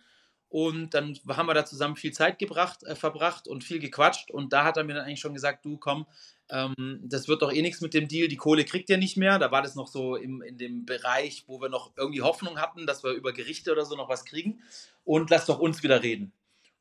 [0.50, 4.30] Und dann haben wir da zusammen viel Zeit gebracht, äh, verbracht und viel gequatscht.
[4.30, 6.06] Und da hat er mir dann eigentlich schon gesagt, du komm,
[6.50, 9.38] ähm, das wird doch eh nichts mit dem Deal, die Kohle kriegt ihr nicht mehr.
[9.38, 12.86] Da war das noch so im, in dem Bereich, wo wir noch irgendwie Hoffnung hatten,
[12.86, 14.62] dass wir über Gerichte oder so noch was kriegen.
[15.04, 16.32] Und lass doch uns wieder reden.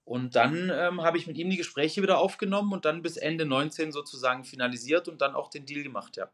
[0.05, 3.45] Und dann ähm, habe ich mit ihm die Gespräche wieder aufgenommen und dann bis Ende
[3.45, 6.29] 19 sozusagen finalisiert und dann auch den Deal gemacht, ja.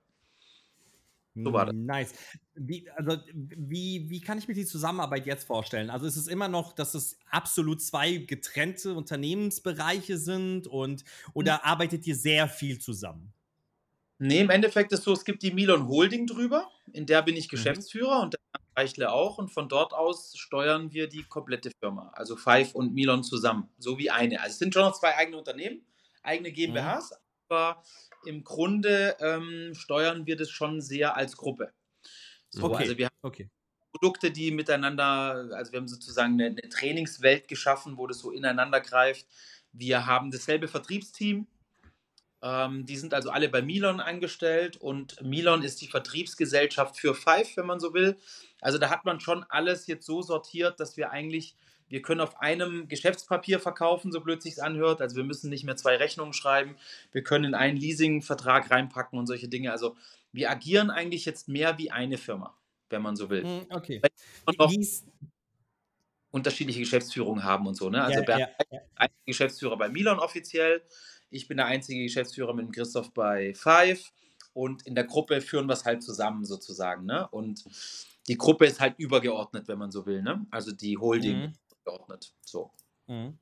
[1.35, 1.75] So war das.
[1.75, 2.13] Nice.
[2.53, 5.89] Wie, also, wie, wie kann ich mir die Zusammenarbeit jetzt vorstellen?
[5.89, 11.03] Also ist es immer noch, dass es absolut zwei getrennte Unternehmensbereiche sind und
[11.33, 11.59] oder mhm.
[11.63, 13.33] arbeitet ihr sehr viel zusammen?
[14.19, 17.35] Nee, im Endeffekt ist es so, es gibt die Milon Holding drüber, in der bin
[17.35, 17.51] ich mhm.
[17.51, 18.23] Geschäftsführer mhm.
[18.23, 18.39] und der
[18.75, 23.23] Reichle auch und von dort aus steuern wir die komplette Firma, also Five und Milon
[23.23, 24.39] zusammen, so wie eine.
[24.39, 25.81] Also es sind schon noch zwei eigene Unternehmen,
[26.21, 27.17] eigene GmbHs, mhm.
[27.49, 27.83] aber
[28.25, 31.73] im Grunde ähm, steuern wir das schon sehr als Gruppe.
[32.49, 32.83] So, okay.
[32.83, 33.49] Also wir haben okay.
[33.91, 38.81] Produkte, die miteinander, also wir haben sozusagen eine, eine Trainingswelt geschaffen, wo das so ineinander
[38.81, 39.27] greift.
[39.71, 41.47] Wir haben dasselbe Vertriebsteam.
[42.41, 47.55] Ähm, die sind also alle bei Milon angestellt und Milon ist die Vertriebsgesellschaft für Five,
[47.55, 48.17] wenn man so will.
[48.61, 51.55] Also da hat man schon alles jetzt so sortiert, dass wir eigentlich
[51.89, 55.01] wir können auf einem Geschäftspapier verkaufen, so blöd sich anhört.
[55.01, 56.75] Also wir müssen nicht mehr zwei Rechnungen schreiben.
[57.11, 59.71] Wir können in einen Leasingvertrag reinpacken und solche Dinge.
[59.71, 59.95] Also
[60.31, 62.57] wir agieren eigentlich jetzt mehr wie eine Firma,
[62.89, 63.43] wenn man so will.
[63.43, 64.01] Hm, okay.
[64.01, 64.79] Weil
[66.31, 67.89] unterschiedliche Geschäftsführungen haben und so.
[67.91, 68.03] Ne?
[68.03, 68.79] Also ja, ja, ja.
[68.95, 70.81] ein Geschäftsführer bei Milan offiziell.
[71.29, 74.11] Ich bin der einzige Geschäftsführer mit Christoph bei Five.
[74.53, 77.05] Und in der Gruppe führen wir es halt zusammen sozusagen.
[77.05, 77.27] Ne?
[77.29, 77.63] Und
[78.27, 80.23] die Gruppe ist halt übergeordnet, wenn man so will.
[80.23, 80.45] Ne?
[80.49, 81.53] Also die Holding mhm
[81.83, 82.33] geordnet.
[82.41, 82.71] So.
[83.07, 83.37] Mhm.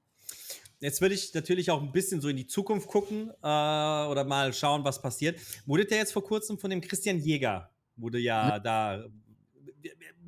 [0.80, 4.52] Jetzt würde ich natürlich auch ein bisschen so in die Zukunft gucken äh, oder mal
[4.52, 5.39] schauen, was passiert.
[5.68, 8.64] Wurde der jetzt vor kurzem von dem Christian Jäger, wurde ja mhm.
[8.64, 9.06] da.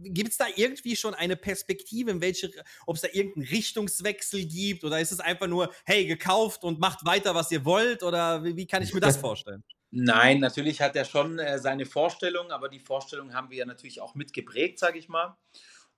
[0.06, 2.52] Gibt es da irgendwie schon eine Perspektive, in welche,
[2.86, 7.06] ob es da irgendeinen Richtungswechsel gibt oder ist es einfach nur, hey, gekauft und macht
[7.06, 9.64] weiter, was ihr wollt oder wie, wie kann ich mir das vorstellen?
[9.92, 14.02] Nein, natürlich hat er schon äh, seine Vorstellung, aber die Vorstellung haben wir ja natürlich
[14.02, 15.38] auch mitgeprägt, sage ich mal.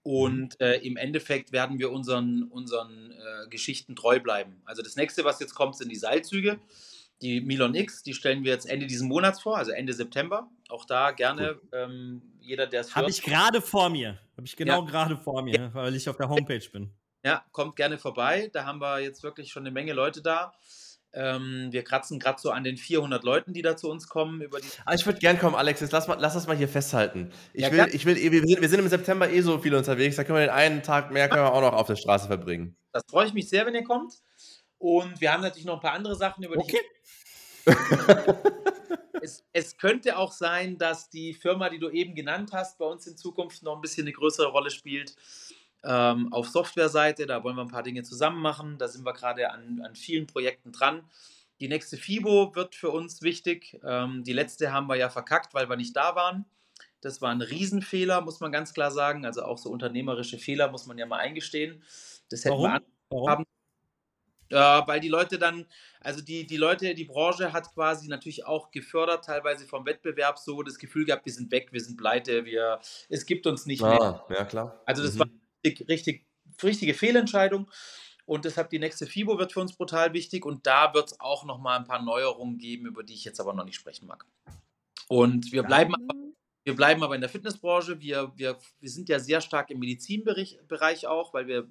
[0.05, 0.11] Mhm.
[0.11, 4.61] Und äh, im Endeffekt werden wir unseren, unseren äh, Geschichten treu bleiben.
[4.65, 6.59] Also das nächste, was jetzt kommt, sind die Seilzüge.
[7.21, 10.49] Die Milon X, die stellen wir jetzt Ende dieses Monats vor, also Ende September.
[10.69, 14.19] Auch da gerne ähm, jeder, der es Habe ich gerade vor mir.
[14.35, 14.89] Habe ich genau ja.
[14.89, 15.73] gerade vor mir, ja.
[15.73, 16.91] weil ich auf der Homepage bin.
[17.23, 18.49] Ja, kommt gerne vorbei.
[18.53, 20.53] Da haben wir jetzt wirklich schon eine Menge Leute da.
[21.15, 24.41] Ähm, wir kratzen gerade so an den 400 Leuten, die da zu uns kommen.
[24.41, 25.79] Über die ah, ich würde gern kommen, Alex.
[25.79, 27.31] Jetzt lass, mal, lass das mal hier festhalten.
[27.53, 30.17] Ich ja, will, ich will, wir sind, wir sind im September eh so viel unterwegs.
[30.17, 32.75] Da können wir den einen Tag mehr können wir auch noch auf der Straße verbringen.
[32.91, 34.13] Das freue ich mich sehr, wenn ihr kommt.
[34.77, 36.79] Und wir haben natürlich noch ein paar andere Sachen, über die Okay.
[39.21, 43.07] es, es könnte auch sein, dass die Firma, die du eben genannt hast, bei uns
[43.07, 45.15] in Zukunft noch ein bisschen eine größere Rolle spielt.
[45.87, 48.77] Ähm, auf Softwareseite, da wollen wir ein paar Dinge zusammen machen.
[48.77, 51.03] Da sind wir gerade an, an vielen Projekten dran.
[51.59, 53.79] Die nächste FIBO wird für uns wichtig.
[53.85, 56.45] Ähm, die letzte haben wir ja verkackt, weil wir nicht da waren.
[57.01, 59.25] Das war ein Riesenfehler, muss man ganz klar sagen.
[59.25, 61.83] Also auch so unternehmerische Fehler muss man ja mal eingestehen.
[62.29, 62.81] Das hätten wir Warum?
[63.09, 63.29] Warum?
[63.29, 63.45] haben-
[64.49, 65.65] ja, weil die Leute dann,
[66.01, 70.61] also die, die Leute, die Branche hat quasi natürlich auch gefördert, teilweise vom Wettbewerb so
[70.61, 72.79] das Gefühl gehabt, wir sind weg, wir sind pleite, wir,
[73.09, 73.99] es gibt uns nicht mehr.
[74.01, 74.81] Ah, ja klar.
[74.85, 75.19] Also das Mhm.
[75.19, 75.27] war
[75.65, 76.25] richtig, richtig,
[76.63, 77.69] richtige Fehlentscheidung.
[78.25, 81.45] Und deshalb die nächste FIBO wird für uns brutal wichtig und da wird es auch
[81.45, 84.25] nochmal ein paar Neuerungen geben, über die ich jetzt aber noch nicht sprechen mag.
[85.07, 86.15] Und wir bleiben aber
[86.65, 88.01] wir bleiben aber in der Fitnessbranche.
[88.01, 91.67] Wir, wir, wir sind ja sehr stark im Medizinbereich Bereich auch, weil wir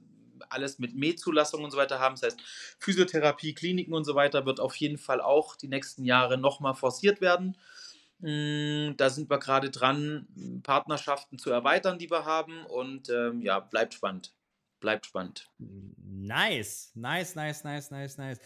[0.48, 2.14] alles mit Med-Zulassung und so weiter haben.
[2.14, 2.40] Das heißt,
[2.78, 7.20] Physiotherapie, Kliniken und so weiter wird auf jeden Fall auch die nächsten Jahre nochmal forciert
[7.20, 7.58] werden.
[8.18, 12.64] Mm, Da sind wir gerade dran, Partnerschaften zu erweitern, die wir haben.
[12.66, 14.34] Und ähm, ja, bleibt spannend.
[14.80, 15.50] Bleibt spannend.
[15.58, 18.38] Nice, nice, nice, nice, nice, nice.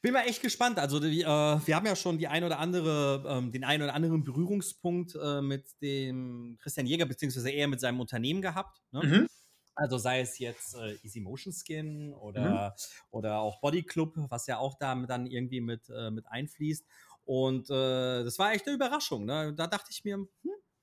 [0.00, 0.78] Bin mal echt gespannt.
[0.78, 3.94] Also die, äh, wir haben ja schon die ein oder andere, ähm, den einen oder
[3.94, 8.80] anderen Berührungspunkt äh, mit dem Christian Jäger beziehungsweise eher mit seinem Unternehmen gehabt.
[8.92, 9.02] Ne?
[9.02, 9.28] Mhm.
[9.74, 12.76] Also sei es jetzt äh, Easy Motion Skin oder,
[13.10, 16.86] oder auch Body Club, was ja auch da dann irgendwie mit, äh, mit einfließt.
[17.24, 19.24] Und äh, das war echt eine Überraschung.
[19.24, 19.52] Ne?
[19.54, 20.28] Da dachte ich mir, hm,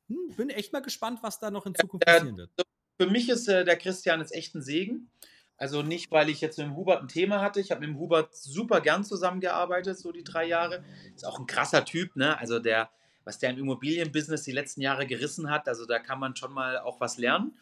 [0.08, 2.52] hm, bin echt mal gespannt, was da noch in Zukunft passieren wird.
[3.00, 5.10] Für mich ist äh, der Christian jetzt echt ein Segen.
[5.60, 7.60] Also nicht, weil ich jetzt mit dem Hubert ein Thema hatte.
[7.60, 10.84] Ich habe mit dem Hubert super gern zusammengearbeitet, so die drei Jahre.
[11.14, 12.38] Ist auch ein krasser Typ, ne?
[12.38, 12.90] Also der,
[13.26, 16.80] was der im Immobilienbusiness die letzten Jahre gerissen hat, also da kann man schon mal
[16.80, 17.58] auch was lernen.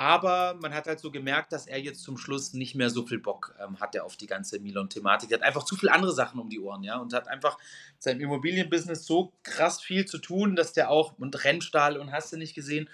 [0.00, 3.18] Aber man hat halt so gemerkt, dass er jetzt zum Schluss nicht mehr so viel
[3.18, 5.28] Bock ähm, hatte auf die ganze Milon-Thematik.
[5.32, 7.58] Er hat einfach zu viele andere Sachen um die Ohren, ja, und hat einfach
[7.98, 12.36] seinem Immobilienbusiness so krass viel zu tun, dass der auch, und Rennstall und hast du
[12.36, 12.88] nicht gesehen,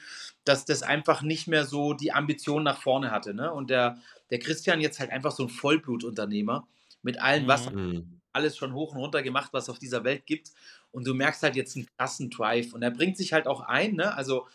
[0.45, 3.35] dass das einfach nicht mehr so die Ambition nach vorne hatte.
[3.35, 3.53] Ne?
[3.53, 3.99] Und der,
[4.31, 6.67] der Christian jetzt halt einfach so ein Vollblutunternehmer
[7.03, 7.49] mit allen Mhm.
[7.49, 8.21] was Mhm.
[8.33, 10.53] alles schon hoch und runter gemacht, was es auf dieser Welt gibt.
[10.91, 12.73] Und du merkst halt jetzt einen krassen Drive.
[12.73, 14.17] Und er bringt sich halt auch ein, ne?
[14.17, 14.47] Also,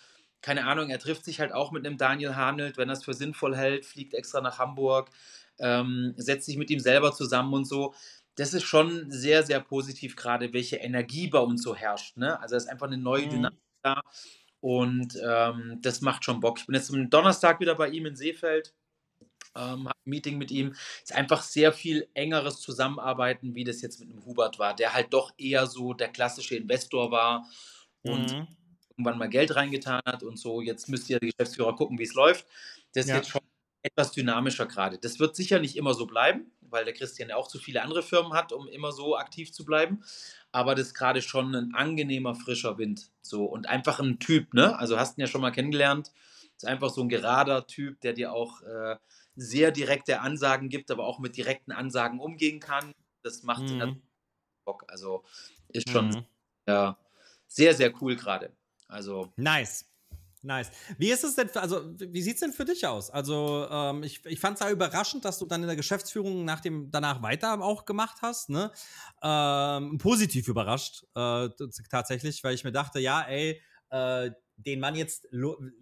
[0.42, 3.14] keine Ahnung, er trifft sich halt auch mit einem Daniel Hanelt, wenn er es für
[3.14, 5.10] sinnvoll hält, fliegt extra nach Hamburg,
[5.60, 7.94] ähm, setzt sich mit ihm selber zusammen und so.
[8.36, 12.18] Das ist schon sehr, sehr positiv, gerade welche Energie bei uns so herrscht.
[12.18, 12.40] Ne?
[12.40, 13.30] Also, es ist einfach eine neue Mhm.
[13.30, 14.02] Dynamik da.
[14.62, 16.60] Und ähm, das macht schon Bock.
[16.60, 18.74] Ich bin jetzt am Donnerstag wieder bei ihm in Seefeld
[19.56, 20.74] ähm, hab ein Meeting mit ihm.
[21.04, 25.14] Ist einfach sehr viel engeres Zusammenarbeiten, wie das jetzt mit dem Hubert war, der halt
[25.14, 27.48] doch eher so der klassische Investor war
[28.04, 28.48] und Mhm.
[29.00, 30.62] Irgendwann mal Geld reingetan hat und so.
[30.62, 32.46] Jetzt müsst ihr Geschäftsführer gucken, wie es läuft.
[32.94, 33.16] Das ist Ja.
[33.18, 33.42] jetzt schon
[33.82, 34.98] etwas dynamischer gerade.
[34.98, 38.04] Das wird sicher nicht immer so bleiben, weil der Christian ja auch zu viele andere
[38.04, 40.04] Firmen hat, um immer so aktiv zu bleiben.
[40.52, 43.10] Aber das ist gerade schon ein angenehmer, frischer Wind.
[43.22, 44.78] So und einfach ein Typ, ne?
[44.78, 46.12] Also hast ihn ja schon mal kennengelernt.
[46.58, 48.98] Ist einfach so ein gerader Typ, der dir auch äh,
[49.38, 52.92] sehr direkte Ansagen gibt, aber auch mit direkten Ansagen umgehen kann.
[53.24, 54.02] Das macht Mhm.
[54.66, 54.84] Bock.
[54.88, 55.24] Also
[55.70, 56.26] ist schon Mhm.
[56.68, 56.98] ja,
[57.48, 58.52] sehr, sehr cool gerade.
[58.90, 59.86] Also Nice.
[60.42, 60.72] Nice.
[60.98, 63.10] Wie ist es denn, also wie sieht es denn für dich aus?
[63.10, 66.62] Also ähm, ich, ich fand es ja überraschend, dass du dann in der Geschäftsführung nach
[66.62, 68.50] dem, danach weiter auch gemacht hast.
[68.50, 68.72] Ne?
[69.22, 71.50] Ähm, positiv überrascht äh,
[71.90, 75.28] tatsächlich, weil ich mir dachte, ja, ey, äh, den Mann jetzt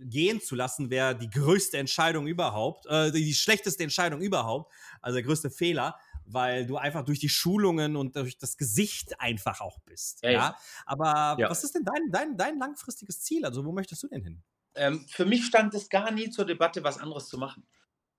[0.02, 5.24] gehen zu lassen, wäre die größte Entscheidung überhaupt, äh, die schlechteste Entscheidung überhaupt, also der
[5.24, 5.96] größte Fehler,
[6.28, 10.24] weil du einfach durch die Schulungen und durch das Gesicht einfach auch bist.
[10.24, 11.48] Ja, Ja, aber Ja.
[11.48, 13.46] was ist denn dein, dein, dein langfristiges Ziel?
[13.46, 14.44] Also wo möchtest du denn hin?
[14.76, 17.66] ähm, für mich stand es gar nie zur Debatte, was anderes zu machen.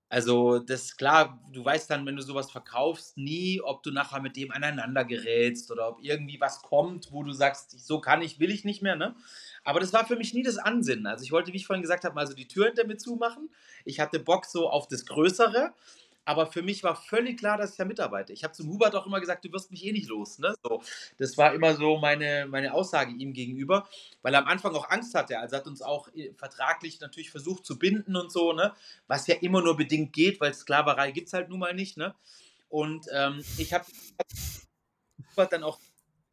[0.09, 4.21] Also, das ist klar, du weißt dann, wenn du sowas verkaufst, nie, ob du nachher
[4.21, 8.39] mit dem aneinander gerätst oder ob irgendwie was kommt, wo du sagst, so kann ich,
[8.39, 9.15] will ich nicht mehr, ne?
[9.63, 11.07] Aber das war für mich nie das Ansinnen.
[11.07, 13.51] Also, ich wollte, wie ich vorhin gesagt habe, mal so die Tür hinter mir zumachen.
[13.85, 15.73] Ich hatte Bock so auf das Größere.
[16.29, 18.33] Aber für mich war völlig klar, dass ich da mitarbeite.
[18.33, 20.37] Ich habe zum Hubert auch immer gesagt, du wirst mich eh nicht los.
[20.37, 20.53] Ne?
[20.61, 20.83] So,
[21.17, 23.89] das war immer so meine, meine Aussage ihm gegenüber,
[24.21, 25.39] weil er am Anfang auch Angst hatte.
[25.39, 28.75] Also hat uns auch äh, vertraglich natürlich versucht zu binden und so, ne?
[29.07, 31.97] was ja immer nur bedingt geht, weil Sklaverei gibt es halt nun mal nicht.
[31.97, 32.13] Ne?
[32.67, 33.85] Und ähm, ich habe
[35.31, 35.79] Hubert dann auch,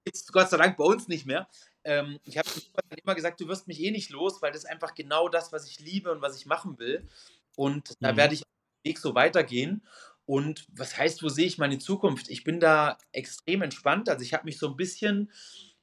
[0.04, 1.48] jetzt Gott sei Dank bei uns nicht mehr,
[1.84, 4.70] ähm, ich habe dann immer gesagt, du wirst mich eh nicht los, weil das ist
[4.70, 7.08] einfach genau das, was ich liebe und was ich machen will.
[7.56, 8.16] Und da Mhm.
[8.18, 8.42] werde ich
[8.86, 9.84] Weg so weitergehen.
[10.26, 12.28] Und was heißt, wo sehe ich meine Zukunft?
[12.30, 14.08] Ich bin da extrem entspannt.
[14.08, 15.30] Also ich habe mich so ein bisschen,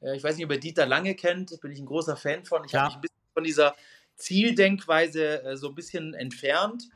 [0.01, 2.63] äh, ich weiß nicht, ob ihr Dieter Lange kennt, bin ich ein großer Fan von.
[2.65, 2.83] Ich Ja.
[2.83, 3.75] habe mich ein bisschen von dieser
[4.15, 6.89] Zieldenkweise äh, so ein bisschen entfernt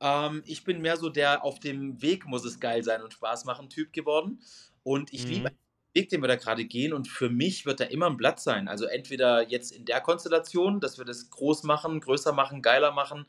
[0.00, 3.44] Ähm, ich bin mehr so der auf dem Weg muss es geil sein und Spaß
[3.44, 4.42] machen Typ geworden.
[4.82, 5.28] Und ich Mhm.
[5.28, 5.50] liebe
[5.98, 6.92] Weg, den wir da gerade gehen.
[6.92, 8.68] Und für mich wird da immer ein Blatt sein.
[8.68, 13.26] Also entweder jetzt in der Konstellation, dass wir das groß machen, größer machen, geiler machen,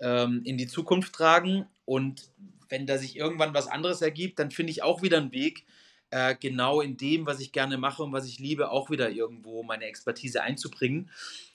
[0.00, 1.66] ähm, in die Zukunft tragen.
[1.84, 2.30] Und
[2.68, 5.64] wenn da sich irgendwann was anderes ergibt, dann finde ich auch wieder einen Weg,
[6.10, 9.62] äh, genau in dem, was ich gerne mache und was ich liebe, auch wieder irgendwo
[9.62, 11.10] meine Expertise einzubringen.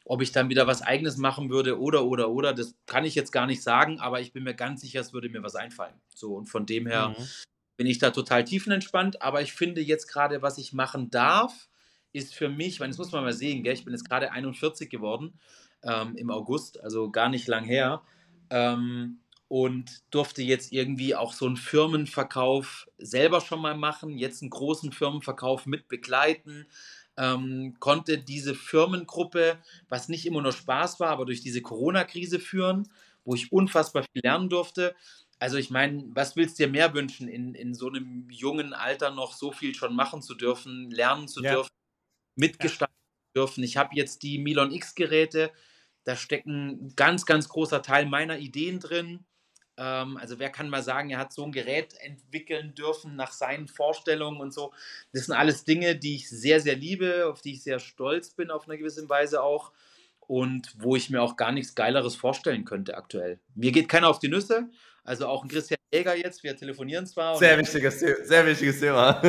[0.05, 3.31] Ob ich dann wieder was Eigenes machen würde oder, oder, oder, das kann ich jetzt
[3.31, 5.95] gar nicht sagen, aber ich bin mir ganz sicher, es würde mir was einfallen.
[6.13, 7.25] So, und von dem her Mhm.
[7.77, 11.69] Bin ich da total tiefenentspannt, aber ich finde jetzt gerade, was ich machen darf,
[12.13, 13.73] ist für mich, ich meine, das muss man mal sehen, gell?
[13.73, 15.37] ich bin jetzt gerade 41 geworden
[15.83, 18.01] ähm, im August, also gar nicht lang her.
[18.49, 24.49] Ähm, und durfte jetzt irgendwie auch so einen Firmenverkauf selber schon mal machen, jetzt einen
[24.49, 26.65] großen Firmenverkauf mit begleiten,
[27.17, 32.89] ähm, konnte diese Firmengruppe, was nicht immer nur Spaß war, aber durch diese Corona-Krise führen,
[33.23, 34.95] wo ich unfassbar viel lernen durfte.
[35.39, 39.11] Also ich meine, was willst du dir mehr wünschen, in, in so einem jungen Alter
[39.11, 41.51] noch so viel schon machen zu dürfen, lernen zu Ja.
[41.51, 41.69] dürfen,
[42.35, 42.95] mitgestalten
[43.33, 43.63] zu dürfen.
[43.63, 45.51] Ich habe jetzt die Milon X-Geräte,
[46.05, 49.25] da stecken ein ganz, ganz großer Teil meiner Ideen drin.
[49.77, 53.67] Ähm, also wer kann mal sagen, er hat so ein Gerät entwickeln dürfen nach seinen
[53.67, 54.73] Vorstellungen und so.
[55.11, 58.51] Das sind alles Dinge, die ich sehr, sehr liebe, auf die ich sehr stolz bin
[58.51, 59.73] auf eine gewisse Weise auch
[60.19, 63.39] und wo ich mir auch gar nichts Geileres vorstellen könnte aktuell.
[63.53, 64.69] Mir geht keiner auf die Nüsse,
[65.05, 67.33] also auch ein Christian Jäger jetzt, wir telefonieren zwar.
[67.33, 69.21] und- Sehr wichtiges, sehr wichtiges Thema.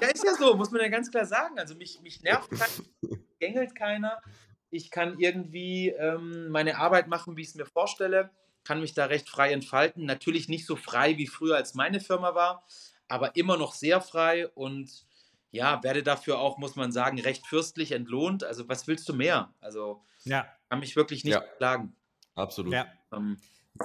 [0.00, 1.58] ja, ist ja so, muss man ja ganz klar sagen.
[1.58, 4.20] Also mich, mich nervt keiner, gängelt keiner.
[4.70, 8.30] Ich kann irgendwie ähm, meine Arbeit machen, wie ich es mir vorstelle,
[8.64, 10.04] kann mich da recht frei entfalten.
[10.04, 12.64] Natürlich nicht so frei wie früher, als meine Firma war,
[13.08, 15.06] aber immer noch sehr frei und
[15.52, 18.44] ja, werde dafür auch, muss man sagen, recht fürstlich entlohnt.
[18.44, 19.54] Also was willst du mehr?
[19.60, 21.40] Also Ja, kann mich wirklich nicht Ja.
[21.40, 21.94] beklagen.
[22.34, 22.72] Absolut.
[22.74, 22.86] ja.
[23.12, 23.38] Ähm,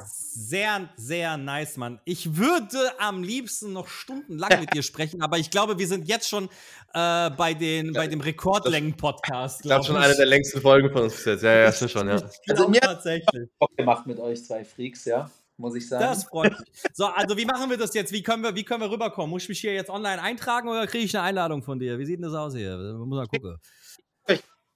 [0.06, 2.00] Sehr, sehr nice, Mann.
[2.06, 6.30] Ich würde am liebsten noch stundenlang mit dir sprechen, aber ich glaube, wir sind jetzt
[6.30, 6.46] schon
[6.94, 9.62] äh, bei, den, bei dem Rekordlängen-Podcast.
[9.62, 11.44] Ich glaube schon eine der längsten Folgen von uns bis jetzt.
[11.44, 12.16] Ja, ja, stimmt schon, ja.
[12.46, 13.50] Ich Also mir- tatsächlich.
[13.60, 16.04] Bock gemacht mit euch zwei Freaks, ja, muss ich sagen.
[16.06, 16.70] Das freut mich.
[16.94, 18.12] So, also wie machen wir das jetzt?
[18.12, 19.30] Wie können wir, wie können wir rüberkommen?
[19.30, 22.00] Muss ich mich hier jetzt online eintragen oder kriege ich eine Einladung von dir?
[22.00, 22.78] Wie sieht denn das aus hier?
[22.78, 23.58] Muss mal gucken.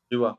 [0.10, 0.38] drüber.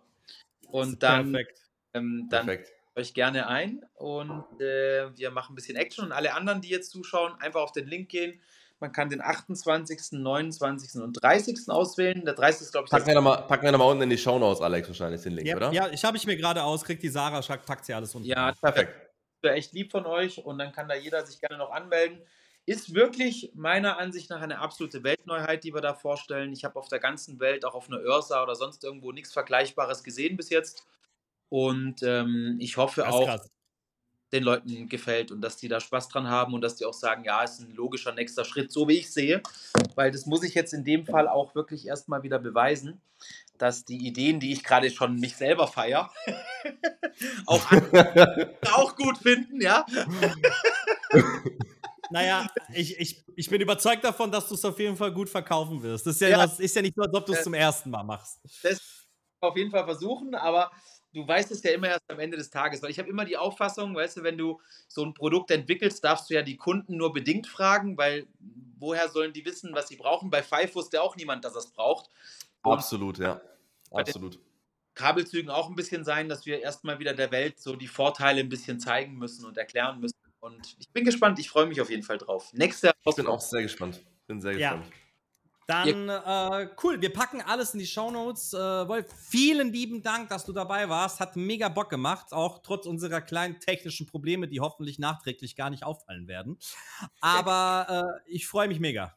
[0.71, 1.61] Und dann, Perfekt.
[1.95, 2.73] ähm, dann Perfekt.
[2.97, 6.91] Euch gerne ein und äh, wir machen ein bisschen Action und alle anderen, die jetzt
[6.91, 8.41] zuschauen, einfach auf den Link gehen.
[8.81, 11.01] Man kann den 28., 29.
[11.03, 11.69] und 30.
[11.69, 12.25] auswählen.
[12.25, 12.63] Der 30.
[12.63, 15.33] ist, glaube ich, Packen wir nochmal noch mal unten in die Shownotes, Alex, wahrscheinlich den
[15.33, 15.73] Link, Ja, oder?
[15.73, 18.29] ja, ich habe ich mir gerade aus, kriegt die Sarah, schack- packt sie alles unten.
[18.29, 18.95] Ja, Perfekt.
[19.43, 22.21] wäre echt lieb von euch und dann kann da jeder sich gerne noch anmelden.
[22.67, 26.53] Ist wirklich meiner Ansicht nach eine absolute Weltneuheit, die wir da vorstellen.
[26.53, 30.03] Ich habe auf der ganzen Welt, auch auf einer Ursa oder sonst irgendwo, nichts Vergleichbares
[30.03, 30.85] gesehen bis jetzt.
[31.49, 33.51] Und ähm, ich hoffe auch, krass.
[34.33, 37.25] den Leuten gefällt und dass die da Spaß dran haben und dass die auch sagen,
[37.25, 39.43] ja, ist ein logischer nächster Schritt, so wie ich sehe.
[39.95, 43.01] Weil das muss ich jetzt in dem Fall auch wirklich erstmal wieder beweisen,
[43.59, 46.11] dass die Ideen, die ich gerade schon mich selber feiere,
[47.47, 47.65] auch
[48.73, 49.87] auch gut finden, ja.
[52.11, 55.83] Naja, ich, ich, ich bin überzeugt davon, dass du es auf jeden Fall gut verkaufen
[55.83, 56.07] wirst.
[56.07, 56.47] Das ist ja, Ja.
[56.47, 58.41] Das ist ja nicht so, als ob du es zum ersten Mal machst.
[58.63, 58.81] das
[59.41, 60.71] auf jeden Fall versuchen, aber
[61.17, 63.39] du weißt es ja immer erst am Ende des Tages, weil ich habe immer die
[63.39, 67.15] Auffassung, weißt du, wenn du so ein Produkt entwickelst, darfst du ja die Kunden nur
[67.15, 68.27] bedingt fragen, weil
[68.79, 70.29] woher sollen die wissen, was sie brauchen?
[70.29, 72.11] Bei Five wusste auch niemand, dass er es braucht.
[72.63, 73.41] Und Absolut, ja.
[73.91, 74.39] Absolut.
[74.95, 78.51] Kabelzügen auch ein bisschen sein, dass wir erstmal wieder der Welt so die Vorteile ein
[78.51, 80.19] bisschen zeigen müssen und erklären müssen.
[80.41, 82.53] Und ich bin gespannt, ich freue mich auf jeden Fall drauf.
[82.53, 84.03] Nächste Ich bin auch sehr gespannt.
[84.27, 84.83] Bin sehr Ja.
[85.67, 88.53] Dann, äh, cool, wir packen alles in die Shownotes.
[88.53, 91.19] Äh, Wolf, vielen lieben Dank, dass du dabei warst.
[91.19, 95.83] Hat mega Bock gemacht, auch trotz unserer kleinen technischen Probleme, die hoffentlich nachträglich gar nicht
[95.83, 96.59] auffallen werden.
[97.21, 99.17] Aber äh, ich freue mich mega.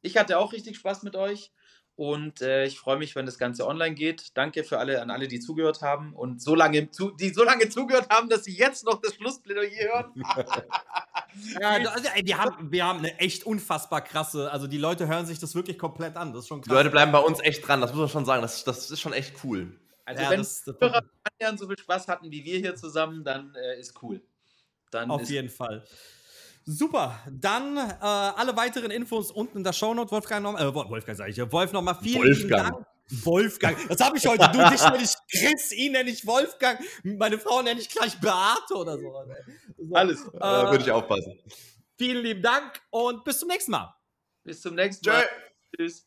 [0.00, 1.52] Ich hatte auch richtig Spaß mit euch
[1.94, 4.36] und äh, ich freue mich, wenn das Ganze online geht.
[4.36, 7.68] Danke für alle, an alle, die zugehört haben und so lange, zu, die so lange
[7.68, 10.24] zugehört haben, dass sie jetzt noch das Schlussplädoyer hören.
[11.58, 15.24] Ja, also, ey, wir, haben, wir haben eine echt unfassbar krasse, also die Leute hören
[15.24, 16.34] sich das wirklich komplett an.
[16.34, 16.76] Das ist schon Die krass.
[16.76, 18.42] Leute bleiben bei uns echt dran, das muss man schon sagen.
[18.42, 19.80] Das, das ist schon echt cool.
[20.04, 23.24] Also ja, wenn das, das, Hörer annähernd so viel Spaß hatten wie wir hier zusammen,
[23.24, 24.20] dann äh, ist cool.
[24.90, 25.86] Dann Auf ist jeden Fall.
[26.64, 30.10] Super, dann äh, alle weiteren Infos unten in der Shownote.
[30.12, 32.72] Wolfgang noch, äh, Wolf- Wolfgang sage ich, ja, Wolf nochmal vielen lieben Wolfgang.
[32.74, 32.86] Dank.
[33.24, 34.48] Wolfgang, das habe ich heute.
[34.52, 38.74] Du, dich nenne ich Chris, ihn nenne ich Wolfgang, meine Frau nenne ich gleich Beate
[38.74, 39.12] oder so.
[39.76, 40.20] so alles.
[40.28, 41.38] Äh, Würde ich aufpassen.
[41.98, 43.94] Vielen lieben Dank und bis zum nächsten Mal.
[44.44, 45.10] Bis zum nächsten Tschö.
[45.12, 45.26] Mal.
[45.76, 46.06] Tschüss.